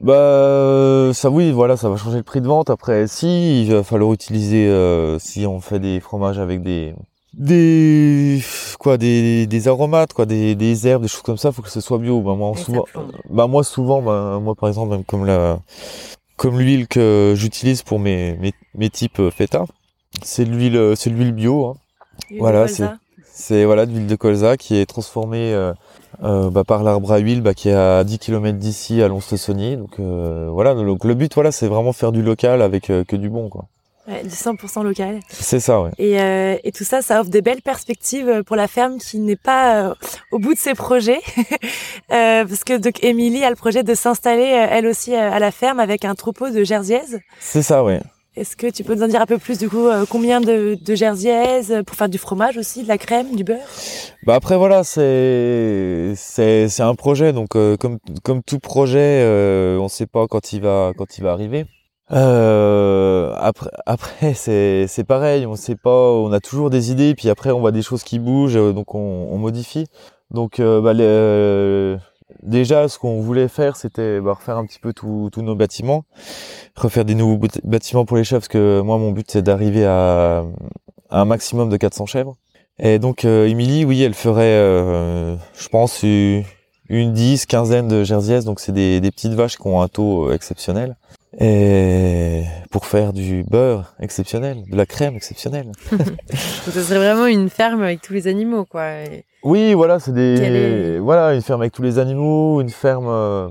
Bah, 0.00 1.10
ça 1.12 1.28
oui, 1.28 1.50
voilà, 1.50 1.76
ça 1.76 1.88
va 1.88 1.96
changer 1.96 2.18
le 2.18 2.22
prix 2.22 2.40
de 2.40 2.46
vente. 2.46 2.70
Après, 2.70 3.08
si, 3.08 3.62
il 3.64 3.72
va 3.72 3.82
falloir 3.82 4.12
utiliser, 4.12 4.68
euh, 4.68 5.18
si 5.18 5.44
on 5.46 5.60
fait 5.60 5.80
des 5.80 5.98
fromages 5.98 6.38
avec 6.38 6.62
des, 6.62 6.94
des, 7.34 8.40
quoi, 8.78 8.96
des, 8.96 9.46
des 9.48 9.68
aromates, 9.68 10.12
quoi, 10.12 10.24
des, 10.24 10.54
des 10.54 10.86
herbes, 10.86 11.02
des 11.02 11.08
choses 11.08 11.22
comme 11.22 11.36
ça, 11.36 11.50
faut 11.50 11.62
que 11.62 11.70
ce 11.70 11.80
soit 11.80 11.98
bio. 11.98 12.20
Bah, 12.20 12.34
moi, 12.36 12.52
Et 12.56 12.60
souvent, 12.60 12.84
bah, 13.28 13.46
moi, 13.48 13.64
souvent, 13.64 14.00
bah, 14.00 14.38
moi, 14.40 14.54
par 14.54 14.68
exemple, 14.68 14.92
même 14.92 15.04
comme 15.04 15.26
la, 15.26 15.58
comme 16.36 16.60
l'huile 16.60 16.86
que 16.86 17.34
j'utilise 17.36 17.82
pour 17.82 17.98
mes, 17.98 18.36
mes, 18.36 18.52
mes 18.74 18.90
types 18.90 19.18
euh, 19.18 19.30
feta, 19.32 19.64
c'est 20.22 20.44
de 20.44 20.50
l'huile, 20.50 20.94
c'est 20.96 21.10
de 21.10 21.16
l'huile 21.16 21.32
bio, 21.32 21.66
hein. 21.66 21.76
Voilà, 22.38 22.66
colza. 22.66 22.98
C'est 23.32 23.64
voilà 23.64 23.86
de 23.86 23.92
l'huile 23.92 24.08
de 24.08 24.16
colza 24.16 24.56
qui 24.56 24.76
est 24.76 24.86
transformée 24.86 25.52
euh, 25.54 25.72
euh, 26.22 26.50
bah, 26.50 26.64
par 26.64 26.82
l'arbre 26.82 27.12
à 27.12 27.18
huile 27.18 27.42
bah, 27.42 27.54
qui 27.54 27.68
est 27.68 27.74
à 27.74 28.02
10 28.04 28.18
km 28.18 28.58
d'ici 28.58 29.02
à 29.02 29.08
Lons-le-Saunier. 29.08 29.76
Donc 29.76 30.00
euh, 30.00 30.48
voilà, 30.50 30.74
donc 30.74 31.04
le 31.04 31.14
but 31.14 31.32
voilà, 31.34 31.52
c'est 31.52 31.68
vraiment 31.68 31.92
faire 31.92 32.12
du 32.12 32.22
local 32.22 32.62
avec 32.62 32.90
euh, 32.90 33.04
que 33.04 33.16
du 33.16 33.28
bon 33.28 33.48
quoi. 33.48 33.66
Ouais, 34.08 34.22
du 34.22 34.30
100% 34.30 34.84
local. 34.84 35.20
C'est 35.28 35.60
ça 35.60 35.82
ouais. 35.82 35.90
Et, 35.98 36.18
euh, 36.18 36.56
et 36.64 36.72
tout 36.72 36.84
ça, 36.84 37.02
ça 37.02 37.20
offre 37.20 37.28
des 37.28 37.42
belles 37.42 37.60
perspectives 37.60 38.42
pour 38.46 38.56
la 38.56 38.66
ferme 38.66 38.96
qui 38.98 39.18
n'est 39.18 39.36
pas 39.36 39.94
au 40.32 40.38
bout 40.38 40.54
de 40.54 40.58
ses 40.58 40.74
projets. 40.74 41.20
Euh, 42.10 42.46
parce 42.46 42.64
que 42.64 42.78
donc 42.78 43.04
Émilie 43.04 43.44
a 43.44 43.50
le 43.50 43.56
projet 43.56 43.82
de 43.82 43.94
s'installer 43.94 44.44
elle 44.70 44.86
aussi 44.86 45.14
à 45.14 45.38
la 45.38 45.50
ferme 45.50 45.78
avec 45.78 46.06
un 46.06 46.14
troupeau 46.14 46.48
de 46.48 46.64
jersiaises. 46.64 47.20
C'est 47.38 47.60
ça 47.60 47.84
ouais. 47.84 48.00
Est-ce 48.38 48.56
que 48.56 48.68
tu 48.70 48.84
peux 48.84 48.94
nous 48.94 49.02
en 49.02 49.08
dire 49.08 49.20
un 49.20 49.26
peu 49.26 49.38
plus 49.38 49.58
du 49.58 49.68
coup 49.68 49.88
euh, 49.88 50.04
combien 50.08 50.40
de, 50.40 50.78
de 50.80 51.72
euh, 51.72 51.82
pour 51.82 51.96
faire 51.96 52.08
du 52.08 52.18
fromage 52.18 52.56
aussi, 52.56 52.84
de 52.84 52.88
la 52.88 52.96
crème, 52.96 53.34
du 53.34 53.42
beurre? 53.42 53.58
Bah 54.24 54.36
après 54.36 54.56
voilà, 54.56 54.84
c'est 54.84 56.12
c'est 56.14 56.80
un 56.80 56.94
projet 56.94 57.32
donc 57.32 57.56
euh, 57.56 57.76
comme 57.76 57.98
comme 58.22 58.44
tout 58.44 58.60
projet, 58.60 59.22
euh, 59.24 59.76
on 59.78 59.88
sait 59.88 60.06
pas 60.06 60.28
quand 60.28 60.52
il 60.52 60.60
va 60.60 60.92
quand 60.96 61.18
il 61.18 61.24
va 61.24 61.32
arriver. 61.32 61.66
Euh, 62.12 63.34
après 63.38 63.70
après 63.86 64.34
c'est 64.36 64.86
c'est 64.86 65.04
pareil, 65.04 65.44
on 65.44 65.56
sait 65.56 65.74
pas, 65.76 66.12
on 66.12 66.30
a 66.30 66.38
toujours 66.38 66.70
des 66.70 66.92
idées 66.92 67.16
puis 67.16 67.30
après 67.30 67.50
on 67.50 67.58
voit 67.58 67.72
des 67.72 67.82
choses 67.82 68.04
qui 68.04 68.20
bougent 68.20 68.54
donc 68.72 68.94
on, 68.94 69.28
on 69.32 69.38
modifie. 69.38 69.86
Donc 70.30 70.60
bah, 70.60 70.92
les- 70.92 71.96
déjà 72.42 72.88
ce 72.88 72.98
qu'on 72.98 73.20
voulait 73.20 73.48
faire 73.48 73.76
c'était 73.76 74.20
bah, 74.20 74.34
refaire 74.34 74.56
un 74.56 74.66
petit 74.66 74.78
peu 74.78 74.92
tous 74.92 75.30
nos 75.36 75.54
bâtiments, 75.54 76.04
refaire 76.76 77.04
des 77.04 77.14
nouveaux 77.14 77.38
bâti- 77.38 77.60
bâtiments 77.64 78.04
pour 78.04 78.16
les 78.16 78.24
chèvres 78.24 78.40
parce 78.40 78.48
que 78.48 78.80
moi 78.80 78.98
mon 78.98 79.12
but 79.12 79.30
c'est 79.30 79.42
d'arriver 79.42 79.84
à, 79.84 80.44
un 81.10 81.24
maximum 81.24 81.68
de 81.68 81.76
400 81.76 82.06
chèvres. 82.06 82.36
Et 82.78 82.98
donc 82.98 83.24
euh, 83.24 83.48
Émilie, 83.48 83.84
oui, 83.84 84.02
elle 84.02 84.14
ferait, 84.14 84.44
euh, 84.44 85.36
je 85.58 85.68
pense, 85.68 86.02
une, 86.02 86.44
dix, 87.12 87.46
quinzaine 87.46 87.88
de 87.88 88.04
jersiaises. 88.04 88.44
Donc 88.44 88.60
c'est 88.60 88.72
des, 88.72 89.00
des 89.00 89.10
petites 89.10 89.32
vaches 89.32 89.56
qui 89.56 89.66
ont 89.66 89.80
un 89.82 89.88
taux 89.88 90.28
euh, 90.28 90.34
exceptionnel. 90.34 90.96
Et 91.40 92.42
pour 92.70 92.86
faire 92.86 93.12
du 93.12 93.44
beurre 93.44 93.94
exceptionnel, 94.00 94.64
de 94.68 94.76
la 94.76 94.86
crème 94.86 95.14
exceptionnelle. 95.14 95.70
Ce 96.64 96.82
serait 96.82 96.98
vraiment 96.98 97.26
une 97.26 97.48
ferme 97.48 97.82
avec 97.82 98.02
tous 98.02 98.12
les 98.12 98.26
animaux, 98.26 98.64
quoi. 98.64 98.90
Et- 99.04 99.24
Oui, 99.44 99.72
voilà, 99.74 100.00
c'est 100.00 100.12
des, 100.12 100.36
est- 100.40 100.98
voilà, 100.98 101.34
une 101.34 101.42
ferme 101.42 101.60
avec 101.60 101.72
tous 101.72 101.82
les 101.82 101.98
animaux, 102.00 102.60
une 102.60 102.70
ferme, 102.70 103.06
euh, 103.08 103.48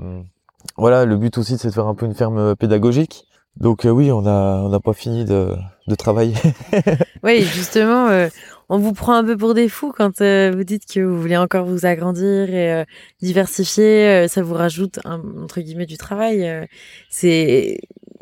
voilà, 0.75 1.05
le 1.05 1.15
but 1.15 1.37
aussi 1.37 1.57
c'est 1.57 1.69
de 1.69 1.73
faire 1.73 1.87
un 1.87 1.95
peu 1.95 2.05
une 2.05 2.13
ferme 2.15 2.55
pédagogique. 2.57 3.23
Donc 3.55 3.85
euh, 3.85 3.89
oui, 3.89 4.11
on 4.11 4.25
a, 4.27 4.61
on 4.65 4.69
n'a 4.69 4.79
pas 4.81 4.93
fini 4.93 5.23
de, 5.25 5.55
de 5.87 5.95
travailler. 5.95 6.35
Oui, 7.23 7.41
justement, 7.41 8.07
euh, 8.09 8.27
on 8.69 8.77
vous 8.79 8.93
prend 8.93 9.13
un 9.13 9.23
peu 9.23 9.37
pour 9.37 9.53
des 9.53 9.69
fous 9.69 9.93
quand 9.95 10.21
euh, 10.21 10.51
vous 10.55 10.63
dites 10.63 10.85
que 10.85 10.99
vous 10.99 11.21
voulez 11.21 11.37
encore 11.37 11.65
vous 11.65 11.85
agrandir 11.85 12.49
et 12.49 12.73
euh, 12.73 12.83
diversifier. 13.21 14.07
euh, 14.07 14.27
ça 14.27 14.41
vous 14.41 14.53
rajoute 14.53 14.99
un, 15.05 15.21
entre 15.41 15.61
guillemets 15.61 15.85
du 15.85 15.97
travail. 15.97 16.47
euh, 16.47 16.65
c'est 17.09 17.79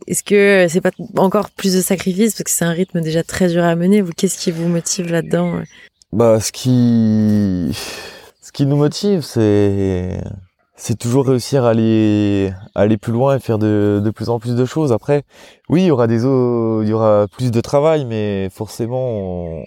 est-ce 0.08 0.24
que 0.24 0.68
c'est 0.70 0.82
pas 0.82 0.92
encore 1.18 1.50
plus 1.50 1.74
de 1.74 1.82
sacrifices 1.82 2.34
parce 2.34 2.44
que 2.44 2.52
c'est 2.52 2.66
un 2.66 2.72
rythme 2.72 3.02
déjà 3.02 3.24
très 3.24 3.48
dur 3.48 3.64
à 3.64 3.76
mener? 3.76 4.02
Vous, 4.02 4.12
qu'est-ce 4.16 4.38
qui 4.38 4.52
vous 4.52 4.68
motive 4.68 5.12
là-dedans 5.12 5.56
euh? 5.56 5.64
Bah, 6.12 6.40
ce 6.40 6.52
qui, 6.52 7.76
ce 8.40 8.52
qui 8.52 8.66
nous 8.68 8.78
motive, 8.78 9.22
c'est, 9.22 10.22
c'est 10.76 10.98
toujours 10.98 11.26
réussir 11.28 11.66
à 11.66 11.72
aller, 11.72 12.54
aller 12.76 12.98
plus 12.98 13.12
loin 13.12 13.36
et 13.36 13.40
faire 13.40 13.58
de, 13.58 14.00
de 14.04 14.10
plus 14.12 14.30
en 14.30 14.40
plus 14.40 14.56
de 14.56 14.66
choses. 14.66 14.94
Après, 14.94 15.24
oui, 15.70 15.82
il 15.82 15.88
y 15.88 15.92
aura 15.92 16.08
des, 16.08 16.22
il 16.24 16.88
y 16.88 16.94
aura 16.94 17.28
plus 17.28 17.50
de 17.52 17.60
travail, 17.60 18.06
mais 18.06 18.50
forcément, 18.52 19.64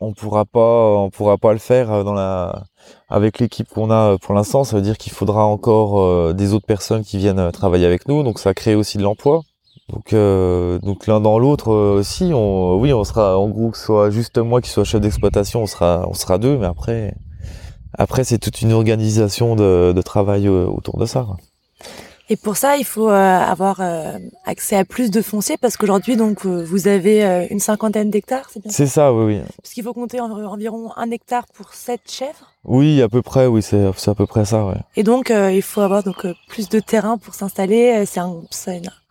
on 0.00 0.12
pourra 0.12 0.44
pas, 0.44 0.96
on 0.96 1.10
pourra 1.10 1.38
pas 1.38 1.52
le 1.52 1.58
faire 1.58 2.04
dans 2.04 2.14
la, 2.14 2.64
avec 3.08 3.38
l'équipe 3.38 3.68
qu'on 3.68 3.90
a 3.90 4.18
pour 4.18 4.34
l'instant. 4.34 4.64
Ça 4.64 4.76
veut 4.76 4.82
dire 4.82 4.98
qu'il 4.98 5.12
faudra 5.12 5.44
encore 5.44 6.00
euh, 6.00 6.32
des 6.32 6.54
autres 6.54 6.66
personnes 6.66 7.04
qui 7.04 7.18
viennent 7.18 7.50
travailler 7.52 7.86
avec 7.86 8.08
nous. 8.08 8.22
Donc, 8.22 8.38
ça 8.38 8.54
crée 8.54 8.74
aussi 8.74 8.98
de 8.98 9.02
l'emploi. 9.02 9.42
Donc, 9.90 10.12
euh, 10.12 10.78
donc 10.78 11.06
l'un 11.06 11.20
dans 11.20 11.38
l'autre 11.38 11.72
euh, 11.72 11.98
aussi, 11.98 12.30
on, 12.32 12.78
oui, 12.78 12.92
on 12.92 13.02
sera 13.02 13.38
en 13.38 13.48
gros 13.48 13.70
que 13.70 13.78
ce 13.78 13.86
soit 13.86 14.10
juste 14.10 14.38
moi 14.38 14.60
qui 14.60 14.70
soit 14.70 14.84
chef 14.84 15.00
d'exploitation, 15.00 15.62
on 15.62 15.66
sera, 15.66 16.06
on 16.08 16.14
sera 16.14 16.38
deux, 16.38 16.56
mais 16.58 16.66
après, 16.66 17.14
après 17.98 18.22
c'est 18.22 18.38
toute 18.38 18.62
une 18.62 18.72
organisation 18.72 19.56
de, 19.56 19.92
de 19.92 20.02
travail 20.02 20.46
euh, 20.46 20.66
autour 20.66 20.96
de 20.96 21.06
ça. 21.06 21.26
Et 22.32 22.36
pour 22.36 22.56
ça, 22.56 22.76
il 22.76 22.84
faut 22.84 23.08
avoir 23.08 23.80
accès 24.44 24.76
à 24.76 24.84
plus 24.84 25.10
de 25.10 25.20
foncier 25.20 25.56
parce 25.60 25.76
qu'aujourd'hui, 25.76 26.16
donc, 26.16 26.46
vous 26.46 26.86
avez 26.86 27.48
une 27.50 27.58
cinquantaine 27.58 28.08
d'hectares, 28.08 28.48
c'est 28.52 28.62
bien 28.62 28.70
C'est 28.70 28.86
ça, 28.86 29.12
oui, 29.12 29.24
oui. 29.34 29.40
Parce 29.60 29.74
qu'il 29.74 29.82
faut 29.82 29.92
compter 29.92 30.20
environ 30.20 30.92
un 30.96 31.10
hectare 31.10 31.44
pour 31.52 31.74
sept 31.74 32.02
chèvres? 32.08 32.52
Oui, 32.64 33.02
à 33.02 33.08
peu 33.08 33.20
près, 33.20 33.46
oui, 33.46 33.62
c'est 33.62 33.84
à 33.84 34.14
peu 34.14 34.26
près 34.26 34.44
ça, 34.44 34.64
ouais. 34.64 34.76
Et 34.94 35.02
donc, 35.02 35.30
il 35.30 35.62
faut 35.62 35.80
avoir 35.80 36.04
donc 36.04 36.24
plus 36.48 36.68
de 36.68 36.78
terrain 36.78 37.18
pour 37.18 37.34
s'installer. 37.34 38.04
C'est 38.06 38.20
un, 38.20 38.36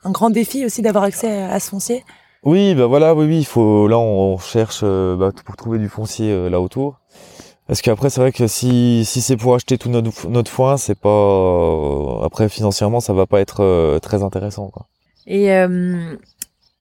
un 0.05 0.11
grand 0.11 0.30
défi 0.30 0.65
aussi 0.65 0.82
d'avoir 0.82 1.03
accès 1.03 1.41
à 1.41 1.59
ce 1.59 1.72
foncier. 1.72 2.05
Oui, 2.43 2.74
bah 2.74 2.86
voilà, 2.86 3.13
oui, 3.13 3.26
oui, 3.26 3.39
il 3.39 3.45
faut. 3.45 3.89
Là, 3.89 3.99
on 3.99 4.38
cherche 4.38 4.82
bah, 4.82 5.32
pour 5.43 5.57
trouver 5.57 5.78
du 5.78 5.89
foncier 5.89 6.49
là 6.49 6.61
autour. 6.61 7.01
Parce 7.70 7.84
qu'après, 7.84 8.09
c'est 8.09 8.20
vrai 8.20 8.32
que 8.32 8.47
si, 8.47 9.05
si 9.05 9.22
c'est 9.22 9.38
pour 9.38 9.53
acheter 9.53 9.78
tout 9.78 9.89
notre, 9.89 10.49
foin, 10.49 10.78
c'est 10.78 10.97
pas. 10.99 11.07
Euh, 11.07 12.24
après, 12.24 12.49
financièrement, 12.49 12.99
ça 12.99 13.13
va 13.13 13.28
pas 13.28 13.39
être 13.41 13.63
euh, 13.63 13.99
très 13.99 14.24
intéressant. 14.24 14.70
Quoi. 14.70 14.88
Et 15.28 15.53
euh, 15.53 16.15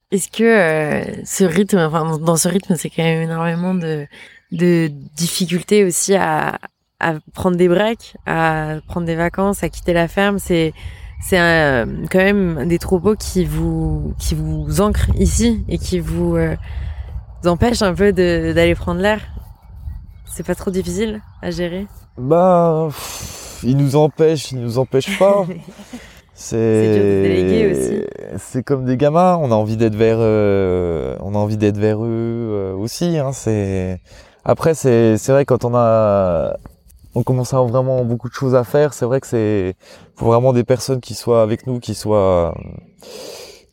est-ce 0.09 0.29
que 0.29 1.23
ce 1.23 1.43
rythme, 1.43 1.77
enfin, 1.77 2.17
dans 2.17 2.37
ce 2.37 2.47
rythme, 2.47 2.75
c'est 2.75 2.89
quand 2.89 3.03
même 3.03 3.21
énormément 3.21 3.75
de, 3.75 4.07
de 4.51 4.89
difficultés 5.15 5.83
aussi 5.83 6.15
à, 6.15 6.57
à 6.99 7.13
prendre 7.35 7.55
des 7.55 7.67
breaks, 7.67 8.17
à 8.25 8.77
prendre 8.87 9.05
des 9.05 9.15
vacances, 9.15 9.63
à 9.63 9.69
quitter 9.69 9.93
la 9.93 10.07
ferme. 10.07 10.39
C'est 10.39 10.73
c'est 11.21 11.37
quand 11.37 12.17
même 12.17 12.67
des 12.67 12.79
troupeaux 12.79 13.15
qui 13.15 13.45
vous 13.45 14.15
qui 14.17 14.33
vous 14.33 14.81
ancrent 14.81 15.11
ici 15.19 15.63
et 15.69 15.77
qui 15.77 15.99
vous, 15.99 16.35
vous 16.35 17.47
empêchent 17.47 17.83
un 17.83 17.93
peu 17.93 18.11
d'aller 18.11 18.73
prendre 18.73 19.01
l'air 19.01 19.21
c'est 20.29 20.45
pas 20.45 20.55
trop 20.55 20.71
difficile 20.71 21.21
à 21.41 21.51
gérer 21.51 21.87
Bah, 22.17 22.89
il 23.63 23.77
nous 23.77 23.95
empêche, 23.95 24.51
il 24.51 24.59
nous 24.59 24.77
empêche 24.77 25.17
pas. 25.19 25.45
c'est 26.33 28.05
C'est 28.37 28.63
comme 28.63 28.85
des 28.85 28.97
gamins, 28.97 29.37
on 29.41 29.51
a 29.51 29.55
envie 29.55 29.77
d'être 29.77 29.95
vers, 29.95 30.17
euh, 30.19 31.17
on 31.21 31.35
a 31.35 31.37
envie 31.37 31.57
d'être 31.57 31.77
vers 31.77 32.03
eux 32.03 32.07
euh, 32.07 32.73
aussi. 32.75 33.17
Hein, 33.17 33.31
c'est 33.33 33.99
après 34.45 34.73
c'est 34.73 35.17
c'est 35.17 35.31
vrai 35.31 35.45
quand 35.45 35.65
on 35.65 35.75
a 35.75 36.55
on 37.15 37.23
commence 37.23 37.53
à 37.53 37.57
avoir 37.57 37.71
vraiment 37.71 38.05
beaucoup 38.05 38.29
de 38.29 38.33
choses 38.33 38.55
à 38.55 38.63
faire. 38.63 38.93
C'est 38.93 39.05
vrai 39.05 39.19
que 39.19 39.27
c'est 39.27 39.75
faut 40.15 40.27
vraiment 40.27 40.53
des 40.53 40.63
personnes 40.63 41.01
qui 41.01 41.15
soient 41.15 41.41
avec 41.41 41.67
nous, 41.67 41.79
qui 41.79 41.95
soient 41.95 42.55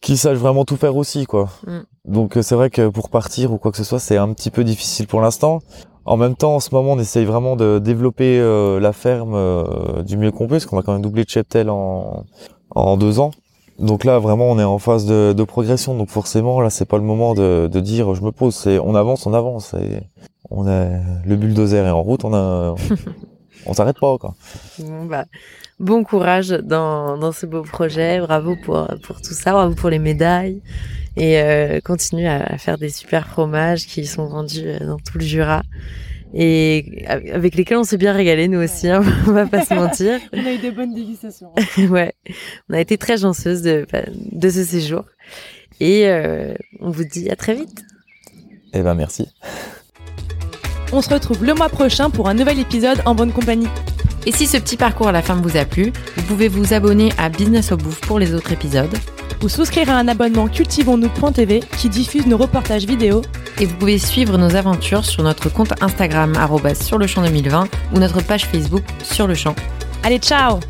qui 0.01 0.17
sachent 0.17 0.39
vraiment 0.39 0.65
tout 0.65 0.77
faire 0.77 0.97
aussi 0.97 1.27
quoi. 1.27 1.49
Mm. 1.67 1.81
Donc 2.07 2.39
c'est 2.41 2.55
vrai 2.55 2.71
que 2.71 2.89
pour 2.89 3.11
partir 3.11 3.53
ou 3.53 3.59
quoi 3.59 3.71
que 3.71 3.77
ce 3.77 3.85
soit, 3.85 4.01
c'est 4.01 4.17
un 4.17 4.33
petit 4.33 4.51
peu 4.51 4.65
difficile 4.65 5.07
pour 5.07 5.21
l'instant. 5.21 5.61
En 6.07 6.17
même 6.17 6.37
temps, 6.37 6.55
en 6.55 6.61
ce 6.61 6.73
moment, 6.73 6.93
on 6.93 6.99
essaye 7.01 7.25
vraiment 7.25 7.57
de 7.57 7.81
développer 7.81 8.39
euh, 8.39 8.79
la 8.79 8.93
ferme 8.93 9.35
euh, 9.35 10.03
du 10.05 10.17
mieux 10.17 10.31
qu'on 10.31 10.47
peut, 10.47 10.55
parce 10.55 10.67
qu'on 10.67 10.79
a 10.79 10.83
quand 10.83 10.93
même 10.93 11.03
doublé 11.03 11.25
de 11.25 11.29
cheptel 11.29 11.69
en, 11.69 12.25
en 12.71 12.97
deux 12.97 13.19
ans. 13.19 13.33
Donc 13.81 14.05
là, 14.05 14.19
vraiment, 14.21 14.49
on 14.51 14.59
est 14.59 14.65
en 14.65 14.79
phase 14.79 15.05
de, 15.05 15.35
de 15.37 15.45
progression. 15.45 15.97
Donc 15.97 16.09
forcément, 16.09 16.61
là, 16.61 16.71
c'est 16.71 16.87
pas 16.87 16.97
le 16.97 17.03
moment 17.03 17.35
de, 17.35 17.69
de 17.71 17.81
dire 17.81 18.15
je 18.15 18.23
me 18.23 18.31
pose. 18.31 18.55
C'est 18.55 18.79
on 18.79 18.95
avance, 18.95 19.27
on 19.27 19.35
avance. 19.35 19.75
Et 19.75 20.01
on 20.51 20.67
a 20.67 20.87
le 21.25 21.37
bulldozer 21.37 21.85
est 21.85 21.91
en 21.91 22.03
route. 22.03 22.25
On 22.25 22.33
a, 22.33 22.75
on 23.67 23.75
s'arrête 23.75 23.99
pas 24.01 24.17
quoi. 24.17 24.35
Bon, 24.79 25.05
bah, 25.05 25.25
courage 26.05 26.51
dans, 26.51 27.19
dans 27.19 27.33
ce 27.33 27.45
beau 27.45 27.63
projet. 27.63 28.21
Bravo 28.21 28.55
pour 28.65 28.87
pour 29.03 29.21
tout 29.21 29.35
ça. 29.35 29.53
Bravo 29.53 29.75
pour 29.75 29.91
les 29.91 29.99
médailles 29.99 30.63
et 31.17 31.41
euh, 31.41 31.81
continue 31.81 32.27
à, 32.27 32.59
faire 32.59 32.79
des 32.79 32.91
super 32.91 33.27
fromages 33.27 33.87
qui 33.87 34.07
sont 34.07 34.27
vendus 34.27 34.67
euh, 34.67 34.79
dans 34.81 34.99
tout 34.99 35.19
le 35.19 35.25
Jura 35.25 35.63
et 36.35 37.05
avec 37.33 37.55
lesquels 37.55 37.79
on 37.79 37.85
s'est 37.85 37.97
bien 37.97 38.13
régalé 38.13 38.49
nous 38.49 38.59
aussi, 38.59 38.89
hein, 38.89 39.03
on 39.27 39.33
va 39.33 39.47
pas 39.47 39.65
se 39.65 39.75
mentir. 39.75 40.21
on 40.33 40.45
a 40.45 40.53
eu 40.53 40.59
des 40.59 40.71
bonnes 40.71 40.95
dégustations. 40.95 41.53
ouais, 41.79 42.13
on 42.69 42.75
a 42.75 42.81
été 42.81 42.99
très 42.99 43.19
chanceuse 43.19 43.63
de, 43.63 43.87
de 44.33 44.51
ce 44.51 44.65
séjour 44.65 45.05
et 45.81 46.09
euh, 46.09 46.55
on 46.81 46.91
vous 46.91 47.05
dit 47.05 47.31
à 47.31 47.37
très 47.37 47.55
vite. 47.55 47.85
Eh 48.75 48.83
ben 48.83 48.95
merci. 48.95 49.27
On 50.93 51.01
se 51.01 51.09
retrouve 51.09 51.45
le 51.45 51.55
mois 51.55 51.69
prochain 51.69 52.11
pour 52.11 52.29
un 52.29 52.35
nouvel 52.35 52.59
épisode 52.59 53.01
en 53.07 53.15
bonne 53.15 53.33
compagnie. 53.33 53.69
Et 54.27 54.33
si 54.33 54.47
ce 54.47 54.57
petit 54.57 54.77
parcours 54.77 55.09
à 55.09 55.13
la 55.13 55.23
ferme 55.23 55.41
vous 55.41 55.57
a 55.57 55.65
plu, 55.65 55.93
vous 56.17 56.23
pouvez 56.25 56.49
vous 56.49 56.75
abonner 56.75 57.13
à 57.17 57.29
Business 57.29 57.73
au 57.73 57.77
Bouffe 57.77 58.01
pour 58.01 58.19
les 58.19 58.35
autres 58.35 58.53
épisodes 58.53 58.95
ou 59.43 59.49
souscrire 59.49 59.91
à 59.91 59.95
un 59.95 60.09
abonnement 60.09 60.49
cultivons-nous.tv 60.49 61.61
qui 61.79 61.89
diffuse 61.89 62.27
nos 62.27 62.37
reportages 62.37 62.85
vidéo. 62.85 63.23
Et 63.61 63.67
vous 63.67 63.75
pouvez 63.77 63.99
suivre 63.99 64.39
nos 64.39 64.55
aventures 64.55 65.05
sur 65.05 65.23
notre 65.23 65.49
compte 65.49 65.73
Instagram 65.83 66.35
sur 66.75 66.99
le 66.99 67.07
champ 67.07 67.23
2020 67.23 67.69
ou 67.95 67.99
notre 67.99 68.23
page 68.23 68.47
Facebook 68.47 68.85
sur 69.03 69.27
le 69.27 69.35
champ. 69.35 69.55
Allez, 70.03 70.19
ciao 70.19 70.61